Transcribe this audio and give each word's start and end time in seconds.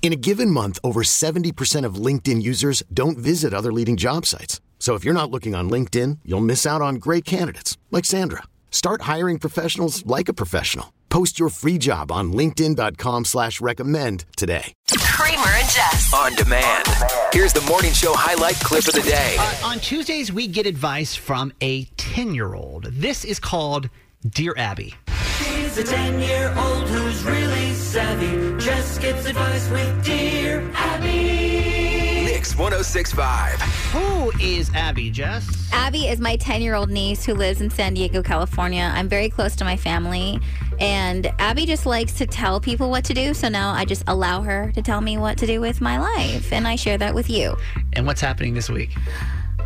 In 0.00 0.12
a 0.12 0.16
given 0.16 0.50
month, 0.50 0.78
over 0.82 1.02
70% 1.02 1.84
of 1.84 1.96
LinkedIn 1.96 2.40
users 2.40 2.82
don't 2.94 3.18
visit 3.18 3.52
other 3.52 3.72
leading 3.72 3.98
job 3.98 4.24
sites. 4.24 4.62
So 4.78 4.94
if 4.94 5.04
you're 5.04 5.12
not 5.12 5.30
looking 5.30 5.54
on 5.54 5.68
LinkedIn, 5.68 6.20
you'll 6.24 6.40
miss 6.40 6.64
out 6.64 6.80
on 6.80 6.94
great 6.94 7.26
candidates 7.26 7.76
like 7.90 8.06
Sandra. 8.06 8.44
Start 8.70 9.02
hiring 9.02 9.38
professionals 9.38 10.06
like 10.06 10.30
a 10.30 10.32
professional. 10.32 10.94
Post 11.10 11.38
your 11.38 11.48
free 11.48 11.78
job 11.78 12.12
on 12.12 12.32
LinkedIn.com 12.32 13.24
slash 13.24 13.60
recommend 13.60 14.24
today. 14.36 14.72
Kramer 15.18 15.42
and 15.42 15.68
Jess. 15.68 16.12
On 16.14 16.34
demand. 16.34 16.84
Here's 17.32 17.52
the 17.52 17.62
morning 17.62 17.92
show 17.92 18.12
highlight 18.14 18.56
clip 18.56 18.86
of 18.86 18.94
the 18.94 19.02
day. 19.02 19.36
Uh, 19.38 19.66
on 19.66 19.78
Tuesdays, 19.80 20.32
we 20.32 20.46
get 20.46 20.66
advice 20.66 21.16
from 21.16 21.52
a 21.60 21.84
10 21.96 22.34
year 22.34 22.54
old. 22.54 22.84
This 22.84 23.24
is 23.24 23.40
called 23.40 23.90
Dear 24.28 24.54
Abby. 24.56 24.94
She's 25.38 25.78
a 25.78 25.84
10 25.84 26.18
year 26.18 26.52
old 26.58 26.88
who's 26.88 27.22
really 27.22 27.72
savvy. 27.72 28.58
Just 28.58 29.00
gets 29.00 29.24
advice 29.24 29.70
with 29.70 30.04
Dear 30.04 30.68
Abby. 30.74 32.24
Mix 32.24 32.56
1065. 32.56 33.60
Who 33.92 34.32
is 34.40 34.68
Abby, 34.74 35.10
Jess? 35.10 35.46
Abby 35.72 36.08
is 36.08 36.18
my 36.18 36.34
10 36.34 36.60
year 36.60 36.74
old 36.74 36.90
niece 36.90 37.24
who 37.24 37.34
lives 37.34 37.60
in 37.60 37.70
San 37.70 37.94
Diego, 37.94 38.20
California. 38.20 38.90
I'm 38.92 39.08
very 39.08 39.28
close 39.28 39.54
to 39.56 39.64
my 39.64 39.76
family. 39.76 40.40
And 40.80 41.32
Abby 41.38 41.66
just 41.66 41.86
likes 41.86 42.14
to 42.14 42.26
tell 42.26 42.60
people 42.60 42.90
what 42.90 43.04
to 43.04 43.14
do. 43.14 43.32
So 43.32 43.48
now 43.48 43.70
I 43.72 43.84
just 43.84 44.02
allow 44.08 44.42
her 44.42 44.72
to 44.72 44.82
tell 44.82 45.00
me 45.00 45.18
what 45.18 45.38
to 45.38 45.46
do 45.46 45.60
with 45.60 45.80
my 45.80 45.98
life. 45.98 46.52
And 46.52 46.66
I 46.66 46.74
share 46.74 46.98
that 46.98 47.14
with 47.14 47.30
you. 47.30 47.56
And 47.92 48.06
what's 48.06 48.20
happening 48.20 48.54
this 48.54 48.68
week? 48.68 48.90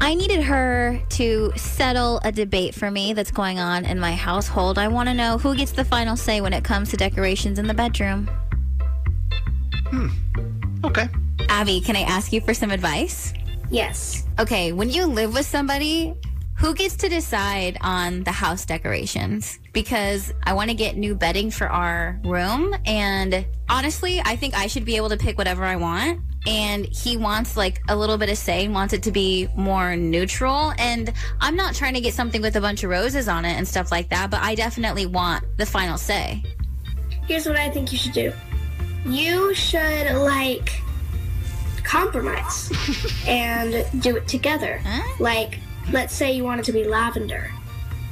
I 0.02 0.14
needed 0.14 0.42
her 0.42 1.00
to 1.10 1.52
settle 1.54 2.20
a 2.24 2.32
debate 2.32 2.74
for 2.74 2.90
me 2.90 3.12
that's 3.12 3.30
going 3.30 3.60
on 3.60 3.84
in 3.84 4.00
my 4.00 4.16
household. 4.16 4.76
I 4.76 4.88
want 4.88 5.08
to 5.08 5.14
know 5.14 5.38
who 5.38 5.54
gets 5.54 5.70
the 5.70 5.84
final 5.84 6.16
say 6.16 6.40
when 6.40 6.52
it 6.52 6.64
comes 6.64 6.90
to 6.90 6.96
decorations 6.96 7.60
in 7.60 7.68
the 7.68 7.72
bedroom. 7.72 8.28
Hmm. 9.86 10.08
Okay. 10.84 11.08
Abby, 11.48 11.80
can 11.80 11.94
I 11.94 12.00
ask 12.00 12.32
you 12.32 12.40
for 12.40 12.52
some 12.52 12.72
advice? 12.72 13.32
Yes. 13.70 14.26
Okay, 14.40 14.72
when 14.72 14.90
you 14.90 15.06
live 15.06 15.34
with 15.34 15.46
somebody, 15.46 16.16
who 16.58 16.74
gets 16.74 16.96
to 16.96 17.08
decide 17.08 17.78
on 17.80 18.24
the 18.24 18.32
house 18.32 18.66
decorations? 18.66 19.60
Because 19.72 20.34
I 20.42 20.52
want 20.52 20.70
to 20.70 20.74
get 20.74 20.96
new 20.96 21.14
bedding 21.14 21.48
for 21.52 21.68
our 21.68 22.20
room. 22.24 22.74
And 22.86 23.46
honestly, 23.68 24.20
I 24.24 24.34
think 24.34 24.54
I 24.54 24.66
should 24.66 24.84
be 24.84 24.96
able 24.96 25.10
to 25.10 25.16
pick 25.16 25.38
whatever 25.38 25.62
I 25.62 25.76
want. 25.76 26.20
And 26.46 26.86
he 26.86 27.16
wants 27.16 27.56
like 27.56 27.80
a 27.88 27.94
little 27.94 28.18
bit 28.18 28.28
of 28.28 28.36
say, 28.36 28.66
wants 28.68 28.92
it 28.92 29.02
to 29.04 29.12
be 29.12 29.48
more 29.56 29.94
neutral. 29.94 30.72
And 30.78 31.12
I'm 31.40 31.54
not 31.54 31.74
trying 31.74 31.94
to 31.94 32.00
get 32.00 32.14
something 32.14 32.42
with 32.42 32.56
a 32.56 32.60
bunch 32.60 32.82
of 32.82 32.90
roses 32.90 33.28
on 33.28 33.44
it 33.44 33.52
and 33.52 33.66
stuff 33.66 33.92
like 33.92 34.08
that, 34.10 34.30
but 34.30 34.40
I 34.42 34.54
definitely 34.56 35.06
want 35.06 35.44
the 35.56 35.66
final 35.66 35.96
say. 35.96 36.42
Here's 37.28 37.46
what 37.46 37.56
I 37.56 37.70
think 37.70 37.92
you 37.92 37.98
should 37.98 38.12
do. 38.12 38.32
You 39.06 39.54
should 39.54 40.12
like 40.16 40.72
compromise 41.84 42.70
and 43.28 43.84
do 44.02 44.16
it 44.16 44.26
together. 44.28 44.80
Huh? 44.84 45.02
Like, 45.20 45.58
let's 45.92 46.14
say 46.14 46.32
you 46.32 46.44
want 46.44 46.60
it 46.60 46.64
to 46.64 46.72
be 46.72 46.84
lavender, 46.84 47.50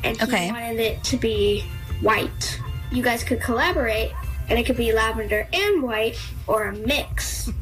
and 0.04 0.16
he 0.16 0.22
Okay. 0.22 0.50
wanted 0.50 0.78
it 0.80 1.02
to 1.04 1.16
be 1.16 1.64
white. 2.00 2.60
You 2.92 3.02
guys 3.02 3.22
could 3.24 3.40
collaborate, 3.40 4.12
and 4.48 4.58
it 4.58 4.66
could 4.66 4.76
be 4.76 4.92
lavender 4.92 5.46
and 5.52 5.82
white, 5.82 6.18
or 6.46 6.68
a 6.68 6.72
mix. 6.76 7.50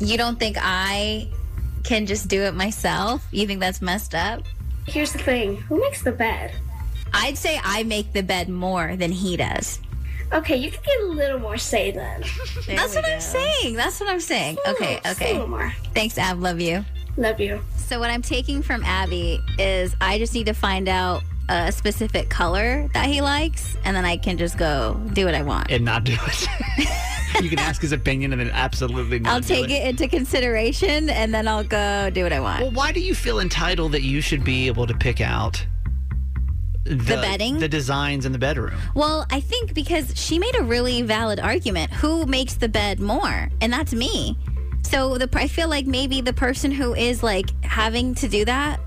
You 0.00 0.16
don't 0.16 0.38
think 0.38 0.56
I 0.60 1.28
can 1.84 2.06
just 2.06 2.28
do 2.28 2.42
it 2.42 2.54
myself? 2.54 3.26
You 3.30 3.46
think 3.46 3.60
that's 3.60 3.80
messed 3.82 4.14
up? 4.14 4.42
Here's 4.86 5.12
the 5.12 5.18
thing: 5.18 5.56
who 5.56 5.80
makes 5.80 6.02
the 6.02 6.12
bed? 6.12 6.52
I'd 7.12 7.38
say 7.38 7.60
I 7.64 7.82
make 7.84 8.12
the 8.12 8.22
bed 8.22 8.48
more 8.48 8.96
than 8.96 9.10
he 9.12 9.36
does. 9.36 9.80
Okay, 10.32 10.56
you 10.56 10.70
can 10.70 10.82
get 10.84 11.00
a 11.00 11.06
little 11.06 11.38
more 11.38 11.56
say 11.56 11.90
then. 11.90 12.22
That's 12.66 12.94
what 12.94 13.04
I'm 13.08 13.20
saying. 13.20 13.76
That's 13.76 13.98
what 13.98 14.10
I'm 14.10 14.20
saying. 14.20 14.58
Okay, 14.66 15.00
Just 15.02 15.20
a 15.20 15.24
okay. 15.24 15.32
little 15.32 15.48
more. 15.48 15.72
Thanks, 15.94 16.18
Ab. 16.18 16.38
Love 16.38 16.60
you. 16.60 16.84
Love 17.16 17.40
you. 17.40 17.60
So, 17.76 17.98
what 17.98 18.10
I'm 18.10 18.20
taking 18.20 18.60
from 18.62 18.84
Abby 18.84 19.40
is 19.58 19.96
I 20.02 20.18
just 20.18 20.34
need 20.34 20.44
to 20.46 20.52
find 20.52 20.86
out 20.86 21.22
a 21.48 21.72
specific 21.72 22.28
color 22.28 22.88
that 22.92 23.06
he 23.06 23.22
likes, 23.22 23.76
and 23.84 23.96
then 23.96 24.04
I 24.04 24.18
can 24.18 24.36
just 24.36 24.58
go 24.58 25.00
do 25.14 25.24
what 25.24 25.34
I 25.34 25.42
want. 25.42 25.70
And 25.70 25.84
not 25.84 26.04
do 26.04 26.14
it. 26.14 26.48
you 27.42 27.48
can 27.48 27.58
ask 27.58 27.80
his 27.80 27.92
opinion 27.92 28.32
and 28.32 28.40
then 28.40 28.50
absolutely 28.50 29.18
not 29.18 29.32
I'll 29.32 29.40
take 29.40 29.70
it 29.70 29.86
into 29.86 30.08
consideration, 30.08 31.10
and 31.10 31.32
then 31.32 31.48
I'll 31.48 31.64
go 31.64 32.10
do 32.10 32.22
what 32.22 32.32
I 32.32 32.40
want. 32.40 32.62
Well, 32.62 32.70
why 32.70 32.92
do 32.92 33.00
you 33.00 33.14
feel 33.14 33.40
entitled 33.40 33.92
that 33.92 34.02
you 34.02 34.20
should 34.20 34.44
be 34.44 34.66
able 34.66 34.86
to 34.86 34.94
pick 34.94 35.20
out 35.20 35.64
the, 36.84 37.16
bedding? 37.16 37.58
the 37.58 37.68
designs 37.68 38.26
in 38.26 38.32
the 38.32 38.38
bedroom? 38.38 38.78
Well, 38.94 39.26
I 39.30 39.40
think 39.40 39.74
because 39.74 40.12
she 40.16 40.38
made 40.38 40.56
a 40.56 40.62
really 40.62 41.02
valid 41.02 41.40
argument. 41.40 41.92
Who 41.92 42.26
makes 42.26 42.54
the 42.54 42.68
bed 42.68 43.00
more? 43.00 43.50
And 43.60 43.72
that's 43.72 43.92
me. 43.92 44.36
So 44.82 45.18
the 45.18 45.28
I 45.34 45.48
feel 45.48 45.68
like 45.68 45.86
maybe 45.86 46.20
the 46.20 46.32
person 46.32 46.70
who 46.70 46.94
is 46.94 47.22
like 47.22 47.50
having 47.64 48.14
to 48.16 48.28
do 48.28 48.44
that 48.46 48.80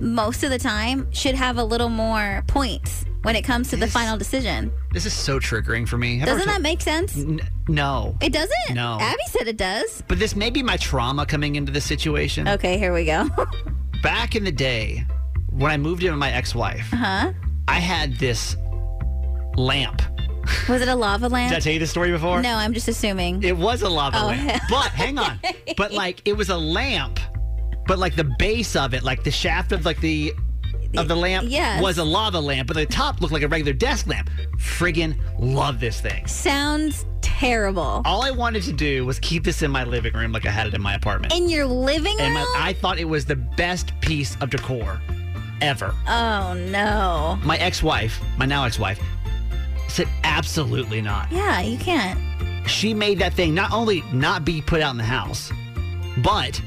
most 0.00 0.42
of 0.44 0.50
the 0.50 0.58
time 0.58 1.10
should 1.12 1.34
have 1.34 1.58
a 1.58 1.64
little 1.64 1.88
more 1.88 2.42
points 2.46 3.04
when 3.22 3.34
it 3.36 3.42
comes 3.42 3.68
to 3.70 3.76
the 3.76 3.86
final 3.86 4.16
decision. 4.16 4.70
This 4.92 5.04
is 5.06 5.12
so 5.12 5.38
triggering 5.40 5.88
for 5.88 5.98
me. 5.98 6.18
Have 6.18 6.28
Doesn't 6.28 6.46
that 6.46 6.62
make 6.62 6.80
sense? 6.80 7.16
N- 7.16 7.40
no. 7.68 8.16
It 8.20 8.32
doesn't? 8.32 8.74
No. 8.74 8.98
Abby 9.00 9.18
said 9.28 9.48
it 9.48 9.56
does. 9.56 10.02
But 10.06 10.18
this 10.18 10.36
may 10.36 10.50
be 10.50 10.62
my 10.62 10.76
trauma 10.76 11.26
coming 11.26 11.56
into 11.56 11.72
the 11.72 11.80
situation. 11.80 12.46
Okay, 12.46 12.78
here 12.78 12.92
we 12.92 13.04
go. 13.04 13.28
Back 14.02 14.36
in 14.36 14.44
the 14.44 14.52
day, 14.52 15.04
when 15.50 15.72
I 15.72 15.76
moved 15.76 16.04
in 16.04 16.10
with 16.12 16.20
my 16.20 16.30
ex-wife, 16.30 16.88
huh? 16.92 17.32
I 17.66 17.80
had 17.80 18.16
this 18.18 18.56
lamp. 19.56 20.02
Was 20.68 20.80
it 20.82 20.88
a 20.88 20.94
lava 20.94 21.28
lamp? 21.28 21.50
Did 21.50 21.56
I 21.56 21.60
tell 21.60 21.72
you 21.72 21.78
this 21.80 21.90
story 21.90 22.12
before? 22.12 22.40
no, 22.40 22.54
I'm 22.54 22.72
just 22.72 22.86
assuming. 22.86 23.42
It 23.42 23.56
was 23.56 23.82
a 23.82 23.88
lava 23.88 24.20
Oh, 24.22 24.26
lamp. 24.26 24.48
hell. 24.50 24.60
But 24.70 24.90
hang 24.92 25.18
on. 25.18 25.40
But 25.76 25.92
like 25.92 26.22
it 26.24 26.34
was 26.36 26.48
a 26.50 26.56
lamp, 26.56 27.18
but 27.86 27.98
like 27.98 28.16
the 28.16 28.24
base 28.38 28.76
of 28.76 28.94
it, 28.94 29.02
like 29.02 29.22
the 29.24 29.30
shaft 29.30 29.72
of 29.72 29.84
like 29.84 30.00
the 30.00 30.32
of 30.96 31.08
the 31.08 31.16
lamp 31.16 31.46
Yes. 31.50 31.82
was 31.82 31.98
a 31.98 32.04
lava 32.04 32.40
lamp, 32.40 32.68
but 32.68 32.76
the 32.76 32.86
top 32.86 33.20
looked 33.20 33.32
like 33.32 33.42
a 33.42 33.48
regular 33.48 33.72
desk 33.72 34.06
lamp. 34.06 34.30
Friggin' 34.56 35.16
love 35.38 35.78
this 35.80 36.00
thing. 36.00 36.26
Sounds 36.26 37.04
terrible. 37.20 38.00
All 38.04 38.22
I 38.22 38.30
wanted 38.30 38.62
to 38.62 38.72
do 38.72 39.04
was 39.04 39.18
keep 39.18 39.44
this 39.44 39.62
in 39.62 39.70
my 39.70 39.84
living 39.84 40.14
room 40.14 40.32
like 40.32 40.46
I 40.46 40.50
had 40.50 40.66
it 40.66 40.74
in 40.74 40.80
my 40.80 40.94
apartment. 40.94 41.34
In 41.34 41.48
your 41.50 41.66
living 41.66 42.12
room? 42.16 42.20
And 42.20 42.34
my, 42.34 42.46
I 42.56 42.72
thought 42.72 42.98
it 42.98 43.04
was 43.04 43.26
the 43.26 43.36
best 43.36 43.92
piece 44.00 44.36
of 44.40 44.48
decor 44.50 45.00
ever. 45.60 45.94
oh 46.08 46.54
no. 46.70 47.38
My 47.44 47.56
ex-wife, 47.58 48.18
my 48.38 48.46
now 48.46 48.64
ex-wife, 48.64 49.00
said 49.88 50.08
absolutely 50.24 51.00
not. 51.02 51.30
Yeah, 51.30 51.60
you 51.60 51.76
can't. 51.78 52.18
She 52.68 52.94
made 52.94 53.18
that 53.18 53.34
thing 53.34 53.54
not 53.54 53.72
only 53.72 54.02
not 54.12 54.44
be 54.44 54.60
put 54.62 54.80
out 54.80 54.92
in 54.92 54.96
the 54.98 55.04
house, 55.04 55.52
but 56.18 56.60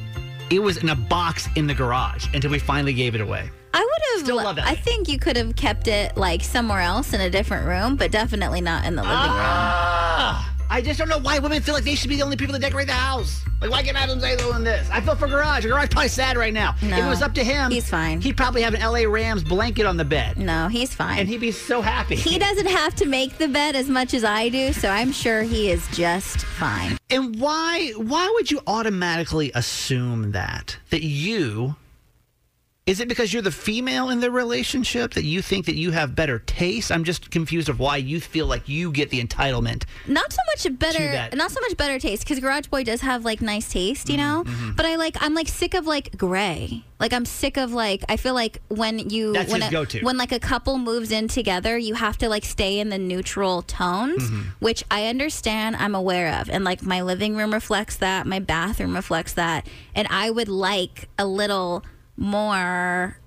it 0.51 0.59
was 0.59 0.77
in 0.77 0.89
a 0.89 0.95
box 0.95 1.47
in 1.55 1.67
the 1.67 1.73
garage 1.73 2.27
until 2.33 2.51
we 2.51 2.59
finally 2.59 2.93
gave 2.93 3.15
it 3.15 3.21
away. 3.21 3.49
I 3.73 3.79
would 3.79 4.01
have. 4.13 4.25
Still 4.25 4.37
love 4.37 4.55
that 4.57 4.65
I 4.67 4.75
think 4.75 5.07
you 5.07 5.17
could 5.19 5.37
have 5.37 5.55
kept 5.55 5.87
it 5.87 6.17
like 6.17 6.43
somewhere 6.43 6.81
else 6.81 7.13
in 7.13 7.21
a 7.21 7.29
different 7.29 7.67
room, 7.67 7.95
but 7.95 8.11
definitely 8.11 8.59
not 8.61 8.85
in 8.85 8.95
the 8.95 9.01
living 9.03 9.15
Ah, 9.17 10.48
I 10.71 10.81
just 10.81 10.99
don't 10.99 11.09
know 11.09 11.17
why 11.17 11.39
women 11.39 11.61
feel 11.61 11.73
like 11.73 11.83
they 11.83 11.95
should 11.95 12.09
be 12.09 12.15
the 12.17 12.21
only 12.21 12.37
people 12.37 12.53
to 12.53 12.59
decorate 12.59 12.87
the 12.87 12.93
house. 12.93 13.43
Like, 13.59 13.71
why 13.71 13.83
can't 13.83 13.97
Adam 13.97 14.19
say 14.19 14.37
doing 14.37 14.63
this? 14.63 14.87
I 14.89 15.01
feel 15.01 15.15
for 15.15 15.27
Garage. 15.27 15.65
Garage 15.65 15.89
probably 15.89 16.09
sad 16.09 16.37
right 16.37 16.53
now. 16.53 16.75
If 16.81 16.97
it 16.97 17.05
was 17.07 17.21
up 17.21 17.33
to 17.33 17.43
him, 17.43 17.71
he's 17.71 17.89
fine. 17.89 18.21
He'd 18.21 18.37
probably 18.37 18.61
have 18.61 18.73
an 18.73 18.81
LA 18.81 19.09
Rams 19.09 19.43
blanket 19.43 19.85
on 19.85 19.97
the 19.97 20.05
bed. 20.05 20.37
No, 20.37 20.67
he's 20.67 20.93
fine. 20.93 21.19
and 21.19 21.27
he'd 21.27 21.41
be 21.41 21.51
so 21.51 21.81
happy. 21.81 22.15
he 22.15 22.37
doesn't 22.39 22.67
have 22.67 22.95
to 22.95 23.05
make 23.05 23.37
the 23.37 23.47
bed 23.47 23.75
as 23.75 23.89
much 23.89 24.13
as 24.13 24.23
I 24.23 24.49
do, 24.49 24.71
so 24.71 24.89
I'm 24.89 25.11
sure 25.11 25.41
he 25.43 25.71
is 25.71 25.85
just 25.89 26.39
fine. 26.45 26.97
And 27.09 27.39
why 27.39 27.91
why 27.97 28.29
would 28.35 28.51
you 28.51 28.61
automatically 28.67 29.51
assume 29.55 30.31
that 30.31 30.77
that 30.91 31.01
you 31.03 31.75
Is 32.89 32.99
it 32.99 33.07
because 33.07 33.31
you're 33.31 33.43
the 33.43 33.51
female 33.51 34.09
in 34.09 34.19
the 34.19 34.31
relationship 34.31 35.13
that 35.13 35.23
you 35.23 35.43
think 35.43 35.67
that 35.67 35.75
you 35.75 35.91
have 35.91 36.15
better 36.15 36.39
taste? 36.39 36.91
I'm 36.91 37.03
just 37.03 37.29
confused 37.29 37.69
of 37.69 37.77
why 37.79 37.97
you 37.97 38.19
feel 38.19 38.47
like 38.47 38.67
you 38.67 38.91
get 38.91 39.11
the 39.11 39.23
entitlement. 39.23 39.83
Not 40.07 40.33
so 40.33 40.39
much 40.47 40.79
better, 40.79 41.29
not 41.35 41.51
so 41.51 41.61
much 41.61 41.77
better 41.77 41.99
taste 41.99 42.23
because 42.23 42.39
Garage 42.39 42.65
Boy 42.67 42.83
does 42.83 43.01
have 43.01 43.23
like 43.23 43.41
nice 43.41 43.71
taste, 43.71 44.09
you 44.09 44.17
know. 44.17 44.43
Mm-hmm, 44.43 44.71
But 44.75 44.87
I 44.87 44.95
like, 44.95 45.17
I'm 45.21 45.35
like 45.35 45.47
sick 45.47 45.75
of 45.75 45.85
like 45.85 46.17
gray. 46.17 46.83
Like 46.99 47.13
I'm 47.13 47.25
sick 47.25 47.57
of 47.57 47.71
like, 47.73 48.03
I 48.09 48.17
feel 48.17 48.33
like 48.33 48.59
when 48.69 48.97
you 49.09 49.33
That's 49.33 49.51
when 49.51 49.61
a, 49.61 49.69
go-to. 49.69 50.01
when 50.03 50.17
like 50.17 50.31
a 50.31 50.39
couple 50.39 50.79
moves 50.79 51.11
in 51.11 51.27
together, 51.27 51.77
you 51.77 51.93
have 51.93 52.17
to 52.17 52.27
like 52.27 52.43
stay 52.43 52.79
in 52.79 52.89
the 52.89 52.97
neutral 52.97 53.61
tones, 53.61 54.23
Mm-hmm. 54.23 54.49
which 54.65 54.83
I 54.89 55.05
understand, 55.05 55.75
I'm 55.75 55.93
aware 55.93 56.41
of, 56.41 56.49
and 56.49 56.63
like 56.63 56.81
my 56.81 57.03
living 57.03 57.35
room 57.35 57.53
reflects 57.53 57.97
that, 57.97 58.25
my 58.25 58.39
bathroom 58.39 58.95
reflects 58.95 59.33
that, 59.33 59.67
and 59.93 60.07
I 60.09 60.31
would 60.31 60.49
like 60.49 61.07
a 61.19 61.27
little 61.27 61.83
more 62.19 63.17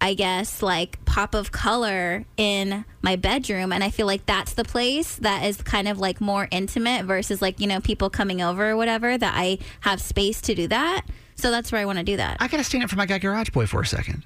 I 0.00 0.14
guess, 0.14 0.62
like 0.62 1.04
pop 1.04 1.34
of 1.34 1.52
color 1.52 2.24
in 2.38 2.86
my 3.02 3.16
bedroom. 3.16 3.70
And 3.70 3.84
I 3.84 3.90
feel 3.90 4.06
like 4.06 4.24
that's 4.24 4.54
the 4.54 4.64
place 4.64 5.16
that 5.16 5.44
is 5.44 5.60
kind 5.60 5.88
of 5.88 5.98
like 5.98 6.22
more 6.22 6.48
intimate 6.50 7.04
versus 7.04 7.42
like, 7.42 7.60
you 7.60 7.66
know, 7.66 7.80
people 7.80 8.08
coming 8.08 8.40
over 8.40 8.70
or 8.70 8.76
whatever, 8.76 9.18
that 9.18 9.34
I 9.36 9.58
have 9.80 10.00
space 10.00 10.40
to 10.42 10.54
do 10.54 10.68
that. 10.68 11.02
So 11.34 11.50
that's 11.50 11.70
where 11.70 11.80
I 11.80 11.84
want 11.84 11.98
to 11.98 12.04
do 12.04 12.16
that. 12.16 12.38
I 12.40 12.48
gotta 12.48 12.64
stand 12.64 12.82
up 12.82 12.90
for 12.90 12.96
my 12.96 13.06
guy 13.06 13.18
Garage 13.18 13.50
Boy 13.50 13.66
for 13.66 13.82
a 13.82 13.86
second. 13.86 14.24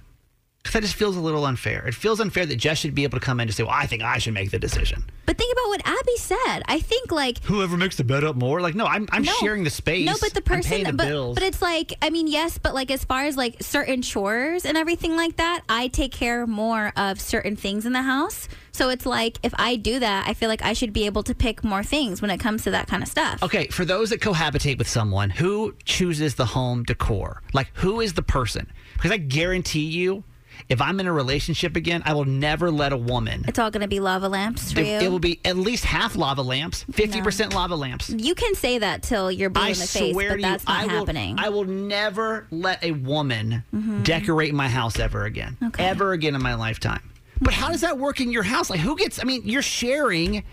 Because 0.64 0.72
that 0.72 0.80
just 0.82 0.94
feels 0.94 1.14
a 1.14 1.20
little 1.20 1.44
unfair. 1.44 1.86
It 1.86 1.94
feels 1.94 2.20
unfair 2.20 2.46
that 2.46 2.56
Jess 2.56 2.78
should 2.78 2.94
be 2.94 3.04
able 3.04 3.20
to 3.20 3.24
come 3.24 3.38
in 3.38 3.48
and 3.48 3.54
say, 3.54 3.62
well, 3.64 3.74
I 3.76 3.84
think 3.84 4.02
I 4.02 4.16
should 4.16 4.32
make 4.32 4.50
the 4.50 4.58
decision. 4.58 5.04
But 5.26 5.36
think 5.36 5.52
about 5.52 5.68
what 5.68 5.82
Abby 5.86 6.16
said. 6.16 6.62
I 6.66 6.80
think 6.80 7.12
like 7.12 7.44
Whoever 7.44 7.76
makes 7.76 7.96
the 7.96 8.04
bed 8.04 8.24
up 8.24 8.34
more? 8.34 8.62
Like, 8.62 8.74
no, 8.74 8.86
I'm, 8.86 9.06
I'm 9.12 9.24
No. 9.24 9.32
sharing 9.40 9.64
the 9.64 9.68
space. 9.70 10.06
No, 10.06 10.14
but 10.18 10.32
the 10.32 10.38
I'm 10.38 10.56
person, 10.62 10.84
the 10.84 10.92
but, 10.94 11.06
bills. 11.06 11.34
but 11.34 11.42
it's 11.42 11.60
like, 11.60 11.92
I 12.00 12.08
mean, 12.08 12.28
yes, 12.28 12.56
but 12.56 12.72
like 12.72 12.90
as 12.90 13.04
far 13.04 13.24
as 13.26 13.36
like 13.36 13.62
certain 13.62 14.00
chores 14.00 14.64
and 14.64 14.78
everything 14.78 15.16
like 15.16 15.36
that, 15.36 15.60
I 15.68 15.88
take 15.88 16.12
care 16.12 16.46
more 16.46 16.94
of 16.96 17.20
certain 17.20 17.56
things 17.56 17.84
in 17.84 17.92
the 17.92 18.02
house. 18.02 18.48
So 18.72 18.88
it's 18.88 19.04
like 19.04 19.38
if 19.42 19.52
I 19.58 19.76
do 19.76 19.98
that, 19.98 20.26
I 20.26 20.32
feel 20.32 20.48
like 20.48 20.62
I 20.62 20.72
should 20.72 20.94
be 20.94 21.04
able 21.04 21.24
to 21.24 21.34
pick 21.34 21.62
more 21.62 21.82
things 21.84 22.22
when 22.22 22.30
it 22.30 22.38
comes 22.38 22.64
to 22.64 22.70
that 22.70 22.86
kind 22.88 23.02
of 23.02 23.08
stuff. 23.10 23.42
Okay, 23.42 23.66
for 23.66 23.84
those 23.84 24.08
that 24.10 24.20
cohabitate 24.22 24.78
with 24.78 24.88
someone, 24.88 25.28
who 25.28 25.74
chooses 25.84 26.36
the 26.36 26.46
home 26.46 26.84
decor? 26.84 27.42
Like, 27.52 27.70
who 27.74 28.00
is 28.00 28.14
the 28.14 28.22
person? 28.22 28.72
Because 28.94 29.10
I 29.10 29.18
guarantee 29.18 29.84
you, 29.84 30.24
if 30.68 30.80
I'm 30.80 31.00
in 31.00 31.06
a 31.06 31.12
relationship 31.12 31.76
again, 31.76 32.02
I 32.04 32.14
will 32.14 32.24
never 32.24 32.70
let 32.70 32.92
a 32.92 32.96
woman. 32.96 33.44
It's 33.46 33.58
all 33.58 33.70
going 33.70 33.82
to 33.82 33.88
be 33.88 34.00
lava 34.00 34.28
lamps 34.28 34.72
for 34.72 34.80
you. 34.80 34.86
It, 34.86 35.02
it 35.04 35.08
will 35.08 35.18
be 35.18 35.40
at 35.44 35.56
least 35.56 35.84
half 35.84 36.16
lava 36.16 36.42
lamps, 36.42 36.84
50% 36.92 37.52
lava 37.54 37.76
lamps. 37.76 38.10
you 38.10 38.34
can 38.34 38.54
say 38.54 38.78
that 38.78 39.02
till 39.02 39.30
you're 39.30 39.50
blue 39.50 39.62
I 39.62 39.68
in 39.68 39.78
the 39.78 39.86
face, 39.86 40.14
but 40.14 40.22
to 40.22 40.36
you, 40.36 40.42
that's 40.42 40.66
not 40.66 40.88
I 40.88 40.92
happening. 40.92 41.36
Mm-hmm. 41.36 41.44
I 41.44 41.48
will 41.50 41.64
never 41.64 42.46
let 42.50 42.82
a 42.82 42.92
woman 42.92 43.62
decorate 44.02 44.54
my 44.54 44.68
house 44.68 44.98
ever 44.98 45.24
again. 45.24 45.56
Okay. 45.62 45.84
Ever 45.84 46.12
again 46.12 46.34
in 46.34 46.42
my 46.42 46.54
lifetime. 46.54 47.10
But 47.40 47.52
how 47.52 47.68
does 47.68 47.80
that 47.82 47.98
work 47.98 48.20
in 48.20 48.30
your 48.32 48.42
house? 48.42 48.70
Like 48.70 48.80
who 48.80 48.96
gets 48.96 49.20
I 49.20 49.24
mean, 49.24 49.42
you're 49.44 49.62
sharing 49.62 50.44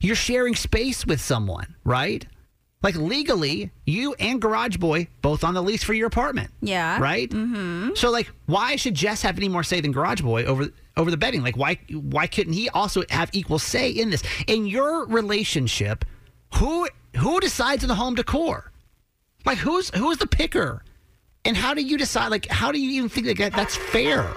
you're 0.00 0.16
sharing 0.16 0.54
space 0.54 1.06
with 1.06 1.20
someone, 1.20 1.74
right? 1.84 2.26
Like 2.86 2.94
legally, 2.94 3.72
you 3.84 4.14
and 4.20 4.40
Garage 4.40 4.76
Boy 4.76 5.08
both 5.20 5.42
on 5.42 5.54
the 5.54 5.60
lease 5.60 5.82
for 5.82 5.92
your 5.92 6.06
apartment. 6.06 6.52
Yeah. 6.60 7.00
Right? 7.00 7.28
Mm-hmm. 7.28 7.94
So 7.96 8.12
like 8.12 8.30
why 8.46 8.76
should 8.76 8.94
Jess 8.94 9.22
have 9.22 9.36
any 9.36 9.48
more 9.48 9.64
say 9.64 9.80
than 9.80 9.90
Garage 9.90 10.20
Boy 10.20 10.44
over 10.44 10.68
over 10.96 11.10
the 11.10 11.16
bedding? 11.16 11.42
Like 11.42 11.56
why 11.56 11.80
why 11.90 12.28
couldn't 12.28 12.52
he 12.52 12.68
also 12.68 13.02
have 13.10 13.28
equal 13.32 13.58
say 13.58 13.90
in 13.90 14.10
this? 14.10 14.22
In 14.46 14.66
your 14.66 15.04
relationship, 15.06 16.04
who 16.54 16.86
who 17.16 17.40
decides 17.40 17.82
on 17.82 17.88
the 17.88 17.96
home 17.96 18.14
decor? 18.14 18.70
Like 19.44 19.58
who's 19.58 19.90
who's 19.90 20.18
the 20.18 20.28
picker? 20.28 20.84
And 21.44 21.56
how 21.56 21.74
do 21.74 21.82
you 21.82 21.98
decide 21.98 22.28
like 22.28 22.46
how 22.46 22.70
do 22.70 22.78
you 22.78 22.90
even 22.92 23.08
think 23.08 23.26
that 23.36 23.52
that's 23.52 23.74
fair? 23.74 24.32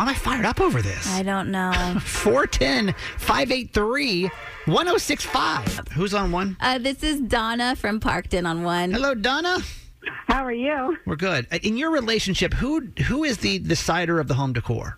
Why 0.00 0.04
am 0.04 0.08
I 0.08 0.14
fired 0.14 0.46
up 0.46 0.62
over 0.62 0.80
this? 0.80 1.06
I 1.12 1.22
don't 1.22 1.50
know. 1.50 1.72
410 2.02 2.94
583 3.18 4.30
1065. 4.64 5.88
Who's 5.92 6.14
on 6.14 6.32
one? 6.32 6.56
uh, 6.58 6.78
this 6.78 7.02
is 7.02 7.20
Donna 7.20 7.76
from 7.76 8.00
Parkton 8.00 8.48
on 8.48 8.62
one. 8.62 8.92
Hello, 8.92 9.14
Donna. 9.14 9.58
How 10.26 10.42
are 10.42 10.54
you? 10.54 10.96
We're 11.04 11.16
good. 11.16 11.46
Uh, 11.52 11.58
In 11.62 11.76
your 11.76 11.90
relationship, 11.90 12.54
who 12.54 12.88
who 13.08 13.24
is 13.24 13.36
the 13.36 13.58
decider 13.58 14.18
of 14.20 14.26
the 14.26 14.32
home 14.32 14.54
decor? 14.54 14.96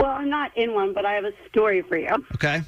Well, 0.00 0.10
I'm 0.10 0.28
not 0.28 0.50
in 0.56 0.74
one, 0.74 0.92
but 0.94 1.06
I 1.06 1.12
have 1.12 1.24
a 1.24 1.32
story 1.48 1.82
for 1.82 1.96
you. 1.96 2.10
Okay. 2.34 2.62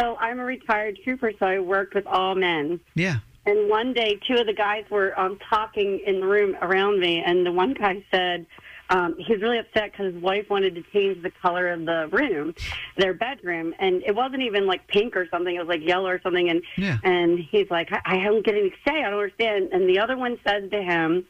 So 0.00 0.16
I'm 0.16 0.40
a 0.40 0.44
retired 0.44 0.98
trooper, 1.04 1.30
so 1.38 1.46
I 1.46 1.60
worked 1.60 1.94
with 1.94 2.08
all 2.08 2.34
men. 2.34 2.80
Yeah. 2.96 3.18
And 3.46 3.70
one 3.70 3.92
day, 3.92 4.18
two 4.26 4.34
of 4.34 4.46
the 4.48 4.52
guys 4.52 4.82
were 4.90 5.16
um, 5.18 5.38
talking 5.48 6.00
in 6.04 6.18
the 6.18 6.26
room 6.26 6.56
around 6.60 6.98
me, 6.98 7.22
and 7.24 7.46
the 7.46 7.52
one 7.52 7.72
guy 7.74 8.04
said 8.10 8.46
um, 8.90 9.16
he 9.18 9.32
was 9.32 9.42
really 9.42 9.58
upset 9.58 9.92
because 9.92 10.14
his 10.14 10.22
wife 10.22 10.48
wanted 10.48 10.74
to 10.76 10.82
change 10.92 11.22
the 11.22 11.30
color 11.30 11.68
of 11.68 11.84
the 11.84 12.08
room, 12.10 12.54
their 12.96 13.14
bedroom, 13.14 13.74
and 13.78 14.02
it 14.04 14.14
wasn't 14.14 14.42
even 14.42 14.66
like 14.66 14.86
pink 14.88 15.16
or 15.16 15.26
something; 15.30 15.54
it 15.54 15.58
was 15.58 15.68
like 15.68 15.86
yellow 15.86 16.08
or 16.08 16.20
something. 16.22 16.48
And 16.48 16.62
Yeah. 16.76 16.98
and 17.04 17.38
he's 17.38 17.70
like, 17.70 17.92
I, 17.92 18.00
I 18.04 18.24
don't 18.24 18.44
get 18.44 18.54
anything 18.54 18.70
to 18.84 18.90
say. 18.90 18.98
I 19.04 19.10
don't 19.10 19.20
understand. 19.20 19.70
And 19.72 19.88
the 19.88 19.98
other 19.98 20.16
one 20.16 20.38
said 20.46 20.70
to 20.70 20.82
him. 20.82 21.26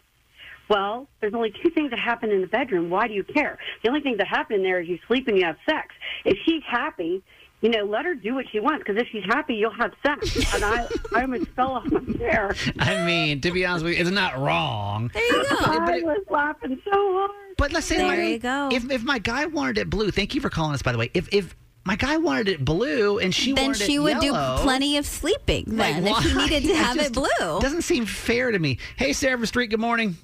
Well, 0.70 1.08
there's 1.22 1.32
only 1.32 1.50
two 1.62 1.70
things 1.70 1.88
that 1.90 1.98
happen 1.98 2.30
in 2.30 2.42
the 2.42 2.46
bedroom. 2.46 2.90
Why 2.90 3.08
do 3.08 3.14
you 3.14 3.24
care? 3.24 3.58
The 3.82 3.88
only 3.88 4.02
thing 4.02 4.18
that 4.18 4.26
happen 4.28 4.56
in 4.56 4.62
there 4.62 4.82
is 4.82 4.86
you 4.86 4.98
sleep 5.06 5.26
and 5.26 5.38
you 5.38 5.46
have 5.46 5.56
sex. 5.64 5.94
If 6.26 6.36
she's 6.44 6.62
happy, 6.62 7.22
you 7.60 7.68
know, 7.68 7.84
let 7.84 8.04
her 8.04 8.14
do 8.14 8.34
what 8.34 8.46
she 8.50 8.60
wants 8.60 8.84
because 8.86 9.00
if 9.00 9.08
she's 9.10 9.24
happy, 9.24 9.54
you'll 9.54 9.72
have 9.72 9.92
sex. 10.04 10.36
And 10.54 10.64
I, 10.64 10.88
I 11.14 11.22
almost 11.22 11.48
fell 11.50 11.72
off 11.72 11.84
my 11.86 12.00
chair. 12.14 12.54
I 12.78 13.04
mean, 13.04 13.40
to 13.42 13.50
be 13.50 13.66
honest 13.66 13.84
with 13.84 13.94
you, 13.94 14.00
it's 14.00 14.10
not 14.10 14.38
wrong. 14.38 15.10
There 15.12 15.22
you 15.22 15.44
go. 15.48 15.56
I 15.60 16.00
was 16.02 16.24
laughing 16.30 16.80
so 16.84 16.90
hard. 16.92 17.30
But 17.56 17.72
let's 17.72 17.86
say 17.86 17.96
There 17.98 18.06
my, 18.06 18.22
you 18.22 18.38
go. 18.38 18.70
If 18.72 18.90
if 18.90 19.02
my 19.02 19.18
guy 19.18 19.46
wanted 19.46 19.78
it 19.78 19.90
blue, 19.90 20.10
thank 20.10 20.34
you 20.34 20.40
for 20.40 20.50
calling 20.50 20.74
us 20.74 20.82
by 20.82 20.92
the 20.92 20.98
way. 20.98 21.10
If 21.12 21.28
if 21.32 21.56
my 21.84 21.96
guy 21.96 22.16
wanted 22.16 22.48
it 22.48 22.64
blue 22.64 23.18
and 23.18 23.34
she 23.34 23.52
then 23.52 23.68
wanted 23.68 23.86
she 23.86 23.96
it 23.96 23.98
would 24.00 24.22
yellow, 24.22 24.56
do 24.56 24.62
plenty 24.62 24.96
of 24.96 25.06
sleeping 25.06 25.64
like, 25.68 25.94
then 25.96 26.06
if 26.06 26.18
he 26.18 26.34
needed 26.34 26.62
to 26.64 26.74
have 26.76 26.96
just 26.96 27.10
it 27.10 27.14
blue. 27.14 27.60
Doesn't 27.60 27.82
seem 27.82 28.06
fair 28.06 28.50
to 28.50 28.58
me. 28.58 28.78
Hey, 28.96 29.12
Sarah 29.12 29.44
Street. 29.46 29.68
Good 29.68 29.80
morning. 29.80 30.16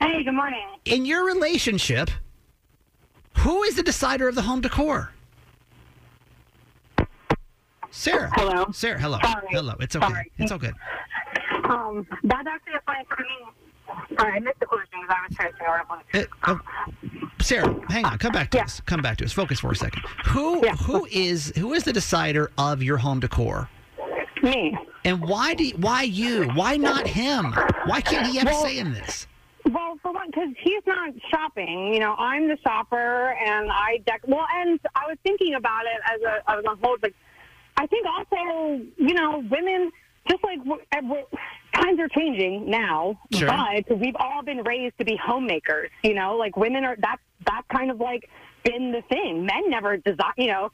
Hey, 0.00 0.22
good 0.22 0.32
morning. 0.32 0.66
In 0.84 1.04
your 1.04 1.24
relationship, 1.24 2.10
who 3.38 3.62
is 3.64 3.76
the 3.76 3.82
decider 3.82 4.28
of 4.28 4.34
the 4.34 4.42
home 4.42 4.60
decor? 4.60 5.12
Sarah. 7.96 8.30
Hello. 8.34 8.66
Sarah, 8.72 9.00
hello. 9.00 9.18
Sorry. 9.22 9.46
Hello. 9.50 9.74
It's 9.80 9.96
okay. 9.96 10.06
Sorry. 10.06 10.32
It's 10.38 10.52
okay. 10.52 10.70
Um, 11.64 12.06
that's 12.24 12.46
actually 12.46 12.74
a 12.74 12.80
funny 12.84 13.04
for 13.08 13.22
me. 13.22 14.16
Sorry, 14.18 14.32
I 14.36 14.38
missed 14.40 14.60
the 14.60 14.66
question 14.66 15.00
because 15.00 15.16
I 15.16 15.26
was 15.26 15.36
searching 15.36 15.66
over 15.66 16.28
Uh, 16.46 16.58
oh, 16.58 17.30
Sarah, 17.40 17.74
hang 17.88 18.04
on. 18.04 18.18
Come 18.18 18.32
back 18.32 18.50
to 18.50 18.58
Yeah. 18.58 18.64
us. 18.64 18.80
Come 18.84 19.00
back 19.00 19.16
to 19.18 19.24
us. 19.24 19.32
Focus 19.32 19.60
for 19.60 19.70
a 19.72 19.76
second. 19.76 20.02
Who 20.26 20.62
Yeah. 20.64 20.76
who 20.76 21.06
is 21.10 21.52
who 21.56 21.72
is 21.72 21.84
the 21.84 21.92
decider 21.92 22.50
of 22.58 22.82
your 22.82 22.98
home 22.98 23.20
decor? 23.20 23.68
Me. 24.42 24.76
And 25.06 25.22
why 25.22 25.54
do 25.54 25.66
why 25.76 26.02
you? 26.02 26.48
Why 26.50 26.76
not 26.76 27.06
him? 27.06 27.54
Why 27.86 28.02
can't 28.02 28.26
he 28.26 28.36
have 28.36 28.48
a 28.48 28.54
say 28.54 28.76
in 28.78 28.92
this? 28.92 29.26
Well, 29.64 29.98
for 30.02 30.12
one, 30.12 30.26
because 30.30 30.50
he's 30.60 30.82
not 30.86 31.12
shopping. 31.30 31.94
You 31.94 32.00
know, 32.00 32.14
I'm 32.18 32.46
the 32.46 32.58
shopper, 32.58 33.34
and 33.44 33.70
I 33.72 34.00
dec- 34.06 34.28
well, 34.28 34.46
and 34.54 34.78
I 34.94 35.06
was 35.08 35.16
thinking 35.24 35.54
about 35.54 35.86
it 35.86 36.00
as 36.14 36.20
a 36.22 36.50
as 36.50 36.64
a 36.64 36.76
whole. 36.86 36.96
Like, 37.02 37.14
I 37.76 37.86
think 37.86 38.06
also, 38.06 38.82
you 38.96 39.14
know, 39.14 39.42
women 39.50 39.90
just 40.28 40.42
like 40.42 40.58
w- 40.58 40.82
uh, 40.92 41.00
w- 41.02 41.26
times 41.74 42.00
are 42.00 42.08
changing 42.08 42.68
now, 42.70 43.18
Sure. 43.32 43.48
but 43.48 43.98
we've 43.98 44.16
all 44.18 44.42
been 44.42 44.62
raised 44.64 44.98
to 44.98 45.04
be 45.04 45.16
homemakers. 45.22 45.90
You 46.02 46.14
know, 46.14 46.36
like 46.36 46.56
women 46.56 46.84
are 46.84 46.96
that's 46.98 47.20
that's 47.44 47.66
kind 47.72 47.90
of 47.90 48.00
like 48.00 48.28
been 48.64 48.92
the 48.92 49.02
thing. 49.02 49.46
Men 49.46 49.68
never 49.70 49.96
design, 49.98 50.32
you 50.36 50.48
know, 50.48 50.72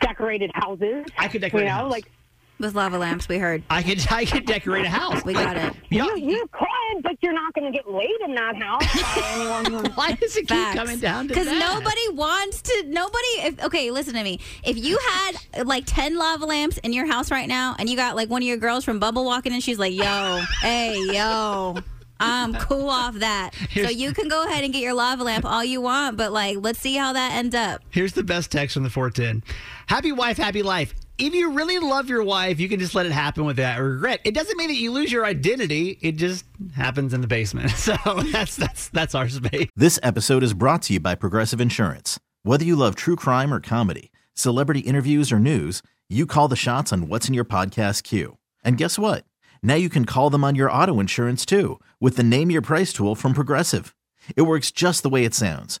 decorated 0.00 0.50
houses. 0.54 1.06
I 1.16 1.28
could 1.28 1.40
decorate 1.40 1.64
you 1.64 1.70
know, 1.70 1.88
like 1.88 2.10
With 2.58 2.74
lava 2.74 2.98
lamps, 2.98 3.28
we 3.28 3.38
heard. 3.38 3.62
I 3.70 3.82
could 3.82 4.04
I 4.10 4.24
could 4.24 4.44
decorate 4.44 4.84
a 4.84 4.88
house. 4.88 5.24
We 5.24 5.32
got 5.32 5.56
it. 5.56 5.72
y'all- 5.90 6.16
you, 6.16 6.30
you 6.30 6.48
could, 6.50 7.02
but 7.04 7.12
you're 7.22 7.32
not 7.32 7.54
going 7.54 7.70
to 7.72 7.76
get 7.76 7.88
laid 7.88 8.20
in 8.24 8.34
that 8.34 8.56
house 8.56 8.84
by 9.00 9.22
anyone 9.34 9.64
who 9.84 9.90
why 9.92 10.12
does 10.12 10.36
it 10.36 10.48
keep 10.48 10.72
coming 10.74 10.98
down 10.98 11.28
to 11.28 11.34
Because 11.34 11.46
nobody 11.46 12.08
wants 12.12 12.60
to. 12.62 12.84
Nobody. 12.88 13.26
If, 13.38 13.64
okay, 13.64 13.90
listen 13.92 14.14
to 14.14 14.24
me. 14.24 14.40
If 14.64 14.76
you 14.76 14.98
had 14.98 15.66
like 15.66 15.84
ten 15.86 16.16
lava 16.16 16.46
lamps 16.46 16.78
in 16.78 16.92
your 16.92 17.06
house 17.06 17.30
right 17.30 17.46
now, 17.48 17.76
and 17.78 17.88
you 17.88 17.94
got 17.96 18.16
like 18.16 18.28
one 18.28 18.42
of 18.42 18.48
your 18.48 18.56
girls 18.56 18.84
from 18.84 18.98
Bubble 18.98 19.24
walking 19.24 19.52
in, 19.52 19.60
she's 19.60 19.78
like, 19.78 19.92
"Yo, 19.94 20.42
hey, 20.62 20.98
yo." 21.12 21.76
I'm 22.20 22.52
cool 22.54 22.90
off 22.90 23.14
that. 23.20 23.52
So 23.74 23.82
you 23.82 24.12
can 24.12 24.26
go 24.28 24.44
ahead 24.44 24.64
and 24.64 24.72
get 24.72 24.82
your 24.82 24.92
lava 24.92 25.22
lamp 25.22 25.44
all 25.44 25.62
you 25.64 25.80
want, 25.80 26.16
but 26.16 26.32
like, 26.32 26.56
let's 26.58 26.80
see 26.80 26.96
how 26.96 27.12
that 27.12 27.34
ends 27.34 27.54
up. 27.54 27.80
Here's 27.90 28.12
the 28.12 28.24
best 28.24 28.50
text 28.50 28.74
from 28.74 28.82
the 28.82 28.90
410. 28.90 29.44
Happy 29.86 30.10
wife, 30.10 30.36
happy 30.36 30.64
life. 30.64 30.94
If 31.18 31.34
you 31.34 31.50
really 31.50 31.80
love 31.80 32.08
your 32.08 32.22
wife, 32.22 32.60
you 32.60 32.68
can 32.68 32.78
just 32.78 32.94
let 32.94 33.04
it 33.04 33.10
happen 33.10 33.44
without 33.44 33.80
regret. 33.80 34.20
It 34.22 34.34
doesn't 34.34 34.56
mean 34.56 34.68
that 34.68 34.76
you 34.76 34.92
lose 34.92 35.10
your 35.10 35.26
identity. 35.26 35.98
It 36.00 36.12
just 36.12 36.44
happens 36.76 37.12
in 37.12 37.20
the 37.20 37.26
basement. 37.26 37.72
So 37.78 37.96
that's 38.32 38.54
that's 38.56 38.88
that's 38.90 39.14
our 39.14 39.28
space. 39.28 39.68
This 39.74 39.98
episode 40.02 40.42
is 40.42 40.52
brought 40.52 40.82
to 40.82 40.92
you 40.94 41.00
by 41.00 41.14
Progressive 41.14 41.60
Insurance. 41.60 42.20
Whether 42.42 42.64
you 42.64 42.76
love 42.76 42.94
true 42.94 43.16
crime 43.16 43.52
or 43.52 43.60
comedy, 43.60 44.12
celebrity 44.34 44.80
interviews 44.80 45.32
or 45.32 45.38
news, 45.38 45.82
you 46.08 46.26
call 46.26 46.48
the 46.48 46.56
shots 46.56 46.92
on 46.92 47.08
what's 47.08 47.28
in 47.28 47.34
your 47.34 47.44
podcast 47.44 48.02
queue. 48.02 48.36
And 48.62 48.76
guess 48.76 48.98
what? 48.98 49.24
Now 49.62 49.74
you 49.74 49.88
can 49.88 50.04
call 50.04 50.30
them 50.30 50.44
on 50.44 50.54
your 50.54 50.70
auto 50.70 51.00
insurance 51.00 51.46
too 51.46 51.80
with 52.00 52.16
the 52.16 52.22
Name 52.22 52.50
Your 52.50 52.62
Price 52.62 52.92
tool 52.92 53.14
from 53.14 53.32
Progressive. 53.32 53.94
It 54.36 54.42
works 54.42 54.70
just 54.70 55.02
the 55.02 55.08
way 55.08 55.24
it 55.24 55.34
sounds. 55.34 55.80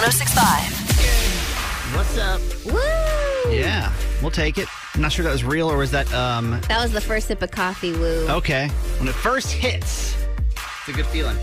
1065. 0.00 1.94
What's 1.94 2.16
up? 2.16 2.40
Woo! 2.72 3.52
Yeah, 3.54 3.92
we'll 4.22 4.30
take 4.30 4.56
it. 4.58 4.66
I'm 4.94 5.02
not 5.02 5.12
sure 5.12 5.24
that 5.24 5.30
was 5.32 5.44
real 5.44 5.70
or 5.70 5.76
was 5.76 5.90
that 5.90 6.12
um 6.14 6.58
That 6.68 6.80
was 6.82 6.92
the 6.92 7.00
first 7.02 7.26
sip 7.28 7.42
of 7.42 7.50
coffee, 7.50 7.92
woo. 7.92 8.26
okay. 8.30 8.68
When 8.98 9.08
it 9.08 9.14
first 9.14 9.52
hits, 9.52 10.16
it's 10.56 10.88
a 10.88 10.92
good 10.92 11.04
feeling. 11.06 11.36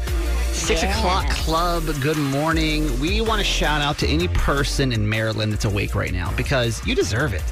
Six 0.54 0.82
Yeah. 0.82 0.98
o'clock 0.98 1.30
club, 1.30 1.84
good 2.02 2.18
morning. 2.18 3.00
We 3.00 3.22
want 3.22 3.40
to 3.40 3.46
shout 3.46 3.82
out 3.82 4.00
to 4.00 4.08
any 4.08 4.28
person 4.30 4.92
in 4.92 5.08
Maryland 5.08 5.54
that's 5.54 5.66
awake 5.66 5.94
right 5.94 6.12
now 6.12 6.32
because 6.36 6.84
you 6.86 6.96
deserve 6.96 7.34
it. 7.36 7.44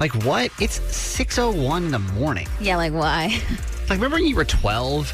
Like 0.00 0.12
what? 0.24 0.50
It's 0.60 0.80
6.01 0.80 1.84
in 1.84 1.90
the 1.90 1.98
morning. 1.98 2.48
Yeah, 2.58 2.78
like 2.78 2.92
why? 2.94 3.38
Like 3.90 3.98
remember 3.98 4.16
when 4.16 4.26
you 4.26 4.34
were 4.34 4.46
12 4.46 5.12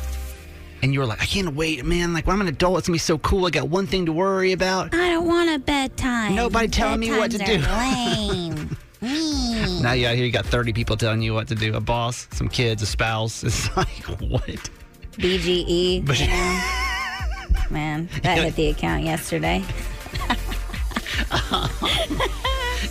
and 0.82 0.92
you 0.92 1.00
were 1.00 1.06
like, 1.06 1.20
I 1.20 1.26
can't 1.26 1.54
wait, 1.54 1.84
man. 1.84 2.12
Like 2.12 2.26
when 2.26 2.34
I'm 2.34 2.40
an 2.40 2.48
adult, 2.48 2.78
it's 2.78 2.88
gonna 2.88 2.94
be 2.94 2.98
so 2.98 3.18
cool. 3.18 3.46
I 3.46 3.50
got 3.50 3.68
one 3.68 3.86
thing 3.86 4.06
to 4.06 4.12
worry 4.12 4.52
about. 4.52 4.94
I 4.94 5.08
don't 5.10 5.26
want 5.26 5.50
a 5.50 5.58
bedtime. 5.58 6.34
Nobody 6.34 6.68
telling 6.68 7.00
me 7.00 7.10
what 7.10 7.30
to 7.32 7.38
do. 7.38 7.58
Lame. 7.68 8.76
Me. 9.02 9.80
Now 9.82 9.92
you 9.92 10.06
out 10.06 10.14
here, 10.14 10.26
you 10.26 10.32
got 10.32 10.44
30 10.44 10.74
people 10.74 10.96
telling 10.96 11.22
you 11.22 11.32
what 11.32 11.48
to 11.48 11.54
do. 11.54 11.74
A 11.74 11.80
boss, 11.80 12.28
some 12.32 12.48
kids, 12.48 12.82
a 12.82 12.86
spouse. 12.86 13.42
It's 13.50 13.74
like, 13.76 13.88
what? 14.20 14.70
BGE. 15.12 16.04
But- 16.04 16.20
you 16.20 16.26
know? 16.26 16.60
Man, 17.70 18.08
that 18.22 18.38
hit 18.38 18.56
the 18.56 18.68
account 18.68 19.04
yesterday. 19.04 19.64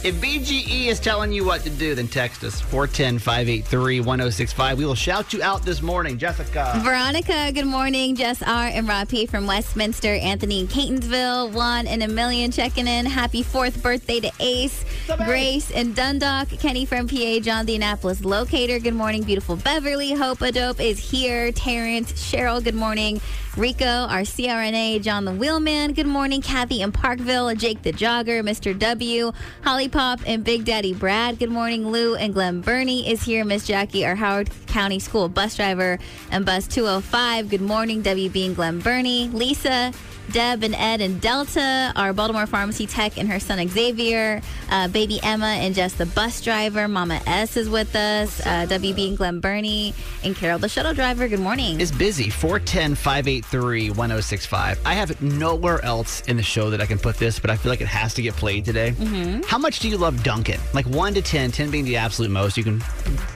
If 0.03 0.15
BGE 0.21 0.85
is 0.87 0.99
telling 0.99 1.33
you 1.33 1.43
what 1.43 1.61
to 1.61 1.69
do, 1.69 1.95
then 1.95 2.07
text 2.07 2.43
us 2.43 2.61
410 2.61 3.17
583 3.17 4.01
1065. 4.01 4.77
We 4.77 4.85
will 4.85 4.93
shout 4.93 5.33
you 5.33 5.41
out 5.41 5.63
this 5.63 5.81
morning. 5.81 6.17
Jessica. 6.17 6.79
Veronica, 6.83 7.51
good 7.51 7.65
morning. 7.65 8.15
Jess 8.15 8.43
R. 8.43 8.67
and 8.67 8.87
Rob 8.87 9.09
P. 9.09 9.25
from 9.25 9.47
Westminster. 9.47 10.13
Anthony 10.13 10.59
in 10.59 10.67
Catonsville. 10.67 11.51
One 11.51 11.87
in 11.87 12.03
a 12.03 12.07
million 12.07 12.51
checking 12.51 12.87
in. 12.87 13.07
Happy 13.07 13.41
fourth 13.41 13.81
birthday 13.81 14.19
to 14.19 14.31
Ace. 14.39 14.85
Grace 15.25 15.71
in 15.71 15.93
Dundalk. 15.93 16.49
Kenny 16.59 16.85
from 16.85 17.07
PA. 17.07 17.39
John 17.39 17.65
the 17.65 17.75
Annapolis 17.75 18.23
locator. 18.23 18.79
Good 18.79 18.93
morning. 18.93 19.23
Beautiful 19.23 19.55
Beverly. 19.55 20.13
Hope 20.13 20.39
Adope 20.39 20.79
is 20.79 20.99
here. 20.99 21.51
Terrence. 21.51 22.11
Cheryl, 22.13 22.63
good 22.63 22.75
morning. 22.75 23.19
Rico, 23.57 23.85
our 23.85 24.21
CRNA. 24.21 25.01
John 25.01 25.25
the 25.25 25.31
Wheelman. 25.31 25.93
Good 25.93 26.05
morning. 26.05 26.41
Kathy 26.41 26.81
in 26.81 26.91
Parkville. 26.91 27.53
Jake 27.55 27.81
the 27.81 27.91
Jogger. 27.91 28.41
Mr. 28.43 28.77
W. 28.77 29.31
Holly 29.63 29.78
Pop 29.87 30.19
and 30.25 30.43
Big 30.43 30.65
Daddy 30.65 30.93
Brad. 30.93 31.39
Good 31.39 31.49
morning. 31.49 31.87
Lou 31.87 32.15
and 32.15 32.33
Glen 32.33 32.61
Burnie 32.61 33.09
is 33.09 33.23
here. 33.23 33.45
Miss 33.45 33.65
Jackie, 33.65 34.05
our 34.05 34.15
Howard 34.15 34.49
County 34.67 34.99
School 34.99 35.29
bus 35.29 35.55
driver, 35.55 35.97
and 36.31 36.45
bus 36.45 36.67
205. 36.67 37.49
Good 37.49 37.61
morning, 37.61 38.03
WB 38.03 38.47
and 38.47 38.55
Glen 38.55 38.79
Burnie. 38.79 39.29
Lisa. 39.29 39.93
Deb 40.31 40.63
and 40.63 40.75
Ed 40.75 41.01
and 41.01 41.19
Delta, 41.19 41.91
our 41.95 42.13
Baltimore 42.13 42.45
pharmacy 42.45 42.85
tech 42.87 43.17
and 43.17 43.29
her 43.29 43.39
son 43.39 43.67
Xavier, 43.67 44.41
uh, 44.71 44.87
baby 44.87 45.19
Emma 45.23 45.47
and 45.47 45.73
Jess 45.75 45.93
the 45.93 46.05
bus 46.05 46.41
driver, 46.41 46.87
Mama 46.87 47.21
S 47.25 47.57
is 47.57 47.69
with 47.69 47.95
us, 47.95 48.39
uh, 48.45 48.65
WB 48.69 49.09
and 49.09 49.17
Glen 49.17 49.39
Burnie, 49.39 49.93
and 50.23 50.35
Carol 50.35 50.59
the 50.59 50.69
shuttle 50.69 50.93
driver. 50.93 51.27
Good 51.27 51.39
morning. 51.39 51.79
Is 51.79 51.91
busy 51.91 52.29
410 52.29 52.95
583 52.95 53.89
1065. 53.91 54.79
I 54.85 54.93
have 54.93 55.21
nowhere 55.21 55.83
else 55.83 56.21
in 56.21 56.37
the 56.37 56.43
show 56.43 56.69
that 56.69 56.81
I 56.81 56.85
can 56.85 56.99
put 56.99 57.17
this, 57.17 57.39
but 57.39 57.49
I 57.49 57.57
feel 57.57 57.71
like 57.71 57.81
it 57.81 57.87
has 57.87 58.13
to 58.15 58.21
get 58.21 58.35
played 58.35 58.65
today. 58.65 58.91
Mhm. 58.97 59.45
How 59.45 59.57
much 59.57 59.79
do 59.79 59.89
you 59.89 59.97
love 59.97 60.23
Dunkin'? 60.23 60.59
Like 60.73 60.85
1 60.87 61.13
to 61.15 61.21
10, 61.21 61.51
10 61.51 61.69
being 61.71 61.85
the 61.85 61.97
absolute 61.97 62.31
most. 62.31 62.57
You 62.57 62.63
can, 62.63 62.83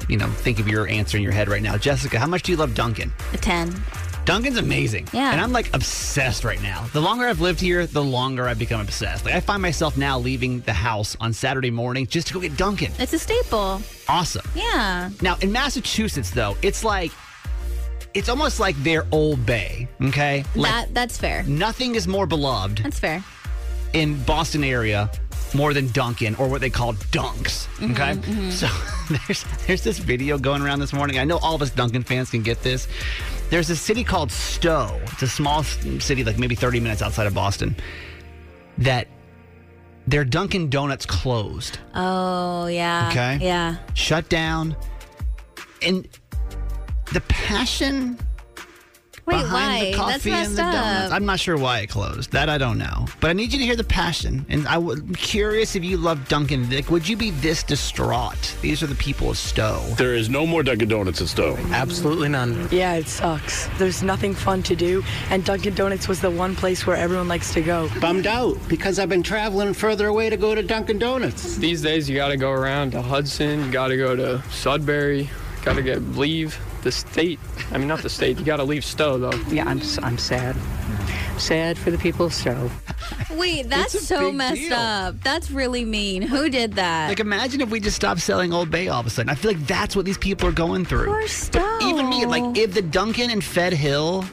you 0.07 0.17
know, 0.17 0.27
think 0.27 0.59
of 0.59 0.67
your 0.67 0.87
answer 0.87 1.17
in 1.17 1.23
your 1.23 1.31
head 1.33 1.49
right 1.49 1.61
now. 1.61 1.77
Jessica, 1.77 2.19
how 2.19 2.27
much 2.27 2.43
do 2.43 2.51
you 2.51 2.57
love 2.57 2.75
Dunkin'? 2.75 3.11
A 3.33 3.37
10. 3.37 3.73
Dunkin's 4.25 4.57
amazing. 4.57 5.07
Yeah. 5.11 5.31
And 5.31 5.41
I'm 5.41 5.51
like 5.51 5.73
obsessed 5.73 6.43
right 6.43 6.61
now. 6.61 6.85
The 6.93 7.01
longer 7.01 7.27
I've 7.27 7.41
lived 7.41 7.59
here, 7.59 7.85
the 7.85 8.03
longer 8.03 8.47
I've 8.47 8.59
become 8.59 8.79
obsessed. 8.79 9.25
Like 9.25 9.33
I 9.35 9.39
find 9.41 9.61
myself 9.61 9.97
now 9.97 10.17
leaving 10.17 10.61
the 10.61 10.73
house 10.73 11.17
on 11.19 11.33
Saturday 11.33 11.71
morning 11.71 12.07
just 12.07 12.27
to 12.27 12.33
go 12.33 12.39
get 12.39 12.55
Dunkin'. 12.55 12.91
It's 12.99 13.13
a 13.13 13.19
staple. 13.19 13.81
Awesome. 14.07 14.45
Yeah. 14.55 15.09
Now 15.21 15.37
in 15.41 15.51
Massachusetts 15.51 16.29
though, 16.31 16.55
it's 16.61 16.83
like 16.83 17.11
it's 18.13 18.29
almost 18.29 18.59
like 18.59 18.75
their 18.83 19.05
old 19.11 19.45
bay, 19.45 19.87
okay? 20.01 20.45
Like 20.55 20.71
that 20.71 20.93
That's 20.93 21.17
fair. 21.17 21.43
nothing 21.43 21.95
is 21.95 22.07
more 22.07 22.27
beloved 22.27 22.77
That's 22.79 22.99
fair. 22.99 23.23
in 23.93 24.21
Boston 24.23 24.63
area 24.63 25.09
more 25.55 25.73
than 25.73 25.87
Dunkin' 25.91 26.35
or 26.35 26.47
what 26.47 26.61
they 26.61 26.69
call 26.69 26.93
dunks. 26.93 27.67
Okay, 27.91 28.13
mhm. 28.19 28.51
so 28.51 28.67
there's 29.27 29.45
there's 29.67 29.83
this 29.83 29.99
video 29.99 30.37
going 30.37 30.61
around 30.61 30.79
this 30.79 30.93
morning. 30.93 31.19
I 31.19 31.25
know 31.25 31.37
all 31.37 31.55
of 31.55 31.61
us 31.61 31.69
Dunkin' 31.69 32.03
fans 32.03 32.29
can 32.29 32.41
get 32.41 32.61
this. 32.63 32.87
There's 33.53 33.69
a 33.69 33.75
city 33.75 34.03
called 34.03 34.31
Stow. 34.31 34.99
It's 35.11 35.21
a 35.21 35.27
small 35.27 35.61
city, 35.61 36.23
like 36.23 36.39
maybe 36.39 36.55
30 36.55 36.79
minutes 36.79 37.03
outside 37.03 37.27
of 37.27 37.35
Boston. 37.35 37.75
That 38.79 39.07
their 40.07 40.25
Dunkin' 40.25 40.71
Donuts 40.71 41.05
closed, 41.05 41.77
Oh, 41.93 42.65
yeah. 42.65 43.09
Okay. 43.11 43.37
Yeah. 43.45 43.75
shut 43.93 44.27
down, 44.27 44.75
and 45.83 46.07
the 47.13 47.21
passion 47.27 48.17
Wait, 49.25 49.37
behind 49.37 49.51
why? 49.53 49.91
the 49.91 49.97
coffee 49.97 50.11
That's 50.11 50.25
and 50.25 50.33
messed 50.33 50.55
the 50.57 50.61
donuts. 50.63 51.11
up. 51.11 51.15
I'm 51.15 51.25
not 51.25 51.39
sure 51.39 51.57
why 51.57 51.79
it 51.79 51.87
closed. 51.87 52.31
That 52.33 52.49
I 52.49 52.57
don't 52.57 52.77
know. 52.77 53.05
But 53.21 53.29
I 53.29 53.33
need 53.33 53.53
you 53.53 53.59
to 53.59 53.65
hear 53.65 53.75
the 53.77 53.83
passion. 53.85 54.45
And 54.49 54.67
I 54.67 54.73
w- 54.73 54.99
I'm 55.01 55.15
curious 55.15 55.75
if 55.77 55.83
you 55.85 55.95
love 55.97 56.27
Dunkin'. 56.27 56.69
Like, 56.69 56.89
would 56.89 57.07
you 57.07 57.15
be 57.15 57.31
this 57.31 57.63
distraught? 57.63 58.55
These 58.61 58.83
are 58.83 58.87
the 58.87 58.95
people 58.95 59.29
of 59.29 59.37
Stow. 59.37 59.79
There 59.97 60.13
is 60.13 60.29
no 60.29 60.45
more 60.45 60.61
Dunkin' 60.61 60.89
Donuts 60.89 61.21
at 61.21 61.29
Stow. 61.29 61.55
Absolutely 61.71 62.27
none. 62.29 62.67
Yeah, 62.71 62.95
it 62.95 63.07
sucks. 63.07 63.67
There's 63.77 64.03
nothing 64.03 64.33
fun 64.33 64.61
to 64.63 64.75
do, 64.75 65.03
and 65.29 65.45
Dunkin' 65.45 65.73
Donuts 65.75 66.07
was 66.09 66.19
the 66.19 66.29
one 66.31 66.55
place 66.55 66.85
where 66.85 66.97
everyone 66.97 67.29
likes 67.29 67.53
to 67.53 67.61
go. 67.61 67.89
Bummed 68.01 68.27
out 68.27 68.57
because 68.67 68.99
I've 68.99 69.09
been 69.09 69.23
traveling 69.23 69.73
further 69.73 70.07
away 70.07 70.29
to 70.29 70.37
go 70.37 70.53
to 70.53 70.61
Dunkin' 70.63 70.99
Donuts. 70.99 71.55
These 71.55 71.81
days, 71.81 72.09
you 72.09 72.15
got 72.17 72.27
to 72.29 72.37
go 72.37 72.51
around 72.51 72.91
to 72.91 73.01
Hudson. 73.01 73.65
You 73.65 73.71
got 73.71 73.87
to 73.87 73.95
go 73.97 74.15
to 74.17 74.43
Sudbury. 74.51 75.29
Got 75.63 75.75
to 75.77 75.81
get 75.81 76.01
leave 76.17 76.59
the 76.83 76.91
state. 76.91 77.39
I 77.71 77.77
mean, 77.77 77.87
not 77.87 77.99
the 78.01 78.09
state. 78.09 78.37
You 78.37 78.45
got 78.45 78.57
to 78.57 78.63
leave 78.63 78.83
Stow 78.85 79.17
though. 79.17 79.37
Yeah, 79.49 79.65
I'm 79.67 79.81
I'm 80.01 80.17
sad. 80.17 80.55
Sad 81.37 81.77
for 81.77 81.89
the 81.91 81.97
people 81.97 82.25
of 82.27 82.33
Stow. 82.33 82.69
Wait, 83.31 83.69
that's 83.69 83.95
It's 83.95 84.03
a 84.03 84.07
so 84.07 84.27
big 84.27 84.35
messed 84.35 84.55
deal. 84.61 84.73
up. 84.73 85.15
That's 85.23 85.49
really 85.49 85.83
mean. 85.83 86.21
Who 86.21 86.49
did 86.49 86.73
that? 86.73 87.09
Like, 87.09 87.19
imagine 87.19 87.61
if 87.61 87.69
we 87.69 87.79
just 87.79 87.95
stopped 87.95 88.21
selling 88.21 88.53
Old 88.53 88.69
Bay 88.69 88.87
all 88.87 88.99
of 88.99 89.07
a 89.07 89.09
sudden. 89.09 89.29
I 89.29 89.35
feel 89.35 89.51
like 89.51 89.65
that's 89.65 89.95
what 89.95 90.05
these 90.05 90.17
people 90.17 90.47
are 90.47 90.51
going 90.53 90.85
through. 90.85 91.07
Poor 91.07 91.27
Stow. 91.27 91.79
Even 91.81 92.09
me, 92.09 92.25
like, 92.25 92.55
if 92.57 92.73
the 92.73 92.81
Dunkin' 92.83 93.31
and 93.31 93.43
Fed 93.43 93.73
Hill 93.73 94.23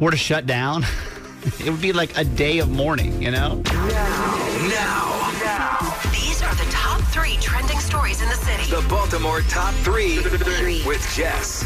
were 0.00 0.10
to 0.10 0.16
shut 0.16 0.46
down, 0.46 0.84
it 1.64 1.70
would 1.70 1.80
be 1.80 1.92
like 1.92 2.16
a 2.18 2.24
day 2.24 2.58
of 2.58 2.68
mourning, 2.70 3.22
you 3.22 3.30
know? 3.30 3.62
now, 3.64 5.19
stories 8.14 8.22
in 8.22 8.28
the 8.28 8.44
city. 8.44 8.70
The 8.70 8.88
Baltimore 8.88 9.40
top 9.42 9.74
three, 9.76 10.18
with 10.86 11.12
Jess. 11.14 11.64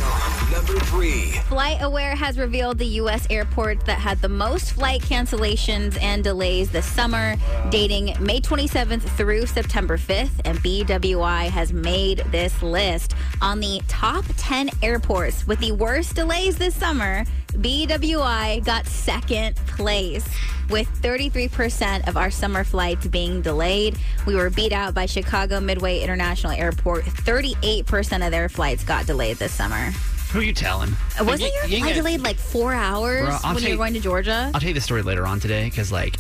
Number 0.53 0.79
three. 0.85 1.33
FlightAware 1.49 2.15
has 2.15 2.39
revealed 2.39 2.79
the 2.79 2.87
U.S. 3.03 3.27
airport 3.31 3.85
that 3.87 3.99
had 3.99 4.21
the 4.21 4.29
most 4.29 4.73
flight 4.73 5.01
cancellations 5.03 6.01
and 6.03 6.25
delays 6.25 6.71
this 6.71 6.87
summer, 6.87 7.37
dating 7.71 8.17
May 8.21 8.41
27th 8.41 9.03
through 9.17 9.47
September 9.47 9.97
5th. 9.97 10.41
And 10.45 10.59
BWI 10.59 11.49
has 11.51 11.73
made 11.73 12.19
this 12.31 12.63
list 12.63 13.15
on 13.41 13.61
the 13.61 13.81
top 13.89 14.25
10 14.37 14.71
airports 14.83 15.47
with 15.47 15.61
the 15.61 15.73
worst 15.73 16.15
delays 16.15 16.57
this 16.57 16.75
summer. 16.75 17.25
BWI 17.55 18.65
got 18.65 18.87
second 18.87 19.57
place 19.57 20.25
with 20.71 20.89
33% 21.03 22.09
of 22.09 22.17
our 22.17 22.31
summer 22.31 22.65
flights 22.65 23.07
being 23.07 23.43
delayed. 23.43 23.99
We 24.27 24.35
were 24.35 24.51
beat 24.51 24.73
out 24.73 24.95
by 24.95 25.07
Chicago 25.07 25.61
Midway 25.61 26.01
International 26.01 26.53
Airport. 26.53 27.05
38% 27.05 28.25
of 28.25 28.31
their 28.31 28.49
flights 28.49 28.83
got 28.85 29.07
delayed 29.07 29.37
this 29.37 29.53
summer. 29.53 29.91
Who 30.33 30.41
are 30.41 30.43
you 30.43 30.53
telling? 30.55 30.91
Uh, 31.21 31.25
Wasn't 31.25 31.41
You- 31.43 31.47
your 31.61 31.67
you 31.67 31.79
flight 31.79 31.89
ain't 31.91 31.97
delayed 31.97 32.21
like 32.23 32.37
four 32.37 32.73
hours 32.73 33.27
Bro, 33.27 33.53
when 33.55 33.63
you 33.63 33.69
you- 33.69 33.75
were 33.75 33.77
going 33.85 33.95
to 33.95 34.01
Georgia? 34.01 34.51
I'll 34.53 34.61
tell 34.61 34.69
you 34.69 34.75
the 34.75 34.81
story 34.81 35.03
later 35.03 35.27
on 35.27 35.39
today 35.39 35.65
because, 35.65 35.93
like, 35.93 36.17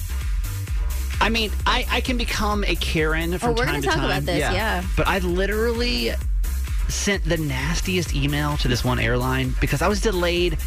I 1.20 1.30
mean, 1.30 1.50
I, 1.66 1.86
I 1.90 2.00
can 2.00 2.16
become 2.18 2.64
a 2.64 2.74
Karen 2.76 3.36
from 3.38 3.50
Oh, 3.50 3.52
we're 3.52 3.64
time 3.64 3.66
gonna 3.66 3.80
to 3.80 3.86
talk 3.86 3.96
time. 3.96 4.04
about 4.04 4.22
this, 4.24 4.38
yeah. 4.40 4.84
But 4.96 5.08
I 5.08 5.18
literally 5.20 6.12
sent 6.88 7.24
the 7.24 7.38
nastiest 7.38 8.14
email 8.14 8.56
to 8.58 8.68
this 8.68 8.84
one 8.84 8.98
airline 8.98 9.54
because 9.60 9.80
I 9.80 9.88
was 9.88 10.00
delayed 10.02 10.58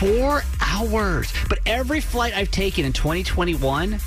four 0.00 0.42
hours. 0.62 1.30
But 1.50 1.58
every 1.66 2.00
flight 2.00 2.34
I've 2.34 2.50
taken 2.50 2.86
in 2.86 2.94
2021 2.94 3.98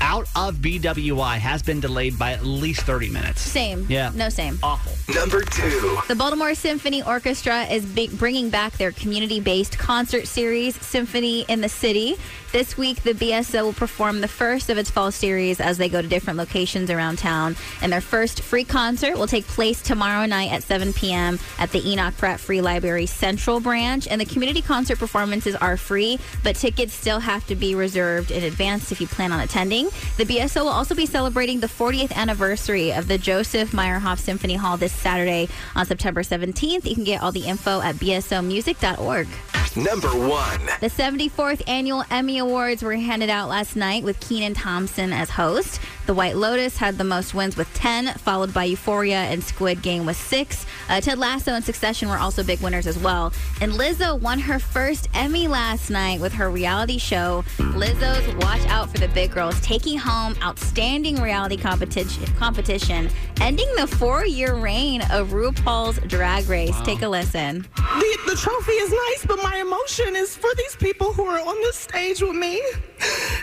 out 0.00 0.26
of 0.36 0.56
BWI 0.56 1.38
has 1.38 1.62
been 1.62 1.80
delayed 1.80 2.18
by 2.18 2.32
at 2.32 2.44
least 2.44 2.82
30 2.82 3.10
minutes. 3.10 3.40
Same. 3.40 3.86
Yeah. 3.88 4.12
No, 4.14 4.28
same. 4.28 4.58
Awful. 4.62 4.92
Number 5.14 5.42
two. 5.42 5.98
The 6.08 6.14
Baltimore 6.14 6.54
Symphony 6.54 7.02
Orchestra 7.02 7.64
is 7.64 7.84
big, 7.84 8.16
bringing 8.18 8.50
back 8.50 8.74
their 8.74 8.92
community 8.92 9.40
based 9.40 9.78
concert 9.78 10.26
series, 10.26 10.74
Symphony 10.80 11.42
in 11.48 11.60
the 11.60 11.68
City. 11.68 12.16
This 12.52 12.76
week, 12.78 13.02
the 13.02 13.14
BSO 13.14 13.64
will 13.64 13.72
perform 13.72 14.20
the 14.20 14.28
first 14.28 14.70
of 14.70 14.78
its 14.78 14.88
fall 14.88 15.10
series 15.10 15.60
as 15.60 15.76
they 15.76 15.88
go 15.88 16.00
to 16.00 16.06
different 16.06 16.38
locations 16.38 16.88
around 16.88 17.18
town. 17.18 17.56
And 17.82 17.92
their 17.92 18.00
first 18.00 18.42
free 18.42 18.62
concert 18.62 19.18
will 19.18 19.26
take 19.26 19.44
place 19.44 19.82
tomorrow 19.82 20.24
night 20.26 20.52
at 20.52 20.62
7 20.62 20.92
p.m. 20.92 21.40
at 21.58 21.72
the 21.72 21.84
Enoch 21.84 22.16
Pratt 22.16 22.38
Free 22.38 22.60
Library 22.60 23.06
Central 23.06 23.58
Branch. 23.58 24.06
And 24.06 24.20
the 24.20 24.24
community 24.24 24.62
concert 24.62 25.00
performances 25.00 25.56
are 25.56 25.76
free, 25.76 26.20
but 26.44 26.54
tickets 26.54 26.92
still 26.92 27.18
have 27.18 27.44
to 27.48 27.56
be 27.56 27.74
reserved 27.74 28.30
in 28.30 28.44
advance 28.44 28.92
if 28.92 29.00
you 29.00 29.08
plan 29.08 29.32
on 29.32 29.40
attending. 29.40 29.83
The 30.16 30.24
BSO 30.24 30.62
will 30.62 30.68
also 30.68 30.94
be 30.94 31.06
celebrating 31.06 31.60
the 31.60 31.66
40th 31.66 32.12
anniversary 32.12 32.92
of 32.92 33.08
the 33.08 33.18
Joseph 33.18 33.72
Meyerhoff 33.72 34.18
Symphony 34.18 34.54
Hall 34.54 34.76
this 34.76 34.92
Saturday 34.92 35.48
on 35.74 35.86
September 35.86 36.22
17th. 36.22 36.84
You 36.84 36.94
can 36.94 37.04
get 37.04 37.22
all 37.22 37.32
the 37.32 37.46
info 37.46 37.80
at 37.80 37.96
bsomusic.org. 37.96 39.28
Number 39.76 40.08
one. 40.08 40.60
The 40.80 40.88
74th 40.88 41.68
annual 41.68 42.04
Emmy 42.08 42.38
Awards 42.38 42.82
were 42.82 42.94
handed 42.94 43.28
out 43.28 43.48
last 43.48 43.74
night 43.74 44.04
with 44.04 44.20
Kenan 44.20 44.54
Thompson 44.54 45.12
as 45.12 45.30
host. 45.30 45.80
The 46.06 46.12
White 46.12 46.36
Lotus 46.36 46.76
had 46.76 46.98
the 46.98 47.04
most 47.04 47.32
wins 47.32 47.56
with 47.56 47.72
10, 47.72 48.08
followed 48.18 48.52
by 48.52 48.64
Euphoria 48.64 49.16
and 49.16 49.42
Squid 49.42 49.80
Game 49.80 50.04
with 50.04 50.18
6. 50.18 50.66
Uh, 50.90 51.00
Ted 51.00 51.18
Lasso 51.18 51.52
and 51.52 51.64
Succession 51.64 52.10
were 52.10 52.18
also 52.18 52.42
big 52.42 52.60
winners 52.60 52.86
as 52.86 52.98
well. 52.98 53.32
And 53.62 53.72
Lizzo 53.72 54.20
won 54.20 54.38
her 54.40 54.58
first 54.58 55.08
Emmy 55.14 55.48
last 55.48 55.88
night 55.88 56.20
with 56.20 56.34
her 56.34 56.50
reality 56.50 56.98
show, 56.98 57.42
Lizzo's 57.56 58.34
Watch 58.44 58.66
Out 58.66 58.90
for 58.90 58.98
the 58.98 59.08
Big 59.08 59.30
Grrls, 59.30 59.62
taking 59.62 59.96
home 59.96 60.36
Outstanding 60.42 61.22
Reality 61.22 61.56
competition, 61.56 62.26
competition 62.34 63.08
ending 63.40 63.68
the 63.76 63.86
four 63.86 64.26
year 64.26 64.54
reign 64.54 65.00
of 65.10 65.30
RuPaul's 65.30 65.98
Drag 66.06 66.46
Race. 66.48 66.78
Take 66.82 67.02
a 67.02 67.08
listen. 67.08 67.66
The, 67.76 68.18
the 68.26 68.36
trophy 68.36 68.72
is 68.72 68.90
nice, 68.90 69.26
but 69.26 69.42
my 69.42 69.56
emotion 69.58 70.16
is 70.16 70.36
for 70.36 70.50
these 70.56 70.76
people 70.76 71.12
who 71.12 71.24
are 71.24 71.40
on 71.40 71.56
this 71.62 71.76
stage 71.76 72.20
with 72.20 72.36
me. 72.36 72.62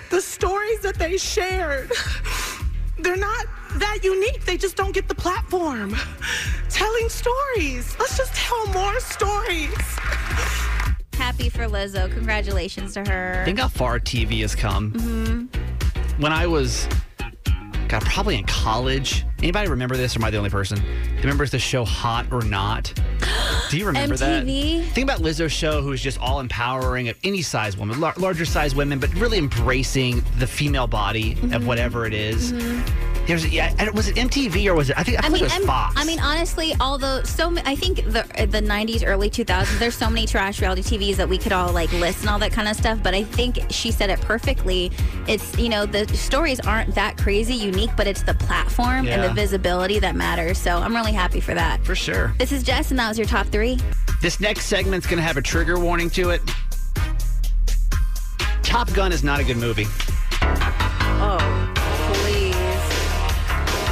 The 0.10 0.22
stories 0.22 0.80
that 0.80 0.96
they 0.98 1.18
shared, 1.18 1.91
they're 3.03 3.16
not 3.18 3.46
that 3.75 4.00
unique. 4.03 4.46
They 4.46 4.57
just 4.57 4.75
don't 4.75 4.94
get 4.94 5.07
the 5.07 5.16
platform. 5.16 5.96
Telling 6.70 7.09
stories. 7.09 7.96
Let's 8.00 8.18
just 8.18 8.33
tell 8.33 8.66
more 8.68 9.00
stories. 9.00 9.74
Happy 11.14 11.50
for 11.50 11.66
Lizzo. 11.68 12.11
Congratulations 12.11 12.94
to 12.94 13.03
her. 13.05 13.44
Think 13.46 13.59
how 13.59 13.68
far 13.68 14.00
TV 14.00 14.42
has 14.42 14.55
come. 14.55 14.92
hmm 14.92 15.46
when 16.18 16.31
I 16.33 16.46
was, 16.46 16.87
God, 17.87 18.03
probably 18.03 18.37
in 18.37 18.46
college. 18.46 19.25
Anybody 19.40 19.70
remember 19.70 19.98
this, 19.98 20.16
or 20.16 20.20
am 20.20 20.25
I 20.25 20.29
the 20.29 20.37
only 20.37 20.51
person? 20.51 20.79
Remembers 21.18 21.50
the 21.50 21.57
show 21.57 21.83
Hot 21.83 22.27
or 22.31 22.42
Not? 22.44 22.94
Do 23.72 23.77
you 23.77 23.86
remember 23.86 24.18
that? 24.18 24.46
MTV? 24.46 24.84
Think 24.90 25.05
about 25.10 25.22
Lizzo's 25.22 25.53
show, 25.53 25.81
who's 25.81 26.01
just 26.01 26.20
all 26.20 26.42
empowering 26.42 27.07
of 27.07 27.18
any 27.24 27.42
size 27.42 27.77
woman, 27.77 28.01
lar- 28.01 28.14
larger 28.18 28.44
size 28.44 28.75
women, 28.75 29.00
but 29.00 29.14
really 29.16 29.38
embracing 29.38 30.22
the 30.40 30.46
female 30.48 30.88
body 30.88 31.36
Mm-hmm. 31.36 31.53
of 31.53 31.66
whatever 31.66 32.05
it 32.05 32.14
is. 32.14 32.51
There's, 33.31 33.48
yeah, 33.48 33.89
was 33.91 34.09
it 34.09 34.17
MTV 34.17 34.67
or 34.67 34.75
was 34.75 34.89
it? 34.89 34.98
I 34.98 35.03
think 35.03 35.24
I, 35.24 35.27
I 35.27 35.29
think 35.29 35.44
mean, 35.44 35.44
it 35.46 35.57
was 35.59 35.65
Fox. 35.65 35.94
I 35.96 36.03
mean, 36.03 36.20
honestly, 36.20 36.75
although 36.81 37.24
so 37.24 37.55
I 37.65 37.77
think 37.77 38.03
the 38.03 38.25
the 38.50 38.61
'90s, 38.61 39.07
early 39.07 39.29
2000s, 39.29 39.79
there's 39.79 39.96
so 39.96 40.09
many 40.09 40.27
trash 40.27 40.59
reality 40.59 40.81
TVs 40.81 41.15
that 41.15 41.29
we 41.29 41.37
could 41.37 41.53
all 41.53 41.72
like 41.72 41.89
list 41.94 42.20
and 42.20 42.29
all 42.29 42.39
that 42.39 42.51
kind 42.51 42.67
of 42.67 42.75
stuff. 42.75 43.01
But 43.01 43.13
I 43.13 43.24
think 43.24 43.59
she 43.70 43.89
said 43.89 44.09
it 44.09 44.20
perfectly. 44.20 44.91
It's 45.29 45.57
you 45.57 45.70
know 45.70 45.85
the 45.85 46.05
stories 46.09 46.59
aren't 46.59 46.94
that 46.96 47.17
crazy 47.17 47.53
unique, 47.53 47.91
but 47.96 48.05
it's 48.05 48.22
the 48.22 48.33
platform 48.33 49.07
and 49.07 49.24
the 49.24 49.33
visibility 49.33 49.98
that 50.00 50.13
matters. 50.13 50.57
So 50.57 50.75
I'm 50.75 50.94
really 50.94 51.13
happy 51.13 51.39
for 51.39 51.53
that. 51.53 51.85
For 51.85 51.96
sure. 51.96 52.33
This 52.37 52.51
is 52.51 52.63
Jess, 52.63 52.91
and 52.91 53.00
that 53.00 53.07
was 53.07 53.17
your 53.17 53.27
top 53.27 53.48
three. 53.48 53.79
This 54.22 54.41
next 54.41 54.65
segment's 54.65 55.07
going 55.07 55.20
to 55.20 55.24
have 55.24 55.37
a 55.37 55.41
trigger 55.41 55.79
warning 55.79 56.09
to 56.09 56.31
it. 56.31 56.41
Top 58.61 58.91
Gun 58.91 59.13
is 59.13 59.24
not 59.24 59.39
a 59.39 59.46
good 59.46 59.55
movie. 59.55 59.85
Oh! 61.24 61.60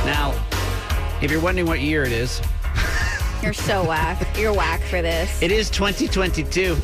Now, 0.09 0.33
if 1.21 1.29
you're 1.29 1.39
wondering 1.39 1.67
what 1.67 1.81
year 1.81 2.03
it 2.03 2.11
is, 2.11 2.41
You're 3.43 3.53
so 3.53 3.85
whack. 3.85 4.35
You're 4.35 4.51
whack 4.53 4.81
for 4.81 5.03
this. 5.03 5.39
It 5.41 5.51
is 5.51 5.69
2022. 5.69 6.75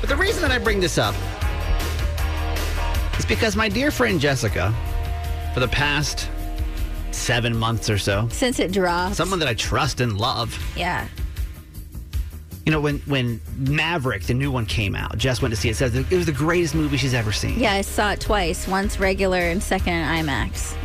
But 0.00 0.08
the 0.08 0.14
reason 0.16 0.40
that 0.42 0.52
I 0.52 0.58
bring 0.58 0.78
this 0.78 0.98
up 0.98 1.16
is 3.18 3.26
because 3.26 3.56
my 3.56 3.68
dear 3.68 3.90
friend 3.90 4.20
Jessica, 4.20 4.72
for 5.52 5.58
the 5.58 5.66
past 5.66 6.30
seven 7.10 7.56
months 7.56 7.90
or 7.90 7.98
so, 7.98 8.28
Since 8.30 8.60
it 8.60 8.70
dropped, 8.70 9.16
someone 9.16 9.40
that 9.40 9.48
I 9.48 9.54
trust 9.54 10.00
and 10.00 10.16
love, 10.18 10.56
yeah. 10.76 11.08
you 12.64 12.70
know, 12.70 12.80
when 12.80 12.98
when 13.00 13.40
Maverick, 13.56 14.22
the 14.22 14.34
new 14.34 14.52
one, 14.52 14.64
came 14.64 14.94
out, 14.94 15.18
Jess 15.18 15.42
went 15.42 15.52
to 15.52 15.60
see 15.60 15.68
it. 15.70 15.76
Says 15.76 15.94
it 15.96 16.08
was 16.08 16.26
the 16.26 16.32
greatest 16.32 16.76
movie 16.76 16.96
she's 16.96 17.14
ever 17.14 17.32
seen. 17.32 17.58
Yeah, 17.58 17.72
I 17.72 17.80
saw 17.80 18.12
it 18.12 18.20
twice. 18.20 18.68
Once 18.68 19.00
regular 19.00 19.40
and 19.40 19.60
second 19.60 19.92
in 19.94 20.06
IMAX. 20.06 20.76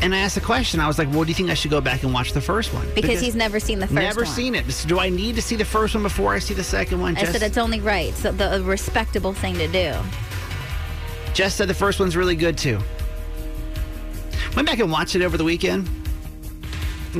And 0.00 0.14
I 0.14 0.18
asked 0.18 0.36
the 0.36 0.40
question. 0.40 0.78
I 0.80 0.86
was 0.86 0.98
like, 0.98 1.08
"Well, 1.10 1.24
do 1.24 1.28
you 1.28 1.34
think 1.34 1.50
I 1.50 1.54
should 1.54 1.70
go 1.72 1.80
back 1.80 2.04
and 2.04 2.12
watch 2.14 2.32
the 2.32 2.40
first 2.40 2.72
one?" 2.72 2.86
Because, 2.94 3.20
he's 3.20 3.34
never 3.34 3.58
seen 3.58 3.80
the 3.80 3.86
first 3.86 3.94
never 3.94 4.22
one. 4.22 4.32
seen 4.32 4.54
it. 4.54 4.70
So 4.70 4.88
do 4.88 4.98
I 5.00 5.08
need 5.08 5.34
to 5.34 5.42
see 5.42 5.56
the 5.56 5.64
first 5.64 5.94
one 5.94 6.02
before 6.04 6.32
I 6.34 6.38
see 6.38 6.54
the 6.54 6.62
second 6.64 7.00
one? 7.00 7.16
I 7.16 7.20
Jess, 7.20 7.32
said 7.32 7.42
it's 7.42 7.58
only 7.58 7.80
right. 7.80 8.14
So 8.14 8.30
the 8.30 8.62
respectable 8.62 9.32
thing 9.32 9.54
to 9.54 9.66
do. 9.68 9.94
Jess 11.34 11.54
said 11.54 11.68
the 11.68 11.74
first 11.74 11.98
one's 12.00 12.16
really 12.16 12.36
good 12.36 12.56
too. 12.56 12.78
Went 14.56 14.66
back 14.68 14.78
and 14.78 14.90
watched 14.90 15.14
it 15.16 15.22
over 15.22 15.36
the 15.36 15.44
weekend. 15.44 15.88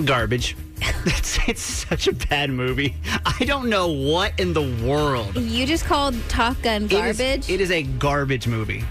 Garbage. 0.05 0.57
it's, 1.07 1.39
it's 1.49 1.61
such 1.63 2.07
a 2.09 2.13
bad 2.13 2.51
movie. 2.51 2.95
I 3.25 3.45
don't 3.45 3.69
know 3.69 3.89
what 3.89 4.39
in 4.39 4.53
the 4.53 4.63
world. 4.85 5.37
You 5.37 5.67
just 5.67 5.85
called 5.85 6.15
Top 6.29 6.61
Gun 6.63 6.85
It 6.85 6.93
is- 6.93 7.19
garbage. 7.19 7.51
it 7.51 7.61
is 7.61 7.71
a 7.71 7.83
garbage 7.83 8.47
movie. 8.47 8.85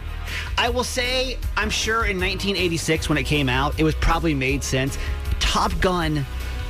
I 0.57 0.69
will 0.69 0.83
say, 0.83 1.37
I'm 1.55 1.69
sure 1.69 2.05
in 2.05 2.17
1986 2.19 3.09
when 3.09 3.17
it 3.17 3.23
came 3.25 3.47
out, 3.49 3.79
it 3.79 3.83
was 3.83 3.95
probably 3.95 4.33
made 4.33 4.63
sense. 4.63 4.97
Top 5.39 5.71
Gun 5.79 6.25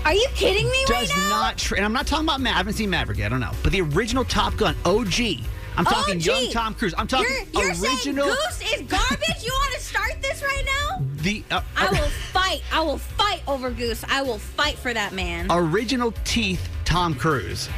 Are 0.06 0.14
you 0.14 0.28
kidding 0.36 0.66
me 0.70 0.78
right 0.90 1.00
does 1.02 1.10
now? 1.10 1.30
not. 1.30 1.58
Tra- 1.58 1.78
and 1.78 1.86
I'm 1.86 1.94
not 1.94 2.06
talking 2.06 2.26
about. 2.26 2.42
Ma- 2.42 2.50
I 2.50 2.54
haven't 2.54 2.74
seen 2.74 2.90
Maverick 2.90 3.18
yet. 3.18 3.28
I 3.28 3.30
don't 3.30 3.40
know. 3.40 3.52
But 3.64 3.72
the 3.72 3.82
original 3.82 4.24
Top 4.26 4.58
Gun, 4.58 4.76
OG. 4.86 5.14
I'm 5.78 5.86
talking 5.86 6.16
OG. 6.18 6.26
young 6.26 6.52
Tom 6.52 6.74
Cruise. 6.74 6.94
I'm 6.98 7.08
talking 7.08 7.28
You're, 7.54 7.64
you're 7.66 7.72
original. 7.82 8.26
saying 8.26 8.38
Goose 8.50 8.74
is 8.74 8.82
garbage? 8.92 9.44
you 9.46 9.52
want 9.54 9.74
to 9.76 9.80
start 9.80 10.14
this 10.22 10.42
right 10.42 10.64
now? 10.66 11.02
the 11.18 11.44
uh, 11.52 11.62
I 11.76 11.90
will 11.92 11.98
fight. 12.34 12.62
I 12.74 12.82
will 12.82 12.98
fight 12.98 13.42
over 13.48 13.70
Goose. 13.70 14.04
I 14.10 14.22
will 14.22 14.40
fight 14.40 14.78
for 14.78 14.94
that 14.94 15.14
man. 15.14 15.48
original 15.50 16.14
teeth 16.26 16.68
Tom 16.84 17.14
Cruise. 17.16 17.70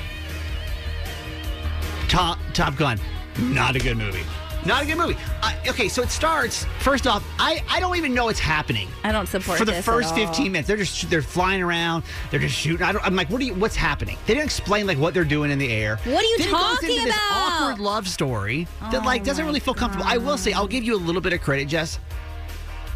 Top 2.08 2.40
Top 2.54 2.76
Gun, 2.78 3.00
not 3.40 3.76
a 3.76 3.80
good 3.80 3.98
movie. 3.98 4.24
Not 4.66 4.84
a 4.84 4.86
good 4.86 4.98
movie. 4.98 5.16
Uh, 5.42 5.54
okay, 5.68 5.88
so 5.88 6.02
it 6.02 6.10
starts. 6.10 6.66
First 6.80 7.08
off, 7.08 7.24
I, 7.40 7.64
I 7.70 7.80
don't 7.80 7.96
even 7.96 8.14
know 8.14 8.26
what's 8.26 8.40
happening 8.40 8.90
I 9.04 9.12
don't 9.12 9.28
support 9.28 9.58
for 9.58 9.66
the 9.66 9.72
this 9.72 9.86
first 9.86 10.14
at 10.14 10.20
all. 10.20 10.28
15 10.28 10.52
minutes. 10.52 10.68
They're 10.68 10.78
just 10.78 11.10
they're 11.10 11.22
flying 11.22 11.62
around. 11.62 12.04
They're 12.30 12.40
just 12.42 12.56
shooting. 12.56 12.86
I 12.86 12.92
don't, 12.92 13.06
I'm 13.06 13.16
like, 13.16 13.30
what 13.30 13.42
are 13.42 13.46
you? 13.46 13.54
What's 13.54 13.76
happening? 13.76 14.18
They 14.26 14.34
didn't 14.34 14.46
explain 14.46 14.86
like 14.86 14.98
what 14.98 15.14
they're 15.14 15.24
doing 15.24 15.50
in 15.52 15.60
the 15.60 15.72
air. 15.72 15.98
What 16.04 16.24
are 16.24 16.28
you 16.28 16.38
then 16.40 16.48
it 16.48 16.52
goes 16.52 16.62
talking 16.62 16.90
into 16.90 17.06
this 17.06 17.16
about? 17.16 17.62
awkward 17.62 17.80
love 17.80 18.08
story 18.08 18.68
that 18.92 19.06
like 19.06 19.24
doesn't 19.24 19.46
really 19.46 19.60
feel 19.62 19.74
comfortable. 19.74 20.06
I 20.08 20.18
will 20.18 20.38
say, 20.38 20.52
I'll 20.52 20.68
give 20.68 20.84
you 20.84 20.96
a 20.96 20.98
little 20.98 21.22
bit 21.22 21.34
of 21.34 21.42
credit, 21.42 21.68
Jess. 21.68 22.00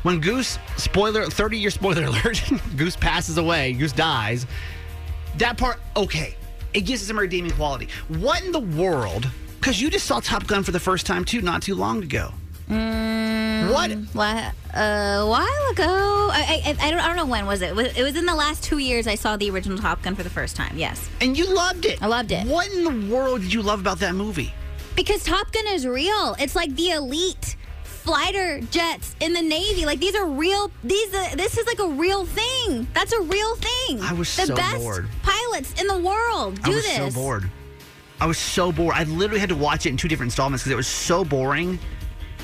When 0.03 0.19
Goose, 0.19 0.59
spoiler, 0.75 1.25
30 1.27 1.57
year 1.57 1.69
spoiler 1.69 2.03
alert, 2.07 2.43
Goose 2.75 2.97
passes 2.97 3.37
away, 3.37 3.71
Goose 3.73 3.93
dies. 3.93 4.45
That 5.37 5.57
part, 5.57 5.79
okay. 5.95 6.35
It 6.73 6.81
gives 6.81 7.01
it 7.03 7.05
some 7.05 7.19
redeeming 7.19 7.51
quality. 7.51 7.87
What 8.09 8.43
in 8.43 8.51
the 8.51 8.59
world? 8.59 9.29
Because 9.63 9.79
you 9.79 9.89
just 9.89 10.05
saw 10.05 10.19
Top 10.19 10.45
Gun 10.45 10.61
for 10.61 10.71
the 10.71 10.79
first 10.79 11.05
time 11.05 11.23
too, 11.23 11.41
not 11.41 11.61
too 11.61 11.73
long 11.73 12.03
ago. 12.03 12.33
Mm, 12.69 13.71
What? 13.71 13.91
wha- 14.13 14.51
a 14.77 15.25
while 15.25 15.71
ago. 15.71 16.29
I, 16.33 16.61
I, 16.65 16.87
I, 16.87 16.91
don't, 16.91 16.99
I 16.99 17.07
don't 17.07 17.15
know 17.15 17.25
when 17.25 17.45
was 17.45 17.61
it. 17.61 17.67
It 17.69 17.75
was- 17.77 17.95
It 17.97 18.03
was 18.03 18.17
in 18.17 18.25
the 18.25 18.35
last 18.35 18.61
two 18.61 18.79
years 18.79 19.07
I 19.07 19.15
saw 19.15 19.37
the 19.37 19.49
original 19.49 19.77
Top 19.77 20.01
Gun 20.01 20.15
for 20.15 20.23
the 20.23 20.29
first 20.29 20.57
time. 20.57 20.77
Yes. 20.77 21.09
And 21.21 21.37
you 21.37 21.45
loved 21.55 21.85
it. 21.85 22.03
I 22.03 22.07
loved 22.07 22.33
it. 22.33 22.45
What 22.45 22.73
in 22.73 22.83
the 22.83 23.13
world 23.15 23.39
did 23.39 23.53
you 23.53 23.61
love 23.61 23.79
about 23.79 23.99
that 23.99 24.15
movie? 24.15 24.51
Because 24.97 25.23
Top 25.23 25.49
Gun 25.53 25.65
is 25.67 25.87
real. 25.87 26.35
It's 26.39 26.57
like 26.57 26.75
the 26.75 26.89
elite 26.89 27.55
fighter 27.85 28.59
jets 28.69 29.15
in 29.21 29.31
the 29.31 29.41
Navy. 29.41 29.85
Like 29.85 30.01
these 30.01 30.13
are 30.15 30.25
real. 30.27 30.71
These 30.83 31.13
uh, 31.13 31.35
this 31.37 31.57
is 31.57 31.65
like 31.67 31.79
a 31.79 31.87
real 31.87 32.25
thing. 32.25 32.85
That's 32.93 33.13
a 33.13 33.21
real 33.21 33.55
thing. 33.55 34.01
I 34.01 34.11
was 34.11 34.35
the 34.35 34.47
so 34.47 34.55
best 34.57 34.77
bored. 34.83 35.07
pilots 35.21 35.79
in 35.81 35.87
the 35.87 35.97
world 35.99 36.61
do 36.63 36.71
I 36.73 36.75
was 36.75 36.83
this. 36.83 37.13
so 37.15 37.21
bored. 37.21 37.49
I 38.23 38.25
was 38.25 38.37
so 38.37 38.71
bored. 38.71 38.95
I 38.95 39.03
literally 39.03 39.41
had 39.41 39.49
to 39.49 39.55
watch 39.55 39.85
it 39.85 39.89
in 39.89 39.97
two 39.97 40.07
different 40.07 40.27
installments 40.27 40.63
because 40.63 40.71
it 40.71 40.77
was 40.77 40.87
so 40.87 41.25
boring. 41.25 41.77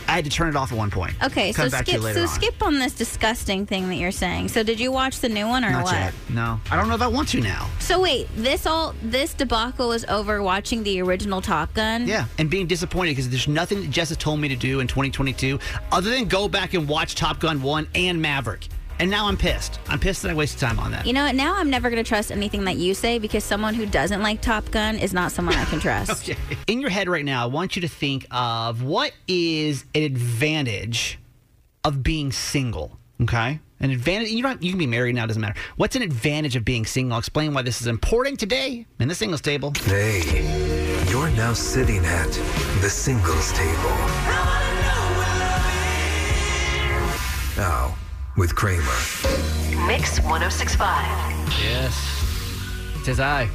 I 0.09 0.11
had 0.11 0.25
to 0.25 0.29
turn 0.29 0.49
it 0.49 0.57
off 0.57 0.73
at 0.73 0.77
one 0.77 0.91
point. 0.91 1.13
Okay, 1.23 1.53
Come 1.53 1.69
so 1.69 1.77
skip. 1.77 2.01
So 2.01 2.21
on. 2.23 2.27
skip 2.27 2.61
on 2.61 2.79
this 2.79 2.91
disgusting 2.93 3.65
thing 3.65 3.87
that 3.87 3.95
you're 3.95 4.11
saying. 4.11 4.49
So 4.49 4.61
did 4.61 4.77
you 4.77 4.91
watch 4.91 5.21
the 5.21 5.29
new 5.29 5.47
one 5.47 5.63
or 5.63 5.69
Not 5.69 5.85
what? 5.85 5.93
yet. 5.93 6.13
No, 6.27 6.59
I 6.69 6.75
don't 6.75 6.89
know 6.89 6.95
if 6.95 7.01
I 7.01 7.07
want 7.07 7.29
to 7.29 7.39
now. 7.39 7.69
So 7.79 8.01
wait, 8.01 8.27
this 8.35 8.65
all 8.65 8.93
this 9.03 9.33
debacle 9.33 9.93
is 9.93 10.03
over 10.09 10.43
watching 10.43 10.83
the 10.83 11.01
original 11.01 11.39
Top 11.41 11.73
Gun. 11.73 12.05
Yeah, 12.09 12.25
and 12.39 12.49
being 12.49 12.67
disappointed 12.67 13.11
because 13.11 13.29
there's 13.29 13.47
nothing 13.47 13.79
that 13.79 13.89
Jess 13.89 14.09
has 14.09 14.17
told 14.17 14.41
me 14.41 14.49
to 14.49 14.57
do 14.57 14.81
in 14.81 14.87
2022 14.87 15.57
other 15.93 16.09
than 16.09 16.25
go 16.25 16.49
back 16.49 16.73
and 16.73 16.89
watch 16.89 17.15
Top 17.15 17.39
Gun 17.39 17.61
1 17.61 17.87
and 17.95 18.21
Maverick. 18.21 18.67
And 18.99 19.09
now 19.09 19.27
I'm 19.27 19.37
pissed. 19.37 19.79
I'm 19.87 19.99
pissed 19.99 20.23
that 20.23 20.31
I 20.31 20.33
wasted 20.33 20.59
time 20.59 20.77
on 20.77 20.91
that. 20.91 21.05
You 21.05 21.13
know 21.13 21.23
what? 21.23 21.33
Now 21.33 21.55
I'm 21.55 21.69
never 21.69 21.89
going 21.89 22.03
to 22.03 22.07
trust 22.07 22.31
anything 22.31 22.65
that 22.65 22.75
you 22.75 22.93
say 22.93 23.17
because 23.17 23.45
someone 23.45 23.73
who 23.73 23.85
doesn't 23.85 24.21
like 24.21 24.41
Top 24.41 24.69
Gun 24.71 24.97
is 24.97 25.13
not 25.13 25.31
someone 25.31 25.55
I 25.55 25.63
can 25.65 25.79
trust. 25.81 26.29
Okay. 26.29 26.37
In 26.67 26.81
your 26.81 26.89
head 26.89 27.07
right 27.07 27.23
now, 27.23 27.43
I 27.43 27.47
want 27.47 27.77
you 27.77 27.81
to 27.83 27.87
think 27.87 28.27
of 28.29 28.83
what 28.83 29.13
is 29.27 29.85
an 29.95 30.03
advantage 30.03 31.17
of 31.85 32.03
being 32.03 32.31
single. 32.33 32.97
Okay, 33.21 33.59
an 33.81 33.91
advantage. 33.91 34.29
You 34.29 34.41
don't. 34.43 34.63
You 34.63 34.71
can 34.71 34.79
be 34.79 34.87
married 34.87 35.15
now. 35.15 35.25
Doesn't 35.25 35.41
matter. 35.41 35.59
What's 35.75 35.95
an 35.97 36.01
advantage 36.01 36.55
of 36.55 36.63
being 36.63 36.85
single? 36.85 37.13
I'll 37.13 37.19
explain 37.19 37.53
why 37.53 37.63
this 37.63 37.81
is 37.81 37.87
important 37.87 38.39
today 38.39 38.85
in 38.99 39.09
the 39.09 39.15
singles 39.15 39.41
table. 39.41 39.73
Hey, 39.83 40.21
you're 41.09 41.29
now 41.31 41.51
sitting 41.51 42.05
at 42.05 42.31
the 42.81 42.89
singles 42.89 43.51
table. 43.51 43.95
Now, 47.57 47.93
with 48.39 48.55
Kramer. 48.55 48.83
Mix 49.85 50.17
1065. 50.21 50.87
Yes. 51.61 51.93
Says 53.03 53.19
I. 53.19 53.49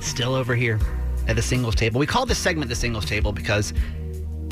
Still 0.00 0.34
over 0.34 0.56
here 0.56 0.80
at 1.28 1.36
the 1.36 1.42
singles 1.42 1.76
table. 1.76 2.00
We 2.00 2.06
call 2.06 2.26
this 2.26 2.38
segment 2.38 2.68
the 2.68 2.74
singles 2.74 3.04
table 3.04 3.30
because 3.30 3.72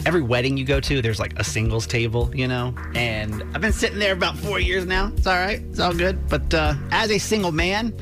every 0.06 0.22
wedding 0.22 0.56
you 0.56 0.64
go 0.64 0.78
to, 0.78 1.02
there's 1.02 1.18
like 1.18 1.36
a 1.36 1.42
singles 1.42 1.84
table, 1.88 2.30
you 2.32 2.46
know? 2.46 2.72
And 2.94 3.42
I've 3.52 3.60
been 3.60 3.72
sitting 3.72 3.98
there 3.98 4.12
about 4.12 4.38
four 4.38 4.60
years 4.60 4.86
now. 4.86 5.12
It's 5.16 5.26
all 5.26 5.34
right. 5.34 5.60
It's 5.70 5.80
all 5.80 5.94
good. 5.94 6.28
But 6.28 6.54
uh, 6.54 6.74
as 6.92 7.10
a 7.10 7.18
single 7.18 7.50
man, 7.50 7.92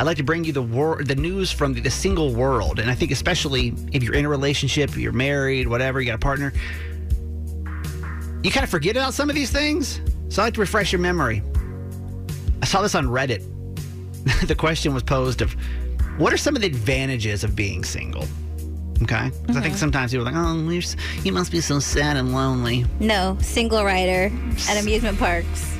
I'd 0.00 0.06
like 0.06 0.16
to 0.16 0.24
bring 0.24 0.44
you 0.44 0.52
the 0.52 0.62
wor- 0.62 1.04
the 1.04 1.14
news 1.14 1.52
from 1.52 1.72
the, 1.74 1.80
the 1.80 1.90
single 1.90 2.34
world. 2.34 2.80
And 2.80 2.90
I 2.90 2.96
think 2.96 3.12
especially 3.12 3.74
if 3.92 4.02
you're 4.02 4.14
in 4.14 4.24
a 4.24 4.28
relationship, 4.28 4.96
you're 4.96 5.12
married, 5.12 5.68
whatever, 5.68 6.00
you 6.00 6.06
got 6.06 6.16
a 6.16 6.18
partner, 6.18 6.52
you 8.42 8.50
kind 8.50 8.64
of 8.64 8.70
forget 8.70 8.96
about 8.96 9.14
some 9.14 9.30
of 9.30 9.36
these 9.36 9.52
things. 9.52 10.00
So 10.28 10.42
I 10.42 10.46
like 10.46 10.54
to 10.54 10.60
refresh 10.60 10.92
your 10.92 11.00
memory. 11.00 11.42
I 12.62 12.66
saw 12.66 12.82
this 12.82 12.94
on 12.94 13.06
Reddit. 13.06 13.44
the 14.46 14.54
question 14.54 14.92
was 14.92 15.02
posed 15.02 15.40
of 15.40 15.54
what 16.18 16.32
are 16.32 16.36
some 16.36 16.56
of 16.56 16.62
the 16.62 16.66
advantages 16.66 17.44
of 17.44 17.54
being 17.54 17.84
single? 17.84 18.24
Okay. 19.02 19.30
Because 19.42 19.56
I 19.56 19.60
think 19.60 19.76
sometimes 19.76 20.12
people 20.12 20.26
are 20.26 20.32
like, 20.32 20.40
oh, 20.40 20.80
you 21.22 21.32
must 21.32 21.52
be 21.52 21.60
so 21.60 21.78
sad 21.78 22.16
and 22.16 22.32
lonely. 22.32 22.84
No, 22.98 23.36
single 23.40 23.84
rider 23.84 24.32
at 24.68 24.80
amusement 24.80 25.18
parks. 25.18 25.76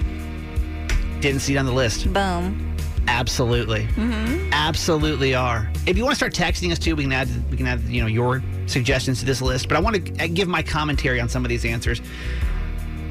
Didn't 1.20 1.40
see 1.40 1.54
it 1.54 1.58
on 1.58 1.64
the 1.64 1.72
list. 1.72 2.12
Boom. 2.12 2.76
Absolutely. 3.08 3.84
Mm-hmm. 3.84 4.52
Absolutely 4.52 5.34
are. 5.34 5.70
If 5.86 5.96
you 5.96 6.04
want 6.04 6.12
to 6.12 6.16
start 6.16 6.34
texting 6.34 6.72
us 6.72 6.78
too, 6.78 6.94
we 6.94 7.04
can 7.04 7.12
add 7.12 7.28
we 7.50 7.56
can 7.56 7.66
add 7.66 7.80
you 7.82 8.00
know 8.00 8.06
your 8.06 8.42
suggestions 8.66 9.20
to 9.20 9.24
this 9.24 9.40
list. 9.40 9.68
But 9.68 9.76
I 9.76 9.80
want 9.80 9.96
to 9.96 10.28
give 10.28 10.48
my 10.48 10.62
commentary 10.62 11.20
on 11.20 11.28
some 11.28 11.44
of 11.44 11.48
these 11.48 11.64
answers. 11.64 12.00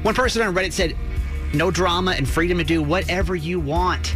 One 0.02 0.14
person 0.14 0.42
on 0.42 0.54
Reddit 0.54 0.72
said, 0.72 0.96
"No 1.54 1.70
drama 1.70 2.12
and 2.12 2.28
freedom 2.28 2.58
to 2.58 2.64
do 2.64 2.82
whatever 2.82 3.34
you 3.34 3.60
want 3.60 4.14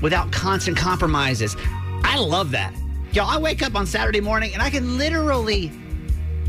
without 0.00 0.30
constant 0.32 0.76
compromises." 0.76 1.56
I 2.04 2.18
love 2.18 2.50
that. 2.52 2.74
Y'all, 3.12 3.28
I 3.28 3.38
wake 3.38 3.62
up 3.62 3.74
on 3.74 3.86
Saturday 3.86 4.20
morning 4.20 4.52
and 4.52 4.62
I 4.62 4.70
can 4.70 4.98
literally 4.98 5.72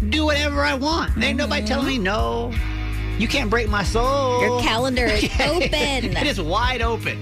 do 0.09 0.25
whatever 0.25 0.61
I 0.61 0.73
want. 0.75 1.15
There 1.15 1.29
ain't 1.29 1.37
nobody 1.37 1.65
telling 1.65 1.87
me 1.87 1.97
no. 1.97 2.53
You 3.17 3.27
can't 3.27 3.49
break 3.49 3.67
my 3.67 3.83
soul. 3.83 4.41
Your 4.41 4.61
calendar 4.61 5.05
is 5.05 5.23
open. 5.41 5.71
it 5.71 6.27
is 6.27 6.39
wide 6.39 6.81
open. 6.81 7.17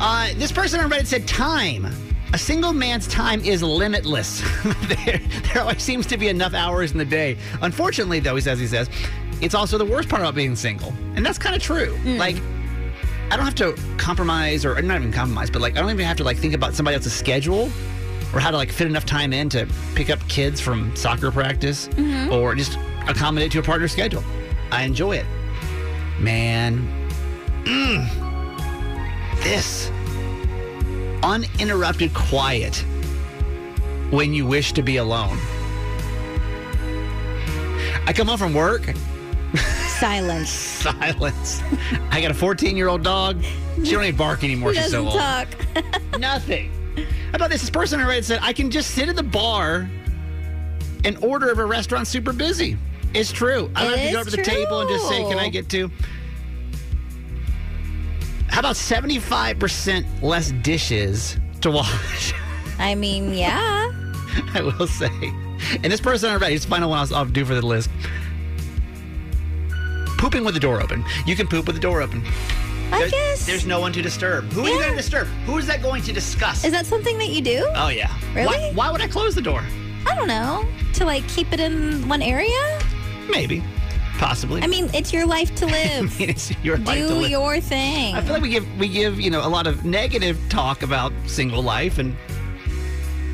Uh, 0.00 0.28
this 0.36 0.50
person 0.50 0.80
on 0.80 0.90
Reddit 0.90 1.06
said 1.06 1.28
time. 1.28 1.86
A 2.32 2.38
single 2.38 2.72
man's 2.72 3.08
time 3.08 3.40
is 3.40 3.62
limitless. 3.62 4.40
there, 5.04 5.18
there 5.18 5.62
always 5.62 5.82
seems 5.82 6.06
to 6.06 6.16
be 6.16 6.28
enough 6.28 6.54
hours 6.54 6.92
in 6.92 6.98
the 6.98 7.04
day. 7.04 7.36
Unfortunately, 7.60 8.20
though, 8.20 8.36
he 8.36 8.40
says, 8.40 8.58
he 8.58 8.66
says, 8.66 8.88
it's 9.40 9.54
also 9.54 9.78
the 9.78 9.84
worst 9.84 10.08
part 10.08 10.20
about 10.22 10.34
being 10.34 10.54
single. 10.56 10.92
And 11.16 11.24
that's 11.24 11.38
kind 11.38 11.54
of 11.56 11.62
true. 11.62 11.96
Like, 12.04 12.36
I 13.30 13.36
don't 13.36 13.44
have 13.44 13.54
to 13.56 13.74
compromise, 13.96 14.64
or 14.64 14.80
not 14.82 14.96
even 14.98 15.12
compromise, 15.12 15.50
but 15.50 15.62
like, 15.62 15.76
I 15.76 15.80
don't 15.80 15.90
even 15.90 16.04
have 16.06 16.16
to 16.18 16.24
like 16.24 16.36
think 16.36 16.52
about 16.54 16.74
somebody 16.74 16.96
else's 16.96 17.12
schedule 17.12 17.70
or 18.34 18.40
how 18.40 18.50
to 18.50 18.56
like 18.56 18.70
fit 18.70 18.86
enough 18.86 19.06
time 19.06 19.32
in 19.32 19.48
to 19.50 19.66
pick 19.94 20.10
up 20.10 20.18
kids 20.28 20.60
from 20.60 20.94
soccer 20.96 21.30
practice 21.30 21.88
Mhm. 21.88 22.32
or 22.32 22.54
just 22.54 22.78
accommodate 23.08 23.50
to 23.52 23.58
a 23.58 23.62
partner's 23.62 23.92
schedule. 23.92 24.22
I 24.70 24.82
enjoy 24.82 25.16
it. 25.16 25.26
Man, 26.18 26.86
mm, 27.64 28.08
this 29.42 29.90
uninterrupted 31.22 32.12
quiet 32.14 32.84
when 34.10 34.32
you 34.34 34.44
wish 34.46 34.72
to 34.72 34.82
be 34.82 34.96
alone. 34.98 35.38
I 38.06 38.12
come 38.12 38.26
home 38.28 38.38
from 38.38 38.54
work. 38.54 38.92
Silence. 39.98 40.50
Silence. 40.50 41.60
I 42.10 42.20
got 42.20 42.30
a 42.30 42.34
14 42.34 42.76
year 42.76 42.88
old 42.88 43.02
dog. 43.02 43.42
She 43.84 43.90
don't 43.92 44.04
even 44.04 44.16
bark 44.16 44.44
anymore. 44.44 44.70
Who 44.74 44.76
She's 44.76 44.90
so 44.90 45.04
doesn't 45.04 45.20
old. 45.20 45.20
talk? 45.20 45.48
Nothing. 46.18 46.72
How 47.30 47.34
about 47.36 47.50
this? 47.50 47.60
This 47.60 47.70
person 47.70 48.00
on 48.00 48.06
Reddit 48.06 48.24
said, 48.24 48.40
I 48.42 48.52
can 48.52 48.70
just 48.70 48.92
sit 48.92 49.08
at 49.08 49.16
the 49.16 49.22
bar 49.22 49.88
and 51.04 51.16
order 51.24 51.48
if 51.50 51.58
a 51.58 51.64
restaurant's 51.64 52.10
super 52.10 52.32
busy. 52.32 52.76
It's 53.14 53.32
true. 53.32 53.70
I 53.74 53.84
don't 53.84 53.94
It 53.94 53.98
have 53.98 54.08
to 54.08 54.12
go 54.14 54.20
is 54.20 54.26
to 54.26 54.36
the 54.36 54.42
table 54.42 54.80
and 54.80 54.90
just 54.90 55.08
say, 55.08 55.22
Can 55.24 55.38
I 55.38 55.44
true. 55.44 55.50
get 55.50 55.68
two? 55.68 55.90
How 58.48 58.60
about 58.60 58.74
75% 58.76 60.22
less 60.22 60.50
dishes 60.52 61.36
to 61.60 61.70
wash? 61.70 62.34
I 62.78 62.94
mean, 62.94 63.32
yeah. 63.34 63.90
I 64.54 64.60
will 64.62 64.86
say. 64.86 65.08
And 65.82 65.84
this 65.92 66.00
person 66.00 66.30
on 66.30 66.40
Reddit, 66.40 66.52
it's 66.54 66.64
the 66.64 66.70
final 66.70 66.90
one 66.90 67.06
I'll 67.12 67.24
do 67.26 67.44
for 67.44 67.54
the 67.54 67.64
list. 67.64 67.90
Pooping 70.20 70.44
with 70.44 70.54
the 70.54 70.60
door 70.60 70.82
open. 70.82 71.02
You 71.26 71.34
can 71.34 71.46
poop 71.48 71.66
with 71.66 71.76
the 71.76 71.80
door 71.80 72.02
open. 72.02 72.22
I 72.92 72.98
There- 72.98 73.08
guess. 73.08 73.46
There's 73.46 73.64
no 73.64 73.80
one 73.80 73.92
to 73.94 74.02
disturb. 74.02 74.52
Who 74.52 74.64
are 74.64 74.68
you 74.68 74.78
going 74.78 74.90
to 74.90 74.96
disturb? 74.96 75.26
Who 75.46 75.56
is 75.58 75.66
that 75.66 75.80
going 75.82 76.02
to 76.02 76.12
discuss? 76.12 76.64
Is 76.64 76.72
that 76.72 76.84
something 76.86 77.16
that 77.18 77.28
you 77.30 77.40
do? 77.40 77.66
oh, 77.74 77.88
yeah. 77.88 78.12
Really? 78.34 78.46
Why, 78.46 78.72
why 78.74 78.90
would 78.92 79.00
I 79.00 79.08
close 79.08 79.34
the 79.34 79.40
door? 79.42 79.62
I 80.06 80.14
don't 80.14 80.28
know. 80.28 80.66
To 80.94 81.04
like 81.06 81.26
keep 81.28 81.52
it 81.52 81.60
in 81.60 82.06
one 82.08 82.20
area? 82.20 82.80
Maybe. 83.30 83.62
Possibly. 84.18 84.60
I 84.62 84.66
mean, 84.66 84.90
it's 84.92 85.12
your 85.12 85.24
life 85.24 85.54
to 85.56 85.66
I 85.68 85.70
live. 85.70 86.18
mean, 86.20 86.28
it's 86.28 86.52
your 86.62 86.76
life 86.76 86.98
to 86.98 87.08
Do 87.08 87.14
live. 87.14 87.30
your 87.30 87.58
thing. 87.60 88.14
I 88.14 88.20
feel 88.20 88.34
like 88.34 88.42
we 88.42 88.50
give 88.50 88.66
we 88.78 88.88
give 88.88 89.18
you 89.18 89.30
know 89.30 89.46
a 89.46 89.48
lot 89.48 89.66
of 89.66 89.84
negative 89.86 90.38
talk 90.50 90.82
about 90.82 91.12
single 91.26 91.62
life, 91.62 91.96
and 91.98 92.14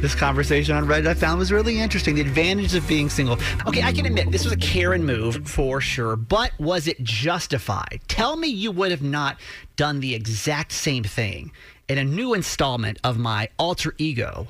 this 0.01 0.15
conversation 0.15 0.77
on 0.77 0.85
Reddit 0.87 1.07
I 1.07 1.15
found 1.15 1.39
was 1.39 1.51
really 1.51 1.79
interesting. 1.79 2.15
The 2.15 2.21
advantages 2.21 2.75
of 2.75 2.87
being 2.87 3.09
single. 3.09 3.39
Okay, 3.67 3.83
I 3.83 3.93
can 3.93 4.07
admit 4.07 4.31
this 4.31 4.45
was 4.45 4.53
a 4.53 4.59
Karen 4.59 5.05
move 5.05 5.49
for 5.49 5.81
sure, 5.81 6.17
but 6.17 6.53
was 6.59 6.87
it 6.87 7.03
justified? 7.03 8.01
Tell 8.09 8.37
me 8.37 8.49
you 8.49 8.71
would 8.71 8.91
have 8.91 9.03
not 9.03 9.39
done 9.77 10.01
the 10.01 10.15
exact 10.15 10.73
same 10.73 11.05
thing 11.05 11.53
in 11.89 11.99
a 11.99 12.05
new 12.05 12.35
installment 12.35 12.99
of 13.05 13.19
my 13.19 13.49
alter 13.59 13.95
ego 13.99 14.49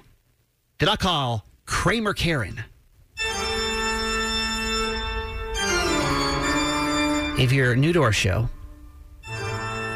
that 0.79 0.89
I 0.89 0.97
call 0.97 1.47
Kramer 1.65 2.13
Karen. 2.13 2.65
If 7.39 7.53
you're 7.53 7.77
new 7.77 7.93
to 7.93 8.03
our 8.03 8.13
show, 8.13 8.49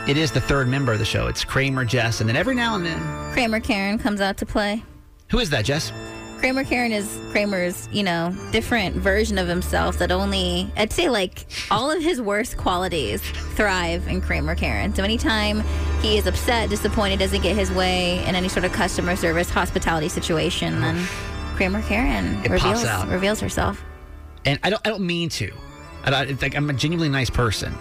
it 0.07 0.17
is 0.17 0.31
the 0.31 0.41
third 0.41 0.69
member 0.69 0.93
of 0.93 0.99
the 0.99 1.05
show. 1.05 1.27
It's 1.27 1.45
Kramer, 1.45 1.85
Jess, 1.85 2.21
and 2.21 2.29
then 2.29 2.37
every 2.37 2.55
now 2.55 2.75
and 2.75 2.85
then, 2.85 3.33
Kramer 3.33 3.61
Karen 3.61 3.99
comes 3.99 4.21
out 4.21 4.37
to 4.39 4.47
play. 4.47 4.83
Who 5.31 5.39
is 5.39 5.51
that, 5.51 5.65
Jess? 5.65 5.93
Kramer 6.39 6.65
Karen 6.65 6.91
is 6.91 7.21
Kramer's, 7.33 7.87
you 7.93 8.03
know, 8.03 8.35
different 8.51 8.97
version 8.97 9.37
of 9.37 9.47
himself 9.47 9.99
that 9.99 10.11
only, 10.11 10.73
I'd 10.75 10.91
say, 10.91 11.11
like, 11.11 11.45
all 11.71 11.91
of 11.91 12.03
his 12.03 12.19
worst 12.21 12.57
qualities 12.57 13.21
thrive 13.21 14.09
in 14.09 14.23
Kramer 14.23 14.55
Karen. 14.55 14.95
So 14.95 15.05
anytime 15.05 15.61
he 16.01 16.17
is 16.17 16.27
upset, 16.27 16.71
disappointed, 16.71 17.19
doesn't 17.19 17.43
get 17.43 17.57
his 17.57 17.71
way 17.71 18.25
in 18.27 18.35
any 18.35 18.49
sort 18.49 18.65
of 18.65 18.73
customer 18.73 19.17
service, 19.17 19.51
hospitality 19.51 20.09
situation, 20.09 20.81
then 20.81 20.97
Kramer 21.57 21.83
Karen 21.83 22.43
It 22.43 22.49
pops 22.49 22.63
reveals, 22.65 22.85
out. 22.87 23.09
reveals 23.09 23.41
herself. 23.41 23.85
And 24.47 24.59
I 24.63 24.71
don't, 24.71 24.81
I 24.87 24.91
don't 24.91 25.07
mean 25.07 25.29
to. 25.31 25.53
I 26.05 26.11
don't, 26.11 26.31
it's 26.31 26.41
like 26.41 26.57
I'm 26.57 26.71
a 26.71 26.73
genuinely 26.73 27.11
nice 27.11 27.29
person. 27.29 27.75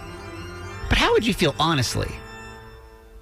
But 0.89 0.97
how 0.97 1.13
would 1.13 1.25
you 1.25 1.33
feel, 1.33 1.55
honestly, 1.61 2.11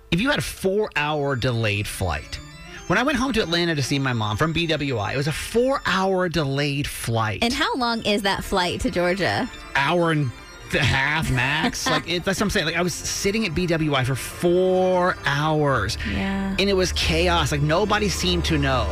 if 0.10 0.20
you 0.20 0.32
had 0.32 0.40
a 0.40 0.42
four 0.42 0.90
hour 0.96 1.36
delayed 1.36 1.88
flight? 1.88 2.40
When 2.88 2.98
I 2.98 3.04
went 3.04 3.18
home 3.18 3.34
to 3.34 3.42
Atlanta 3.42 3.76
to 3.76 3.84
see 3.84 4.00
my 4.00 4.14
mom 4.14 4.38
from 4.38 4.54
BWI, 4.54 5.14
it 5.14 5.18
was 5.18 5.28
a 5.28 5.32
four 5.34 5.82
hour 5.86 6.30
delayed 6.30 6.88
flight. 6.88 7.40
And 7.42 7.52
how 7.54 7.76
long 7.76 8.02
is 8.06 8.22
that 8.22 8.44
flight 8.44 8.80
to 8.82 8.92
Georgia? 8.92 9.50
hour 9.76 10.12
and 10.12 10.32
a 10.74 10.80
half 10.80 11.30
max. 11.30 11.86
like 11.90 12.08
it, 12.10 12.24
that's 12.24 12.40
what 12.40 12.46
I'm 12.46 12.50
saying. 12.50 12.66
Like 12.66 12.78
I 12.78 12.82
was 12.82 12.94
sitting 12.94 13.46
at 13.46 13.52
BWI 13.54 14.06
for 14.06 14.16
four 14.16 15.18
hours. 15.26 15.98
Yeah. 16.10 16.56
And 16.58 16.70
it 16.70 16.74
was 16.74 16.94
chaos. 16.94 17.52
Like 17.52 17.62
nobody 17.62 18.08
seemed 18.10 18.46
to 18.46 18.58
know 18.58 18.86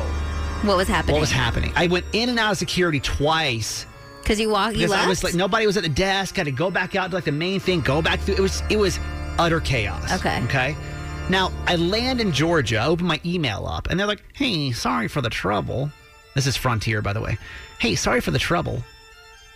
What 0.64 0.76
was 0.78 0.88
happening? 0.90 1.14
what 1.14 1.22
was 1.22 1.32
happening. 1.32 1.72
I 1.76 1.88
went 1.88 2.06
in 2.12 2.28
and 2.30 2.38
out 2.38 2.52
of 2.52 2.58
security 2.58 3.00
twice. 3.00 3.86
Because 4.22 4.40
you 4.40 4.50
walk, 4.50 4.72
you 4.74 4.80
Because 4.80 4.92
left? 4.92 5.06
I 5.06 5.08
was 5.08 5.24
like 5.24 5.36
nobody 5.36 5.66
was 5.68 5.78
at 5.78 5.84
the 5.84 5.90
desk. 5.90 6.36
Had 6.36 6.46
to 6.46 6.52
go 6.52 6.70
back 6.70 6.96
out 6.96 7.12
to 7.12 7.16
like 7.16 7.24
the 7.26 7.32
main 7.32 7.62
thing, 7.62 7.80
go 7.80 8.02
back 8.02 8.20
through. 8.20 8.36
It 8.36 8.42
was 8.42 8.62
it 8.70 8.78
was 8.78 9.00
utter 9.40 9.62
chaos. 9.62 10.12
Okay. 10.20 10.44
Okay. 10.44 10.76
Now 11.30 11.52
I 11.66 11.76
land 11.76 12.22
in 12.22 12.32
Georgia, 12.32 12.78
I 12.78 12.86
open 12.86 13.08
my 13.08 13.20
email 13.26 13.66
up, 13.68 13.88
and 13.90 14.00
they're 14.00 14.08
like, 14.08 14.24
"Hey, 14.34 14.72
sorry 14.72 15.08
for 15.08 15.22
the 15.22 15.30
trouble." 15.30 15.92
This 16.36 16.46
is 16.48 16.56
Frontier, 16.56 17.02
by 17.02 17.14
the 17.14 17.22
way. 17.22 17.38
Hey, 17.80 17.96
sorry 17.96 18.22
for 18.22 18.32
the 18.32 18.40
trouble. 18.40 18.84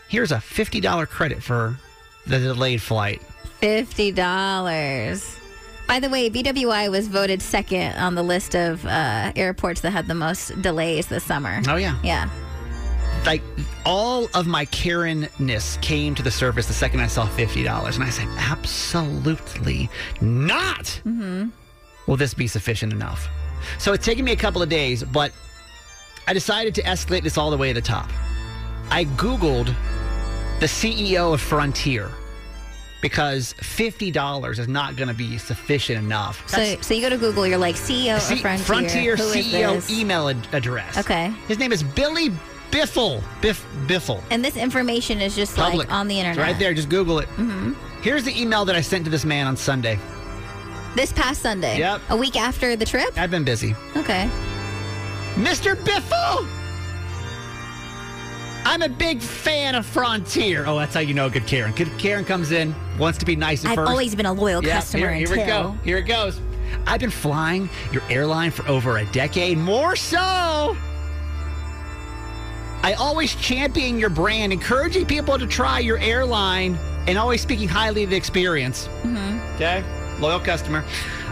Here's 0.08 0.32
a 0.32 0.40
fifty 0.40 0.80
dollar 0.80 1.06
credit 1.06 1.44
for 1.44 1.78
the 2.26 2.40
delayed 2.40 2.82
flight. 2.82 3.22
Fifty 3.60 4.12
dollars. 4.12 5.38
By 5.88 6.00
the 6.00 6.10
way, 6.10 6.30
BWI 6.30 6.90
was 6.90 7.08
voted 7.08 7.42
second 7.42 7.96
on 7.98 8.16
the 8.16 8.24
list 8.24 8.56
of 8.56 8.86
uh, 8.86 9.32
airports 9.36 9.82
that 9.82 9.92
had 9.92 10.08
the 10.08 10.16
most 10.16 10.60
delays 10.62 11.08
this 11.08 11.24
summer. 11.24 11.62
Oh 11.68 11.76
yeah. 11.76 12.00
Yeah. 12.04 12.30
Like 13.26 13.42
all 13.86 14.30
of 14.34 14.48
my 14.48 14.66
Karen-ness 14.66 15.78
came 15.82 16.16
to 16.16 16.24
the 16.24 16.32
surface 16.32 16.68
the 16.68 16.74
second 16.74 17.02
I 17.02 17.08
saw 17.08 17.28
fifty 17.28 17.64
dollars, 17.64 17.96
and 17.96 18.06
I 18.06 18.10
said, 18.10 18.28
"Absolutely 18.38 19.90
not." 20.22 21.02
Mm-hmm. 21.06 21.50
Will 22.10 22.18
this 22.18 22.34
be 22.34 22.48
sufficient 22.48 22.92
enough? 22.92 23.30
So 23.78 23.94
it's 23.94 24.04
taken 24.04 24.26
me 24.26 24.32
a 24.32 24.36
couple 24.36 24.64
of 24.64 24.68
days, 24.68 25.04
but 25.04 25.32
I 26.28 26.34
decided 26.34 26.74
to 26.76 26.82
escalate 26.82 27.22
this 27.22 27.38
all 27.38 27.52
the 27.52 27.58
way 27.58 27.68
to 27.72 27.80
the 27.80 27.86
top. 27.86 28.10
I 28.90 29.06
Googled 29.06 29.68
the 30.60 30.66
CEO 30.66 31.34
of 31.36 31.40
Frontier 31.40 32.10
because 33.02 33.54
$50 33.62 34.58
is 34.58 34.68
not 34.68 34.96
going 34.96 35.08
to 35.08 35.14
be 35.14 35.38
sufficient 35.38 36.00
enough. 36.04 36.44
So, 36.50 36.76
so 36.82 36.96
you 36.96 37.02
go 37.02 37.10
to 37.10 37.18
Google. 37.18 37.46
You're 37.46 37.60
like 37.60 37.76
CEO 37.76 38.20
C- 38.20 38.34
of 38.34 38.40
Frontier. 38.42 38.66
Frontier 38.66 39.16
Who 39.16 39.24
is 39.30 39.46
CEO 39.46 39.74
this? 39.76 39.92
email 39.92 40.30
ad- 40.30 40.48
address. 40.52 40.98
Okay. 40.98 41.32
His 41.48 41.60
name 41.60 41.72
is 41.72 41.84
Billy 41.84 42.30
Biffle. 42.72 43.22
Biff 43.42 43.64
Biffle. 43.86 44.22
And 44.32 44.44
this 44.44 44.58
information 44.58 45.22
is 45.22 45.36
just 45.36 45.56
Public. 45.56 45.88
like 45.90 45.96
on 45.96 46.08
the 46.08 46.18
internet. 46.20 46.40
It's 46.40 46.52
right 46.54 46.60
there. 46.60 46.74
Just 46.74 46.90
Google 46.90 47.20
it. 47.20 47.28
hmm 47.30 47.74
Here's 48.02 48.24
the 48.24 48.42
email 48.42 48.66
that 48.66 48.76
I 48.76 48.82
sent 48.82 49.06
to 49.06 49.12
this 49.12 49.26
man 49.26 49.46
on 49.46 49.56
Sunday. 49.58 50.00
This 50.96 51.14
past 51.14 51.42
Sunday. 51.42 51.78
Yep. 51.78 52.02
A 52.10 52.18
week 52.18 52.36
after 52.36 52.76
the 52.76 52.86
trip. 52.86 53.18
I've 53.18 53.32
been 53.32 53.44
busy. 53.44 53.76
Okay. 53.96 54.30
Mr. 55.36 55.76
Biffle! 55.76 56.48
I'm 58.66 58.82
a 58.82 58.90
big 58.90 59.22
fan 59.22 59.76
of 59.76 59.86
Frontier. 59.86 60.66
Oh, 60.68 60.78
that's 60.78 60.94
how 60.94 61.00
you 61.00 61.14
know 61.14 61.28
a 61.28 61.30
good 61.30 61.48
Karen. 61.48 61.72
Good 61.74 61.90
Karen 61.98 62.26
comes 62.26 62.52
in, 62.52 62.76
wants 62.98 63.18
to 63.20 63.26
be 63.26 63.36
nice 63.36 63.64
at 63.66 63.72
I've 63.72 63.76
first. 63.76 63.90
always 63.90 64.16
been 64.16 64.26
a 64.26 64.34
loyal 64.34 64.64
Yeah, 64.64 64.76
customer 64.76 65.12
Here, 65.14 65.28
here 65.28 65.38
we 65.38 65.44
go. 65.46 65.72
Here 65.84 65.98
it 65.98 66.04
goes. 66.04 66.40
I've 66.86 67.00
been 67.00 67.10
flying 67.10 67.70
your 67.92 68.04
airline 68.10 68.52
for 68.52 68.68
over 68.68 68.98
a 68.98 69.06
decade, 69.06 69.58
more 69.58 69.96
so. 69.96 70.76
I 72.82 72.94
always 73.00 73.34
champion 73.36 73.98
your 73.98 74.10
brand, 74.10 74.54
encouraging 74.54 75.06
people 75.06 75.40
to 75.40 75.48
try 75.48 75.80
your 75.80 75.98
airline, 75.98 76.78
and 77.08 77.18
always 77.18 77.42
speaking 77.42 77.68
highly 77.68 78.04
of 78.04 78.10
the 78.12 78.16
experience. 78.18 78.88
Mm-hmm. 79.04 79.56
Okay, 79.56 79.84
loyal 80.20 80.40
customer. 80.40 80.84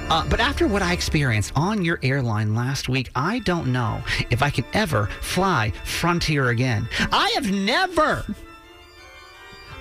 Uh, 0.10 0.26
but 0.30 0.40
after 0.40 0.68
what 0.68 0.82
I 0.82 0.94
experienced 0.94 1.52
on 1.56 1.84
your 1.84 2.00
airline 2.02 2.56
last 2.56 2.88
week, 2.88 3.12
I 3.16 3.40
don't 3.40 3.74
know 3.74 4.02
if 4.30 4.42
I 4.42 4.50
can 4.50 4.64
ever 4.74 5.08
fly 5.22 5.74
Frontier 5.84 6.50
again. 6.50 6.88
I 7.12 7.30
have 7.36 7.52
never 7.52 8.24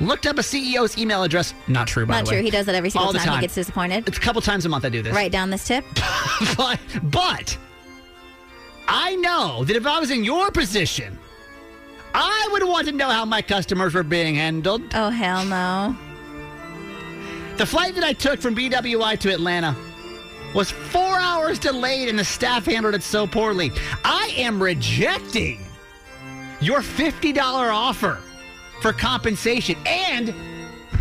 looked 0.00 0.26
up 0.26 0.38
a 0.38 0.42
CEO's 0.42 0.98
email 0.98 1.22
address. 1.22 1.54
Not 1.68 1.86
true, 1.86 2.06
by 2.06 2.14
Not 2.14 2.24
the 2.24 2.30
way. 2.30 2.36
Not 2.36 2.40
true. 2.40 2.44
He 2.44 2.50
does 2.50 2.66
that 2.66 2.74
every 2.74 2.90
single 2.90 3.06
All 3.06 3.12
the 3.12 3.18
time, 3.18 3.28
time. 3.28 3.36
he 3.36 3.42
gets 3.42 3.54
disappointed. 3.54 4.08
It's 4.08 4.18
a 4.18 4.20
couple 4.20 4.42
times 4.42 4.66
a 4.66 4.68
month 4.68 4.84
I 4.84 4.88
do 4.88 5.00
this. 5.00 5.14
Write 5.14 5.30
down 5.32 5.50
this 5.50 5.66
tip. 5.66 5.84
but, 6.56 6.80
but 7.04 7.56
I 8.88 9.14
know 9.16 9.64
that 9.64 9.76
if 9.76 9.86
I 9.86 10.00
was 10.00 10.10
in 10.10 10.24
your 10.24 10.50
position, 10.50 11.16
I 12.14 12.48
would 12.50 12.64
want 12.64 12.86
to 12.88 12.92
know 12.92 13.08
how 13.08 13.24
my 13.24 13.42
customers 13.42 13.94
were 13.94 14.02
being 14.02 14.34
handled. 14.34 14.82
Oh 14.94 15.10
hell 15.10 15.44
no! 15.44 15.96
The 17.56 17.66
flight 17.66 17.94
that 17.94 18.04
I 18.04 18.12
took 18.12 18.40
from 18.40 18.54
BWI 18.54 19.18
to 19.20 19.32
Atlanta 19.32 19.74
was 20.54 20.70
four 20.70 21.16
hours 21.18 21.58
delayed, 21.58 22.08
and 22.08 22.18
the 22.18 22.24
staff 22.24 22.66
handled 22.66 22.94
it 22.94 23.02
so 23.02 23.26
poorly. 23.26 23.72
I 24.04 24.32
am 24.36 24.62
rejecting 24.62 25.60
your 26.60 26.82
fifty 26.82 27.32
dollar 27.32 27.70
offer 27.70 28.18
for 28.82 28.92
compensation, 28.92 29.76
and 29.86 30.34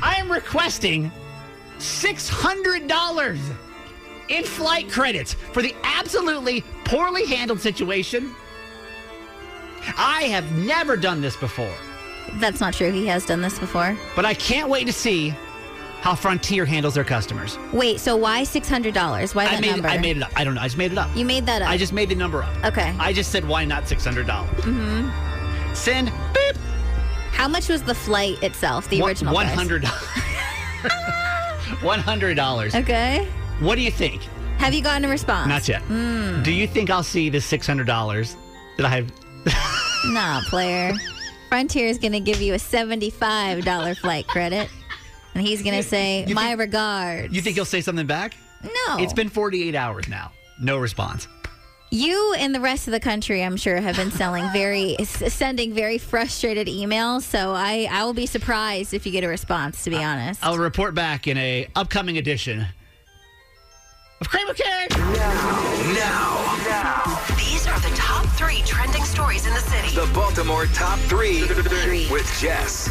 I 0.02 0.16
am 0.16 0.32
requesting 0.32 1.12
six 1.78 2.30
hundred 2.30 2.88
dollars 2.88 3.40
in 4.30 4.44
flight 4.44 4.90
credits 4.90 5.34
for 5.34 5.62
the 5.62 5.76
absolutely 5.84 6.62
poorly 6.86 7.26
handled 7.26 7.60
situation. 7.60 8.34
I 9.98 10.24
have 10.24 10.50
never 10.54 10.98
done 10.98 11.22
this 11.22 11.36
before, 11.36 11.76
That's 12.36 12.60
not 12.60 12.74
true. 12.74 12.92
He 12.92 13.06
has 13.08 13.26
done 13.26 13.42
this 13.42 13.60
before. 13.60 13.96
but 14.16 14.26
I 14.26 14.34
can't 14.34 14.68
wait 14.70 14.88
to 14.88 14.94
see 14.94 15.34
how 16.06 16.14
Frontier 16.14 16.66
handles 16.66 16.94
their 16.94 17.04
customers. 17.04 17.58
Wait. 17.74 18.00
So 18.00 18.16
why 18.16 18.44
six 18.44 18.70
hundred 18.70 18.94
dollars? 18.94 19.34
Why 19.34 19.46
that 19.46 19.56
I 19.58 19.60
made, 19.60 19.72
number? 19.72 19.88
I 19.88 19.98
made 19.98 20.18
it 20.18 20.22
up. 20.22 20.32
I 20.36 20.44
don't 20.44 20.54
know. 20.54 20.62
I 20.62 20.66
just 20.66 20.78
made 20.78 20.92
it 20.92 21.00
up. 21.00 21.10
You 21.16 21.26
made 21.26 21.48
that 21.48 21.64
up. 21.64 21.68
I 21.68 21.78
just 21.78 21.94
made 21.94 22.10
the 22.10 22.16
number 22.16 22.44
up. 22.44 22.64
Okay. 22.64 22.94
I 23.00 23.12
just 23.12 23.32
said, 23.32 23.44
why 23.48 23.66
not 23.66 23.86
$600? 23.86 24.24
Mm-hmm. 24.24 25.74
Send 25.74 26.12
beep. 26.36 26.58
How 27.32 27.48
much 27.48 27.70
was 27.70 27.82
the 27.82 27.96
flight 27.96 28.38
itself? 28.44 28.88
The 28.88 29.02
One- 29.02 29.10
original 29.10 29.34
$100. 29.36 29.82
$100. 31.82 32.82
Okay. 32.84 33.28
What 33.60 33.74
do 33.76 33.82
you 33.82 33.90
think? 33.90 34.22
Have 34.60 34.76
you 34.76 34.84
gotten 34.84 35.06
a 35.06 35.10
response? 35.10 35.50
Not 35.50 35.68
yet. 35.68 35.82
Mm. 35.90 36.44
Do 36.44 36.52
you 36.52 36.68
think 36.68 36.92
I'll 36.92 37.02
see 37.02 37.30
the 37.30 37.40
$600 37.40 38.36
that 38.78 38.86
I 38.86 38.90
have? 38.90 39.12
Nah, 40.14 40.42
player. 40.50 40.94
Frontier 41.50 41.88
is 41.88 41.98
going 41.98 42.12
to 42.14 42.20
give 42.20 42.42
you 42.44 42.54
a 42.54 42.58
$75 42.58 43.98
flight 43.98 44.28
credit. 44.28 44.70
And 45.36 45.46
he's 45.46 45.62
going 45.62 45.76
to 45.76 45.84
say, 45.84 46.26
my 46.34 46.54
regards. 46.54 47.34
You 47.34 47.42
think 47.42 47.56
he'll 47.56 47.66
say 47.66 47.82
something 47.82 48.08
back? 48.08 48.36
No. 48.64 48.98
It's 48.98 49.14
been 49.14 49.30
48 49.30 49.76
hours 49.76 50.08
now. 50.08 50.32
No 50.60 50.78
response. 50.78 51.28
You 51.92 52.34
and 52.40 52.56
the 52.56 52.60
rest 52.62 52.88
of 52.88 52.92
the 52.92 53.00
country, 53.00 53.44
I'm 53.44 53.58
sure, 53.58 53.78
have 53.80 53.96
been 53.96 54.12
selling 54.12 54.50
very, 54.52 54.96
sending 55.04 55.74
very 55.74 55.98
frustrated 55.98 56.68
emails. 56.68 57.22
So 57.24 57.52
I, 57.52 57.88
I 57.92 58.04
will 58.06 58.14
be 58.14 58.26
surprised 58.26 58.94
if 58.94 59.06
you 59.06 59.12
get 59.12 59.24
a 59.24 59.28
response, 59.28 59.84
to 59.84 59.90
be 59.90 59.98
honest. 59.98 60.44
I'll 60.44 60.58
report 60.58 60.96
back 60.96 61.28
in 61.28 61.38
a 61.38 61.68
upcoming 61.76 62.18
edition 62.18 62.66
of 64.22 64.30
Kramer 64.30 64.54
Karen. 64.54 64.88
Now, 65.94 66.56
These 67.38 67.68
are 67.68 67.80
the 67.82 67.94
top 67.96 68.26
three 68.38 68.62
trending 68.66 69.04
stories 69.04 69.46
in 69.46 69.54
the 69.54 69.60
city. 69.60 69.94
the 69.96 70.12
Baltimore 70.14 70.66
top 70.68 70.98
three 71.00 71.42
with 72.10 72.26
Jess. 72.40 72.90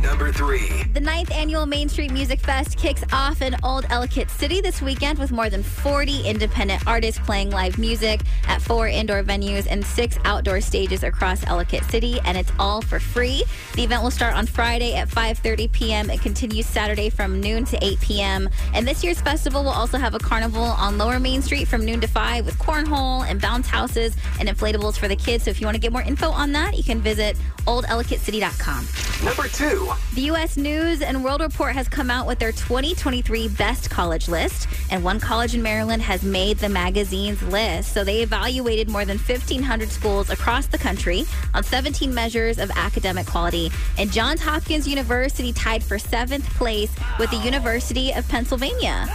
Number 0.00 0.30
three. 0.30 0.82
The 0.92 1.00
ninth 1.00 1.30
annual 1.30 1.64
Main 1.64 1.88
Street 1.88 2.12
Music 2.12 2.40
Fest 2.40 2.76
kicks 2.76 3.02
off 3.12 3.40
in 3.40 3.56
Old 3.62 3.86
Ellicott 3.88 4.30
City 4.30 4.60
this 4.60 4.82
weekend 4.82 5.18
with 5.18 5.32
more 5.32 5.48
than 5.48 5.62
40 5.62 6.22
independent 6.22 6.86
artists 6.86 7.20
playing 7.24 7.50
live 7.50 7.78
music 7.78 8.20
at 8.46 8.60
four 8.60 8.88
indoor 8.88 9.22
venues 9.22 9.66
and 9.70 9.84
six 9.84 10.18
outdoor 10.24 10.60
stages 10.60 11.02
across 11.02 11.44
Ellicott 11.46 11.84
City, 11.84 12.20
and 12.24 12.36
it's 12.36 12.52
all 12.58 12.82
for 12.82 13.00
free. 13.00 13.44
The 13.74 13.84
event 13.84 14.02
will 14.02 14.10
start 14.10 14.34
on 14.34 14.46
Friday 14.46 14.94
at 14.94 15.08
5:30 15.08 15.72
p.m. 15.72 16.10
and 16.10 16.20
continues 16.20 16.66
Saturday 16.66 17.08
from 17.08 17.40
noon 17.40 17.64
to 17.66 17.82
8 17.82 18.00
p.m. 18.00 18.48
And 18.74 18.86
this 18.86 19.02
year's 19.02 19.20
festival 19.20 19.64
will 19.64 19.70
also 19.70 19.96
have 19.96 20.14
a 20.14 20.18
carnival 20.18 20.62
on 20.62 20.98
Lower 20.98 21.18
Main 21.18 21.40
Street 21.40 21.68
from 21.68 21.84
noon 21.84 22.00
to 22.02 22.08
5 22.08 22.44
with 22.44 22.58
cornhole 22.58 23.28
and 23.28 23.40
bounce 23.40 23.66
houses 23.66 24.14
and 24.40 24.48
inflatables 24.48 24.98
for 24.98 25.08
the 25.08 25.16
kids. 25.16 25.44
So 25.44 25.50
if 25.50 25.60
you 25.60 25.66
want 25.66 25.76
to 25.76 25.80
get 25.80 25.92
more 25.92 26.02
info 26.02 26.30
on 26.30 26.52
that, 26.52 26.76
you 26.76 26.84
can 26.84 27.00
visit 27.00 27.36
oldellicottcity.com. 27.66 28.86
Number 29.24 29.48
two. 29.48 29.85
The 30.14 30.22
U.S. 30.22 30.56
News 30.56 31.02
and 31.02 31.22
World 31.22 31.40
Report 31.40 31.74
has 31.74 31.88
come 31.88 32.10
out 32.10 32.26
with 32.26 32.38
their 32.38 32.52
2023 32.52 33.48
best 33.48 33.90
college 33.90 34.28
list, 34.28 34.66
and 34.90 35.04
one 35.04 35.20
college 35.20 35.54
in 35.54 35.62
Maryland 35.62 36.02
has 36.02 36.22
made 36.22 36.58
the 36.58 36.68
magazine's 36.68 37.42
list. 37.42 37.92
So 37.92 38.02
they 38.02 38.22
evaluated 38.22 38.88
more 38.88 39.04
than 39.04 39.18
1,500 39.18 39.90
schools 39.90 40.30
across 40.30 40.66
the 40.66 40.78
country 40.78 41.24
on 41.54 41.62
17 41.62 42.12
measures 42.12 42.58
of 42.58 42.70
academic 42.74 43.26
quality. 43.26 43.70
And 43.98 44.10
Johns 44.10 44.40
Hopkins 44.40 44.88
University 44.88 45.52
tied 45.52 45.84
for 45.84 45.98
seventh 45.98 46.48
place 46.54 46.94
with 47.18 47.30
the 47.30 47.36
University 47.38 48.12
of 48.12 48.26
Pennsylvania. 48.28 49.08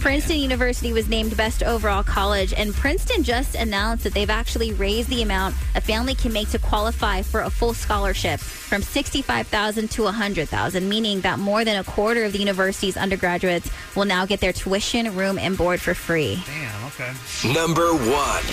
Princeton 0.00 0.38
University 0.38 0.92
was 0.92 1.08
named 1.08 1.36
best 1.36 1.62
overall 1.62 2.02
college, 2.02 2.52
and 2.54 2.74
Princeton 2.74 3.22
just 3.22 3.54
announced 3.54 4.04
that 4.04 4.14
they've 4.14 4.30
actually 4.30 4.72
raised 4.72 5.08
the 5.08 5.22
amount 5.22 5.54
a 5.74 5.80
family 5.80 6.14
can 6.14 6.32
make 6.32 6.48
to 6.50 6.58
qualify 6.58 7.22
for 7.22 7.42
a 7.42 7.50
full 7.50 7.74
scholarship 7.74 8.40
from 8.40 8.82
65,000 8.82 9.90
to 9.90 10.09
100,000, 10.10 10.88
meaning 10.88 11.20
that 11.22 11.38
more 11.38 11.64
than 11.64 11.76
a 11.76 11.84
quarter 11.84 12.24
of 12.24 12.32
the 12.32 12.38
university's 12.38 12.96
undergraduates 12.96 13.70
will 13.94 14.04
now 14.04 14.26
get 14.26 14.40
their 14.40 14.52
tuition, 14.52 15.14
room, 15.16 15.38
and 15.38 15.56
board 15.56 15.80
for 15.80 15.94
free. 15.94 16.42
Damn, 16.46 16.84
okay. 16.86 17.12
Number 17.52 17.92
one. 17.92 18.44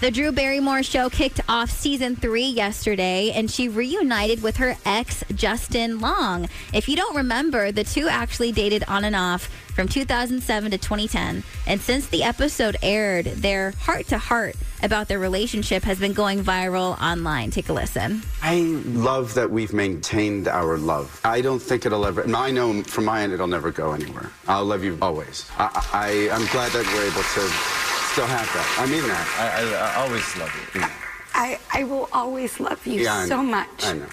The 0.00 0.10
Drew 0.10 0.32
Barrymore 0.32 0.82
show 0.82 1.10
kicked 1.10 1.42
off 1.46 1.70
season 1.70 2.16
three 2.16 2.46
yesterday, 2.46 3.32
and 3.32 3.50
she 3.50 3.68
reunited 3.68 4.42
with 4.42 4.56
her 4.56 4.76
ex, 4.86 5.22
Justin 5.34 6.00
Long. 6.00 6.48
If 6.72 6.88
you 6.88 6.96
don't 6.96 7.14
remember, 7.14 7.70
the 7.70 7.84
two 7.84 8.08
actually 8.08 8.50
dated 8.50 8.82
on 8.88 9.04
and 9.04 9.14
off 9.14 9.44
from 9.74 9.88
2007 9.88 10.70
to 10.70 10.78
2010. 10.78 11.42
And 11.66 11.80
since 11.82 12.06
the 12.06 12.22
episode 12.22 12.76
aired, 12.82 13.26
their 13.26 13.72
heart 13.72 14.06
to 14.06 14.16
heart 14.16 14.56
about 14.82 15.08
their 15.08 15.18
relationship 15.18 15.82
has 15.84 15.98
been 15.98 16.12
going 16.12 16.42
viral 16.42 17.00
online. 17.00 17.50
Take 17.50 17.68
a 17.68 17.72
listen. 17.72 18.22
I 18.42 18.60
love 18.86 19.34
that 19.34 19.50
we've 19.50 19.72
maintained 19.72 20.48
our 20.48 20.78
love. 20.78 21.20
I 21.24 21.40
don't 21.40 21.60
think 21.60 21.86
it'll 21.86 22.06
ever, 22.06 22.24
I 22.34 22.50
know 22.50 22.82
from 22.82 23.04
my 23.04 23.22
end 23.22 23.32
it'll 23.32 23.46
never 23.46 23.70
go 23.70 23.92
anywhere. 23.92 24.30
I'll 24.48 24.64
love 24.64 24.82
you 24.84 24.96
always. 25.02 25.50
I, 25.58 25.68
I, 25.92 26.34
I'm 26.34 26.46
glad 26.52 26.72
that 26.72 26.84
we're 26.86 27.04
able 27.10 27.22
to 27.22 27.80
still 28.12 28.26
have 28.26 28.46
that. 28.52 28.76
I 28.78 28.86
mean 28.86 29.02
that. 29.06 29.26
I, 29.38 29.62
I, 29.62 29.92
I 29.92 30.06
always 30.06 30.36
love 30.36 30.70
you. 30.74 30.82
I, 31.34 31.58
I 31.72 31.84
will 31.84 32.08
always 32.12 32.58
love 32.58 32.84
you 32.86 33.02
Yeah, 33.02 33.24
so 33.26 33.42
much. 33.42 33.84
I 33.84 33.92
know. 33.94 34.06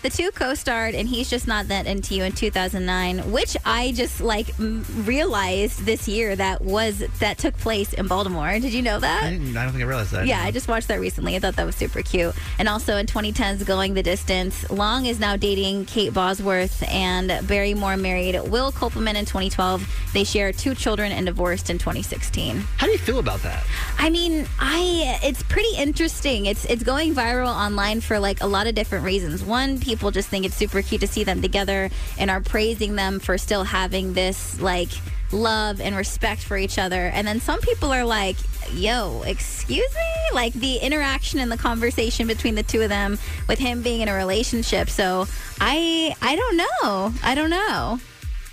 The 0.00 0.10
two 0.10 0.30
co-starred 0.30 0.94
and 0.94 1.08
He's 1.08 1.28
Just 1.28 1.48
Not 1.48 1.66
That 1.68 1.88
Into 1.88 2.14
You 2.14 2.22
in 2.22 2.30
2009, 2.30 3.32
which 3.32 3.56
I 3.64 3.90
just 3.90 4.20
like 4.20 4.48
m- 4.60 4.86
realized 4.98 5.84
this 5.86 6.06
year 6.06 6.36
that 6.36 6.60
was 6.62 7.02
that 7.18 7.36
took 7.38 7.56
place 7.58 7.92
in 7.94 8.06
Baltimore. 8.06 8.60
Did 8.60 8.72
you 8.72 8.80
know 8.82 9.00
that? 9.00 9.24
I, 9.24 9.30
didn't, 9.30 9.56
I 9.56 9.64
don't 9.64 9.72
think 9.72 9.82
I 9.82 9.88
realized 9.88 10.12
that. 10.12 10.24
Yeah, 10.28 10.40
I 10.40 10.52
just 10.52 10.68
watched 10.68 10.86
that 10.86 11.00
recently. 11.00 11.34
I 11.34 11.40
thought 11.40 11.56
that 11.56 11.66
was 11.66 11.74
super 11.74 12.00
cute. 12.02 12.32
And 12.60 12.68
also 12.68 12.96
in 12.96 13.06
2010's 13.06 13.64
Going 13.64 13.94
the 13.94 14.04
Distance, 14.04 14.70
Long 14.70 15.06
is 15.06 15.18
now 15.18 15.34
dating 15.36 15.86
Kate 15.86 16.14
Bosworth 16.14 16.80
and 16.88 17.44
Barrymore 17.48 17.96
married 17.96 18.40
Will 18.48 18.70
Kopelman 18.70 19.16
in 19.16 19.24
2012. 19.24 19.84
They 20.14 20.22
share 20.22 20.52
two 20.52 20.76
children 20.76 21.10
and 21.10 21.26
divorced 21.26 21.70
in 21.70 21.78
2016. 21.78 22.60
How 22.76 22.86
do 22.86 22.92
you 22.92 22.98
feel 22.98 23.18
about 23.18 23.40
that? 23.42 23.66
I 23.98 24.10
mean, 24.10 24.46
I 24.60 25.18
it's 25.24 25.42
pretty 25.42 25.76
interesting. 25.76 26.46
It's 26.46 26.64
it's 26.66 26.84
going 26.84 27.16
viral 27.16 27.48
online 27.52 28.00
for 28.00 28.20
like 28.20 28.40
a 28.42 28.46
lot 28.46 28.68
of 28.68 28.76
different 28.76 29.04
reasons. 29.04 29.42
One, 29.42 29.80
people 29.88 30.10
just 30.10 30.28
think 30.28 30.44
it's 30.44 30.54
super 30.54 30.82
cute 30.82 31.00
to 31.00 31.06
see 31.06 31.24
them 31.24 31.40
together 31.40 31.88
and 32.18 32.30
are 32.30 32.42
praising 32.42 32.94
them 32.94 33.18
for 33.18 33.38
still 33.38 33.64
having 33.64 34.12
this 34.12 34.60
like 34.60 34.90
love 35.32 35.80
and 35.80 35.96
respect 35.96 36.42
for 36.42 36.58
each 36.58 36.78
other. 36.78 37.06
And 37.06 37.26
then 37.26 37.40
some 37.40 37.58
people 37.60 37.90
are 37.90 38.04
like, 38.04 38.36
"Yo, 38.74 39.22
excuse 39.22 39.94
me?" 39.94 40.34
Like 40.34 40.52
the 40.52 40.76
interaction 40.76 41.40
and 41.40 41.50
the 41.50 41.56
conversation 41.56 42.26
between 42.26 42.54
the 42.54 42.62
two 42.62 42.82
of 42.82 42.90
them 42.90 43.18
with 43.48 43.58
him 43.58 43.80
being 43.80 44.02
in 44.02 44.08
a 44.08 44.14
relationship. 44.14 44.90
So, 44.90 45.26
I 45.58 46.14
I 46.20 46.36
don't 46.36 46.56
know. 46.58 47.14
I 47.22 47.34
don't 47.34 47.50
know. 47.50 47.98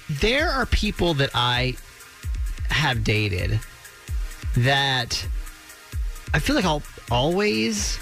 There 0.10 0.48
are 0.48 0.66
people 0.66 1.16
that 1.16 1.32
I 1.36 1.76
have 2.70 3.04
dated 3.04 3.60
that 4.56 5.28
I 6.34 6.40
feel 6.40 6.56
like 6.56 6.66
I'll 6.66 6.84
always 7.12 8.00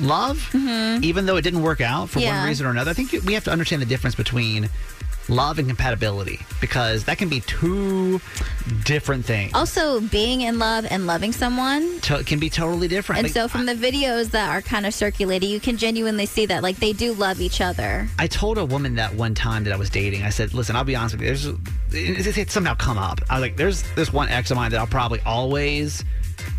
love, 0.00 0.48
mm-hmm. 0.52 1.02
even 1.04 1.26
though 1.26 1.36
it 1.36 1.42
didn't 1.42 1.62
work 1.62 1.80
out 1.80 2.10
for 2.10 2.18
Yeah. 2.20 2.38
one 2.40 2.48
reason 2.48 2.66
or 2.66 2.70
another. 2.70 2.90
I 2.90 2.94
think 2.94 3.12
we 3.24 3.34
have 3.34 3.44
to 3.44 3.52
understand 3.52 3.82
the 3.82 3.86
difference 3.86 4.14
between 4.14 4.68
love 5.28 5.60
and 5.60 5.68
compatibility 5.68 6.40
because 6.60 7.04
that 7.04 7.16
can 7.16 7.28
be 7.28 7.40
two 7.40 8.20
different 8.84 9.24
things. 9.24 9.52
Also, 9.54 10.00
being 10.00 10.40
in 10.40 10.58
love 10.58 10.84
and 10.90 11.06
loving 11.06 11.32
someone 11.32 12.00
To- 12.00 12.24
can 12.24 12.40
be 12.40 12.50
totally 12.50 12.88
different. 12.88 13.18
And 13.20 13.26
Like, 13.26 13.34
so, 13.34 13.46
from 13.46 13.66
the 13.66 13.74
videos 13.74 14.30
that 14.32 14.48
are 14.50 14.60
kind 14.60 14.86
of 14.86 14.94
circulating, 14.94 15.48
you 15.50 15.60
can 15.60 15.76
genuinely 15.76 16.26
see 16.26 16.46
that 16.46 16.62
like 16.64 16.76
they 16.76 16.92
do 16.92 17.12
love 17.12 17.40
each 17.40 17.60
other. 17.60 18.08
I 18.18 18.26
told 18.26 18.58
a 18.58 18.64
woman 18.64 18.96
that 18.96 19.14
one 19.14 19.34
time 19.34 19.62
that 19.64 19.72
I 19.72 19.76
was 19.76 19.88
dating. 19.90 20.24
I 20.24 20.30
said, 20.30 20.52
"Listen, 20.52 20.74
I'll 20.74 20.84
be 20.84 20.96
honest 20.96 21.14
with 21.16 21.22
you. 21.22 21.28
There's 21.28 21.46
it, 21.92 22.26
it, 22.26 22.38
it 22.38 22.50
somehow 22.50 22.74
come 22.74 22.98
up. 22.98 23.20
I 23.30 23.34
was 23.34 23.42
like, 23.42 23.56
there's 23.56 23.82
this 23.94 24.12
one 24.12 24.28
ex 24.28 24.50
of 24.50 24.56
mine 24.56 24.72
that 24.72 24.80
I'll 24.80 24.86
probably 24.86 25.20
always 25.24 26.04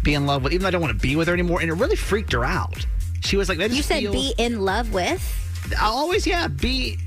be 0.04 0.14
in 0.14 0.26
love 0.26 0.44
with, 0.44 0.54
even 0.54 0.62
though 0.64 0.68
I 0.70 0.72
don't 0.72 0.82
want 0.82 0.98
to 0.98 1.02
be 1.02 1.16
with 1.18 1.28
her 1.28 1.34
anymore." 1.34 1.60
And 1.62 1.70
it 1.70 1.74
really 1.74 1.98
freaked 1.98 2.32
her 2.32 2.46
out. 2.46 2.86
She 3.22 3.38
was 3.38 3.48
like, 3.50 3.58
that 3.60 3.72
You 3.72 3.82
said 3.84 4.00
feels- 4.00 4.14
be 4.16 4.34
in 4.38 4.62
love 4.62 4.94
with. 4.94 5.22
I'll 5.80 5.94
always, 5.94 6.26
yeah, 6.28 6.48
be 6.48 6.98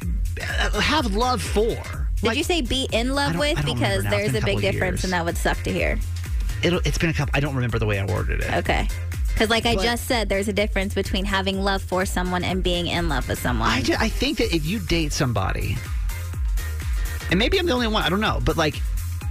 uh, 0.41 0.81
have 0.81 1.15
love 1.15 1.43
for." 1.43 1.77
Did 2.23 2.37
you 2.37 2.45
say 2.45 2.63
be 2.63 2.89
in 2.93 3.15
love 3.15 3.37
with? 3.37 3.57
Because 3.65 4.05
now. 4.05 4.17
It's 4.17 4.35
a 4.35 4.39
a 4.39 4.41
big 4.41 4.61
difference, 4.61 4.99
years. 5.01 5.05
and 5.05 5.13
that 5.13 5.25
would 5.25 5.37
suck 5.37 5.63
to 5.65 5.73
hear. 5.73 5.99
It'll, 6.63 6.79
it's 6.87 6.97
been 6.97 7.11
a 7.11 7.13
couple. 7.13 7.33
I 7.37 7.41
don't 7.41 7.55
remember 7.55 7.79
the 7.79 7.85
way 7.87 7.99
I 7.99 8.07
worded 8.07 8.41
it. 8.41 8.51
Okay. 8.55 8.89
Because, 9.29 9.51
like 9.51 9.67
I 9.67 9.75
But- 9.75 9.83
just 9.85 10.07
said, 10.07 10.29
there's 10.31 10.49
a 10.49 10.53
difference 10.53 10.95
between 10.95 11.25
having 11.27 11.61
love 11.61 11.83
for 11.83 12.07
someone 12.07 12.45
and 12.45 12.63
being 12.63 12.87
in 12.87 13.09
love 13.09 13.29
with 13.29 13.39
someone. 13.41 13.69
I, 13.69 13.83
ju- 13.83 13.97
I 13.99 14.09
think 14.09 14.39
that 14.39 14.55
if 14.55 14.65
you 14.65 14.79
date 14.79 15.13
somebody, 15.13 15.77
and 17.31 17.39
maybe 17.39 17.59
I'm 17.59 17.67
the 17.67 17.73
only 17.73 17.89
one, 17.89 18.03
I 18.05 18.09
don't 18.09 18.21
know, 18.21 18.41
but 18.45 18.57
like, 18.57 18.81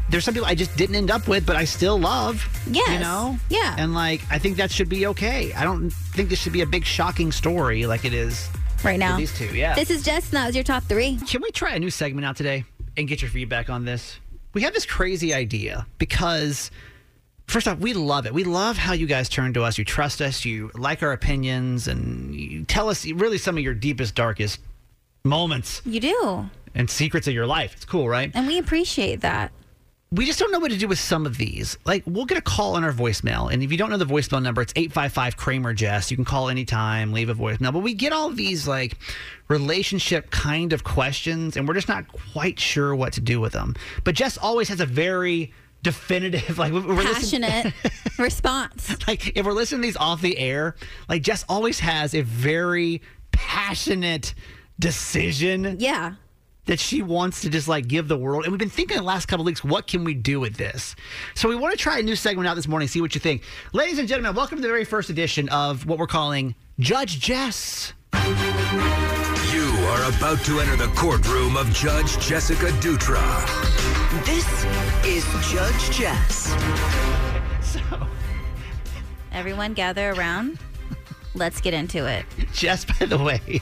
there's 0.10 0.26
some 0.26 0.34
people 0.34 0.48
I 0.48 0.56
just 0.56 0.76
didn't 0.78 0.96
end 0.96 1.10
up 1.12 1.28
with, 1.28 1.46
but 1.46 1.56
I 1.56 1.66
still 1.66 1.98
love. 2.00 2.46
Yes. 2.70 2.90
You 2.92 3.00
know? 3.00 3.38
Yeah. 3.50 3.76
And 3.78 3.94
like, 3.94 4.22
I 4.30 4.38
think 4.38 4.58
that 4.58 4.70
should 4.72 4.90
be 4.90 5.08
okay. 5.08 5.54
I 5.54 5.64
don't 5.64 5.90
think 5.92 6.30
this 6.30 6.40
should 6.40 6.54
be 6.54 6.62
a 6.62 6.66
big 6.68 6.86
shocking 6.86 7.32
story 7.32 7.86
like 7.86 8.06
it 8.06 8.14
is 8.14 8.48
right 8.84 9.00
now. 9.00 9.18
these 9.18 9.36
two. 9.38 9.46
Yeah. 9.56 9.74
This 9.76 9.90
is 9.90 10.04
Jess. 10.04 10.26
and 10.26 10.34
That 10.34 10.46
was 10.48 10.56
your 10.56 10.64
top 10.64 10.84
three. 10.84 11.18
Can 11.28 11.42
we 11.42 11.52
try 11.52 11.74
a 11.76 11.80
new 11.80 11.90
segment 11.90 12.26
out 12.26 12.36
today 12.36 12.66
and 12.98 13.08
get 13.08 13.22
your 13.22 13.32
feedback 13.32 13.70
on 13.70 13.86
this? 13.86 14.20
We 14.54 14.62
have 14.62 14.74
this 14.74 14.86
crazy 14.86 15.34
idea 15.34 15.88
because, 15.98 16.70
first 17.48 17.68
off, 17.68 17.80
we 17.80 17.94
love 17.96 18.28
it. 18.28 18.34
We 18.36 18.44
love 18.44 18.78
how 18.78 18.94
you 18.94 19.08
guys 19.08 19.30
turn 19.30 19.52
to 19.56 19.64
us. 19.64 19.80
You 19.80 19.86
trust 19.86 20.22
us. 20.22 20.46
You 20.46 20.70
like 20.76 21.02
our 21.02 21.12
opinions, 21.12 21.88
and 21.88 22.36
you 22.36 22.64
tell 22.66 22.88
us 22.90 23.04
really 23.08 23.40
some 23.40 23.58
of 23.58 23.64
your 23.64 23.74
deepest, 23.74 24.14
darkest 24.14 24.60
moments 25.24 25.82
You 25.86 26.00
do. 26.02 26.50
and 26.76 26.88
secrets 26.88 27.28
of 27.28 27.34
your 27.34 27.48
life. 27.48 27.74
It's 27.74 27.86
cool, 27.86 28.08
right? 28.08 28.30
And 28.36 28.46
we 28.46 28.60
appreciate 28.60 29.22
that. 29.22 29.52
We 30.14 30.28
just 30.28 30.38
don't 30.38 30.52
know 30.52 30.60
what 30.60 30.70
to 30.70 30.78
do 30.78 30.88
with 30.88 31.00
some 31.00 31.26
of 31.26 31.38
these. 31.38 31.76
Like, 31.86 32.04
we'll 32.06 32.26
get 32.26 32.38
a 32.38 32.42
call 32.42 32.76
on 32.76 32.84
our 32.84 32.92
voicemail. 32.94 33.52
And 33.52 33.64
if 33.64 33.72
you 33.72 33.80
don't 33.80 33.90
know 33.90 33.98
the 33.98 34.06
voicemail 34.06 34.44
number, 34.44 34.62
it's 34.62 34.72
855 34.76 35.38
Kramer 35.38 35.74
Jess. 35.74 36.12
You 36.12 36.18
can 36.18 36.24
call 36.26 36.50
anytime, 36.50 37.14
leave 37.14 37.30
a 37.30 37.34
voicemail. 37.34 37.74
But 37.74 37.80
we 37.80 37.96
get 37.96 38.14
all 38.14 38.30
these, 38.30 38.68
like, 38.68 38.96
relationship 39.48 40.30
kind 40.30 40.72
of 40.72 40.84
questions, 40.84 41.58
and 41.58 41.68
we're 41.68 41.74
just 41.74 41.88
not 41.88 42.06
quite 42.32 42.60
sure 42.60 42.94
what 42.94 43.14
to 43.14 43.22
do 43.22 43.40
with 43.40 43.54
them. 43.54 43.76
But 44.04 44.14
Jess 44.14 44.38
always 44.38 44.70
has 44.70 44.80
a 44.80 44.86
very 44.86 45.52
definitive, 45.82 46.58
like, 46.60 46.74
we're 46.74 47.02
Passionate 47.02 47.74
response. 48.20 48.96
like 49.08 49.36
if 49.36 49.44
we're 49.46 49.54
listening 49.54 49.82
to 49.82 49.88
these 49.88 49.98
off 49.98 50.22
the 50.22 50.38
air, 50.38 50.76
like 51.10 51.24
Jess 51.24 51.44
always 51.50 51.80
has 51.80 52.14
a 52.14 52.22
very 52.22 53.02
passionate 53.32 54.36
decision. 54.80 55.78
Yeah. 55.80 56.14
That 56.66 56.80
she 56.80 57.02
wants 57.02 57.42
to 57.42 57.50
just 57.50 57.68
like 57.68 57.88
give 57.88 58.08
the 58.08 58.18
world. 58.18 58.46
And 58.46 58.52
we've 58.54 58.60
been 58.60 58.70
thinking 58.70 58.96
the 58.96 59.04
last 59.04 59.26
couple 59.26 59.42
of 59.42 59.48
weeks, 59.48 59.64
what 59.66 59.86
can 59.86 60.06
we 60.06 60.14
do 60.14 60.40
with 60.40 60.56
this? 60.56 60.96
So 61.36 61.50
we 61.50 61.56
want 61.58 61.74
to 61.74 61.78
try 61.78 62.00
a 62.00 62.04
new 62.04 62.16
segment 62.16 62.48
out 62.48 62.56
this 62.56 62.70
morning, 62.70 62.88
see 62.88 63.02
what 63.02 63.14
you 63.16 63.20
think. 63.20 63.44
Ladies 63.74 64.00
and 64.00 64.08
gentlemen, 64.08 64.34
welcome 64.34 64.58
to 64.58 64.62
the 64.62 64.70
very 64.70 64.86
first 64.86 65.10
edition 65.10 65.50
of 65.50 65.86
what 65.86 65.98
we're 66.00 66.08
calling 66.08 66.56
Judge 66.80 67.20
Jess. 67.20 67.92
You 68.14 69.66
are 69.90 70.10
about 70.18 70.40
to 70.46 70.62
enter 70.62 70.78
the 70.78 70.90
courtroom 70.96 71.58
of 71.58 71.70
Judge 71.74 72.18
Jessica 72.20 72.68
Dutra. 72.80 73.22
This 74.26 74.48
is 75.06 75.26
Judge 75.52 75.92
Jess. 75.98 76.56
So, 77.62 77.82
everyone 79.34 79.74
gather 79.74 80.12
around. 80.12 80.60
Let's 81.36 81.60
get 81.60 81.74
into 81.74 82.06
it. 82.06 82.26
Jess, 82.54 82.86
by 82.86 83.06
the 83.06 83.18
way, 83.18 83.62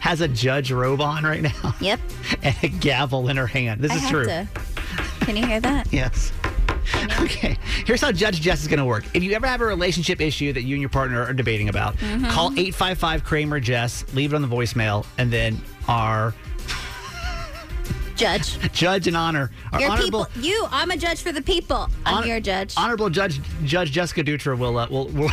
has 0.00 0.20
a 0.20 0.28
judge 0.28 0.70
robe 0.72 1.00
on 1.00 1.24
right 1.24 1.42
now. 1.42 1.74
Yep. 1.80 2.00
And 2.42 2.56
a 2.62 2.68
gavel 2.68 3.28
in 3.28 3.36
her 3.36 3.46
hand. 3.46 3.80
This 3.80 3.92
I 3.92 3.96
is 3.96 4.00
have 4.02 4.10
true. 4.10 4.24
to. 4.26 4.48
Can 5.20 5.36
you 5.36 5.46
hear 5.46 5.60
that? 5.60 5.86
Yes. 5.92 6.32
Okay. 7.20 7.56
Here's 7.84 8.00
how 8.00 8.12
Judge 8.12 8.40
Jess 8.40 8.62
is 8.62 8.68
going 8.68 8.78
to 8.78 8.84
work. 8.84 9.04
If 9.12 9.22
you 9.24 9.32
ever 9.32 9.46
have 9.46 9.60
a 9.60 9.66
relationship 9.66 10.20
issue 10.20 10.52
that 10.52 10.62
you 10.62 10.74
and 10.76 10.80
your 10.80 10.88
partner 10.88 11.20
are 11.24 11.32
debating 11.32 11.68
about, 11.68 11.96
Mhm. 11.96 12.30
call 12.30 12.52
855 12.52 13.24
Kramer 13.24 13.58
Jess, 13.58 14.04
leave 14.14 14.32
it 14.32 14.36
on 14.36 14.42
the 14.42 14.48
voicemail, 14.48 15.04
and 15.18 15.32
then 15.32 15.60
our 15.88 16.32
Judge. 18.14 18.58
judge 18.72 19.06
and 19.08 19.16
honor, 19.16 19.50
our 19.72 19.80
Your 19.80 19.90
honorable, 19.90 20.24
people. 20.26 20.42
You. 20.42 20.66
I'm 20.70 20.90
a 20.90 20.96
judge 20.96 21.20
for 21.22 21.32
the 21.32 21.42
people. 21.42 21.90
I'm 22.06 22.18
Honor- 22.18 22.26
your 22.28 22.40
judge. 22.40 22.72
honorable 22.76 23.10
Judge 23.10 23.40
Judge 23.64 23.90
Jessica 23.92 24.22
Dutra 24.24 24.56
will 24.56 24.78
uh, 24.78 24.86
will 24.88 25.08
will. 25.08 25.30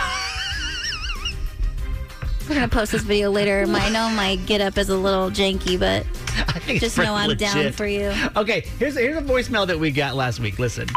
We're 2.48 2.56
gonna 2.56 2.68
post 2.68 2.92
this 2.92 3.04
video 3.04 3.32
later. 3.32 3.66
My, 3.68 3.80
I 3.80 3.90
know 3.90 4.10
my 4.10 4.36
get 4.36 4.60
up 4.60 4.78
is 4.78 4.90
a 4.90 4.98
little 4.98 5.32
janky, 5.32 5.80
but 5.80 6.06
It's 6.68 6.82
just 6.82 6.98
know 6.98 7.16
I'm 7.16 7.36
down 7.38 7.72
for 7.72 7.88
you. 7.88 8.14
Okay, 8.36 8.66
here's 8.80 8.98
here's 8.98 9.18
a 9.18 9.22
voicemail 9.22 9.66
that 9.68 9.80
we 9.80 9.92
got 9.92 10.16
last 10.16 10.40
week. 10.40 10.60
Listen. 10.60 10.88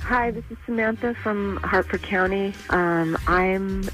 Hi, 0.00 0.30
this 0.32 0.44
is 0.50 0.56
Samantha 0.66 1.14
from 1.14 1.58
Harford 1.58 2.02
County. 2.02 2.52
Um, 2.70 3.16
I'm 3.26 3.88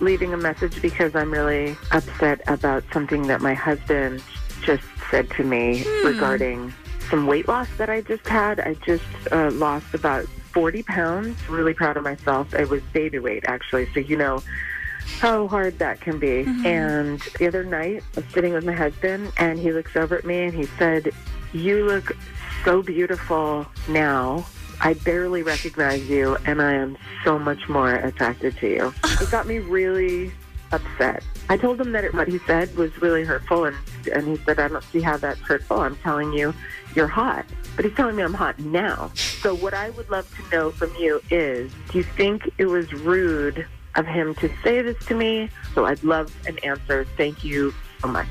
leaving 0.00 0.32
a 0.34 0.36
message 0.36 0.80
because 0.82 1.14
I'm 1.14 1.30
really 1.30 1.76
upset 1.92 2.40
about 2.46 2.84
something 2.92 3.26
that 3.28 3.40
my 3.40 3.54
husband 3.54 4.22
just 4.62 4.84
said 5.10 5.30
to 5.32 5.44
me 5.44 5.84
regarding 6.04 6.72
some 7.10 7.26
weight 7.26 7.48
loss 7.48 7.68
that 7.78 7.88
I 7.88 8.02
just 8.02 8.26
had. 8.26 8.60
I 8.60 8.74
just 8.74 9.04
uh, 9.32 9.50
lost 9.52 9.94
about 9.94 10.26
40 10.52 10.82
pounds. 10.84 11.48
Really 11.48 11.74
proud 11.74 11.96
of 11.96 12.04
myself. 12.04 12.52
It 12.54 12.68
was 12.68 12.82
baby 12.92 13.18
weight, 13.18 13.44
actually. 13.46 13.88
So, 13.92 14.00
you 14.00 14.16
know 14.16 14.42
how 15.20 15.48
hard 15.48 15.78
that 15.78 16.00
can 16.00 16.18
be. 16.18 16.44
Mm-hmm. 16.44 16.66
And 16.66 17.20
the 17.38 17.46
other 17.46 17.64
night, 17.64 18.02
I 18.16 18.20
was 18.20 18.24
sitting 18.32 18.52
with 18.52 18.64
my 18.64 18.72
husband, 18.72 19.32
and 19.36 19.58
he 19.58 19.72
looks 19.72 19.96
over 19.96 20.16
at 20.16 20.24
me 20.24 20.42
and 20.42 20.54
he 20.54 20.66
said, 20.78 21.10
You 21.52 21.84
look 21.84 22.16
so 22.64 22.82
beautiful 22.82 23.66
now. 23.88 24.46
I 24.80 24.94
barely 24.94 25.42
recognize 25.42 26.08
you, 26.08 26.36
and 26.44 26.62
I 26.62 26.74
am 26.74 26.96
so 27.24 27.36
much 27.38 27.68
more 27.68 27.94
attracted 27.94 28.56
to 28.58 28.68
you. 28.68 28.94
It 29.20 29.30
got 29.32 29.48
me 29.48 29.58
really 29.58 30.32
upset. 30.70 31.24
I 31.48 31.56
told 31.56 31.80
him 31.80 31.90
that 31.92 32.04
it, 32.04 32.14
what 32.14 32.28
he 32.28 32.38
said 32.40 32.74
was 32.76 32.96
really 33.02 33.24
hurtful, 33.24 33.64
and, 33.64 33.76
and 34.12 34.28
he 34.28 34.36
said, 34.44 34.60
I 34.60 34.68
don't 34.68 34.84
see 34.84 35.00
how 35.00 35.16
that's 35.16 35.40
hurtful. 35.40 35.80
I'm 35.80 35.96
telling 35.96 36.32
you, 36.32 36.54
you're 36.94 37.08
hot. 37.08 37.46
But 37.74 37.84
he's 37.84 37.94
telling 37.94 38.16
me 38.16 38.22
I'm 38.22 38.34
hot 38.34 38.58
now. 38.58 39.10
So, 39.14 39.54
what 39.54 39.74
I 39.74 39.90
would 39.90 40.10
love 40.10 40.32
to 40.36 40.56
know 40.56 40.70
from 40.70 40.94
you 40.96 41.20
is 41.30 41.72
do 41.90 41.98
you 41.98 42.04
think 42.04 42.48
it 42.58 42.66
was 42.66 42.92
rude 42.92 43.66
of 43.96 44.06
him 44.06 44.34
to 44.36 44.50
say 44.62 44.82
this 44.82 45.04
to 45.06 45.14
me? 45.14 45.50
So, 45.74 45.84
I'd 45.84 46.02
love 46.02 46.34
an 46.46 46.58
answer. 46.58 47.04
Thank 47.16 47.44
you 47.44 47.74
so 48.00 48.08
much. 48.08 48.28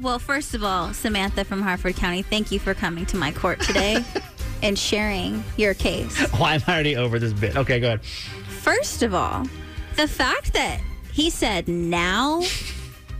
Well, 0.00 0.18
first 0.18 0.54
of 0.54 0.64
all, 0.64 0.94
Samantha 0.94 1.44
from 1.44 1.60
Harford 1.60 1.96
County, 1.96 2.22
thank 2.22 2.50
you 2.50 2.58
for 2.58 2.72
coming 2.72 3.04
to 3.06 3.16
my 3.16 3.32
court 3.32 3.60
today 3.60 4.02
and 4.62 4.78
sharing 4.78 5.44
your 5.58 5.74
case. 5.74 6.18
Why 6.38 6.54
am 6.54 6.62
I 6.66 6.72
already 6.72 6.96
over 6.96 7.18
this 7.18 7.34
bit? 7.34 7.56
Okay, 7.56 7.80
go 7.80 7.88
ahead. 7.88 8.04
First 8.04 9.02
of 9.02 9.14
all, 9.14 9.46
the 9.96 10.08
fact 10.08 10.54
that 10.54 10.80
he 11.12 11.28
said 11.28 11.68
now 11.68 12.42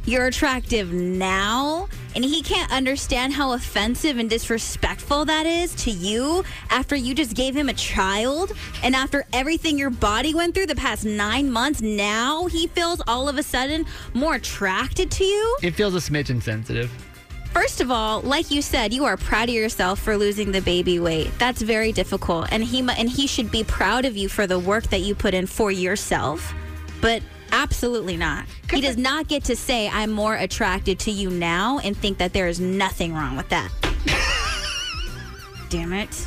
you're 0.07 0.27
attractive 0.27 0.93
now 0.93 1.89
and 2.15 2.25
he 2.25 2.43
can't 2.43 2.71
understand 2.73 3.33
how 3.33 3.53
offensive 3.53 4.19
and 4.19 4.29
disrespectful 4.29 5.25
that 5.25 5.47
is 5.47 5.75
to 5.77 5.91
you 5.91 6.45
after 6.71 6.97
you 6.97 7.15
just 7.15 7.35
gave 7.35 7.55
him 7.55 7.69
a 7.69 7.75
child 7.75 8.53
and 8.83 8.95
after 8.95 9.25
everything 9.33 9.79
your 9.79 9.91
body 9.91 10.35
went 10.35 10.55
through 10.55 10.67
the 10.67 10.75
past 10.75 11.05
nine 11.05 11.51
months 11.51 11.81
now 11.81 12.47
he 12.47 12.67
feels 12.69 13.01
all 13.07 13.29
of 13.29 13.39
a 13.39 13.43
sudden 13.43 13.85
more 14.15 14.35
attracted 14.35 15.11
to 15.11 15.25
you 15.25 15.57
It 15.63 15.75
feels 15.75 15.95
a 15.95 15.99
smidge 15.99 16.31
insensitive. 16.31 16.91
First 17.53 17.81
of 17.81 17.91
all, 17.91 18.21
like 18.21 18.53
you 18.53 18.63
said, 18.63 18.93
you 18.93 19.05
are 19.05 19.17
proud 19.17 19.49
of 19.49 19.55
yourself 19.57 19.99
for 19.99 20.17
losing 20.17 20.53
the 20.53 20.63
baby 20.63 21.01
weight. 21.01 21.33
That's 21.39 21.61
very 21.63 21.91
difficult, 21.91 22.47
and 22.53 22.63
he 22.63 22.79
and 22.79 23.11
he 23.11 23.27
should 23.27 23.51
be 23.51 23.65
proud 23.65 24.05
of 24.05 24.17
you 24.17 24.29
for 24.29 24.47
the 24.47 24.59
work 24.59 24.85
that 24.91 25.01
you 25.01 25.17
put 25.17 25.35
in 25.35 25.47
for 25.47 25.73
yourself. 25.73 26.55
But 27.01 27.23
absolutely 27.53 28.17
not. 28.17 28.47
He 28.71 28.81
does 28.81 28.97
not 28.97 29.29
get 29.29 29.45
to 29.45 29.57
say 29.57 29.89
I'm 29.89 30.11
more 30.11 30.37
attracted 30.37 30.99
to 31.01 31.11
you 31.11 31.31
now 31.31 31.79
and 31.81 31.97
think 31.97 32.19
that 32.19 32.33
there 32.33 32.49
is 32.49 32.61
nothing 32.61 33.15
wrong 33.15 33.37
with 33.37 33.49
that. 33.49 33.71
Damn 35.69 35.93
it! 35.93 36.25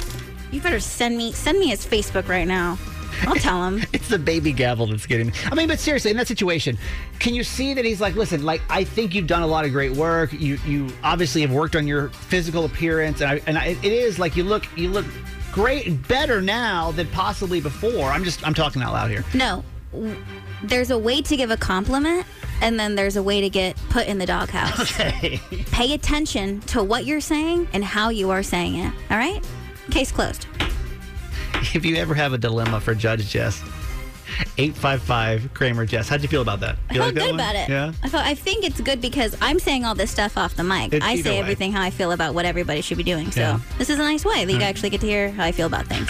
You 0.51 0.61
better 0.61 0.79
send 0.79 1.17
me 1.17 1.31
send 1.31 1.59
me 1.59 1.67
his 1.67 1.85
Facebook 1.85 2.27
right 2.27 2.47
now. 2.47 2.77
I'll 3.21 3.35
tell 3.35 3.65
him. 3.65 3.83
It's 3.93 4.09
the 4.09 4.19
baby 4.19 4.51
gavel 4.51 4.87
that's 4.87 5.05
getting 5.05 5.27
me. 5.27 5.33
I 5.45 5.55
mean, 5.55 5.67
but 5.67 5.79
seriously, 5.79 6.11
in 6.11 6.17
that 6.17 6.27
situation, 6.27 6.77
can 7.19 7.33
you 7.33 7.43
see 7.43 7.73
that 7.73 7.85
he's 7.85 8.01
like, 8.01 8.15
listen, 8.15 8.43
like 8.43 8.61
I 8.69 8.83
think 8.83 9.15
you've 9.15 9.27
done 9.27 9.43
a 9.43 9.47
lot 9.47 9.65
of 9.65 9.71
great 9.71 9.91
work. 9.93 10.33
You 10.33 10.57
you 10.65 10.89
obviously 11.03 11.41
have 11.41 11.51
worked 11.51 11.75
on 11.75 11.87
your 11.87 12.09
physical 12.09 12.65
appearance, 12.65 13.21
and 13.21 13.31
I, 13.31 13.41
and 13.47 13.57
I, 13.57 13.77
it 13.81 13.85
is 13.85 14.19
like 14.19 14.35
you 14.35 14.43
look 14.43 14.65
you 14.77 14.89
look 14.89 15.05
great, 15.51 16.05
better 16.07 16.41
now 16.41 16.91
than 16.91 17.07
possibly 17.07 17.61
before. 17.61 18.09
I'm 18.09 18.23
just 18.23 18.45
I'm 18.45 18.53
talking 18.53 18.81
out 18.81 18.93
loud 18.93 19.11
here. 19.11 19.23
No, 19.33 19.63
there's 20.63 20.91
a 20.91 20.97
way 20.97 21.21
to 21.21 21.35
give 21.35 21.51
a 21.51 21.57
compliment, 21.57 22.25
and 22.61 22.79
then 22.79 22.95
there's 22.95 23.15
a 23.15 23.23
way 23.23 23.41
to 23.41 23.49
get 23.49 23.75
put 23.89 24.07
in 24.07 24.17
the 24.17 24.25
doghouse. 24.25 24.79
Okay. 24.99 25.39
Pay 25.71 25.93
attention 25.93 26.61
to 26.61 26.81
what 26.83 27.05
you're 27.05 27.21
saying 27.21 27.67
and 27.73 27.83
how 27.83 28.09
you 28.09 28.29
are 28.31 28.43
saying 28.43 28.75
it. 28.75 28.93
All 29.11 29.17
right? 29.17 29.45
Case 29.91 30.11
closed. 30.11 30.47
If 31.73 31.85
you 31.85 31.95
ever 31.97 32.13
have 32.13 32.33
a 32.33 32.37
dilemma 32.37 32.79
for 32.79 32.93
Judge 32.95 33.29
Jess, 33.29 33.61
eight 34.57 34.75
five 34.75 35.01
five 35.01 35.49
Kramer 35.53 35.85
Jess. 35.85 36.09
How'd 36.09 36.21
you 36.21 36.27
feel 36.27 36.41
about 36.41 36.59
that? 36.61 36.77
I 36.89 36.93
You 36.93 36.99
felt 37.01 37.05
like 37.07 37.13
that 37.15 37.19
good 37.21 37.25
one? 37.31 37.35
about 37.35 37.55
it. 37.55 37.69
Yeah. 37.69 37.93
I 38.03 38.09
felt 38.09 38.25
I 38.25 38.33
think 38.35 38.65
it's 38.65 38.81
good 38.81 38.99
because 39.01 39.35
I'm 39.41 39.59
saying 39.59 39.85
all 39.85 39.95
this 39.95 40.11
stuff 40.11 40.37
off 40.37 40.55
the 40.55 40.63
mic. 40.63 40.93
It's 40.93 41.05
I 41.05 41.15
say 41.17 41.31
way. 41.31 41.39
everything 41.39 41.71
how 41.71 41.81
I 41.81 41.89
feel 41.89 42.11
about 42.11 42.33
what 42.33 42.45
everybody 42.45 42.81
should 42.81 42.97
be 42.97 43.03
doing. 43.03 43.31
So 43.31 43.41
Yeah. 43.41 43.59
this 43.77 43.89
is 43.89 43.99
a 43.99 44.01
nice 44.01 44.25
way 44.25 44.43
that 44.45 44.51
you 44.51 44.57
All 44.57 44.61
right. 44.61 44.69
actually 44.69 44.89
get 44.89 45.01
to 45.01 45.07
hear 45.07 45.31
how 45.31 45.43
I 45.43 45.51
feel 45.51 45.67
about 45.67 45.85
things. 45.87 46.09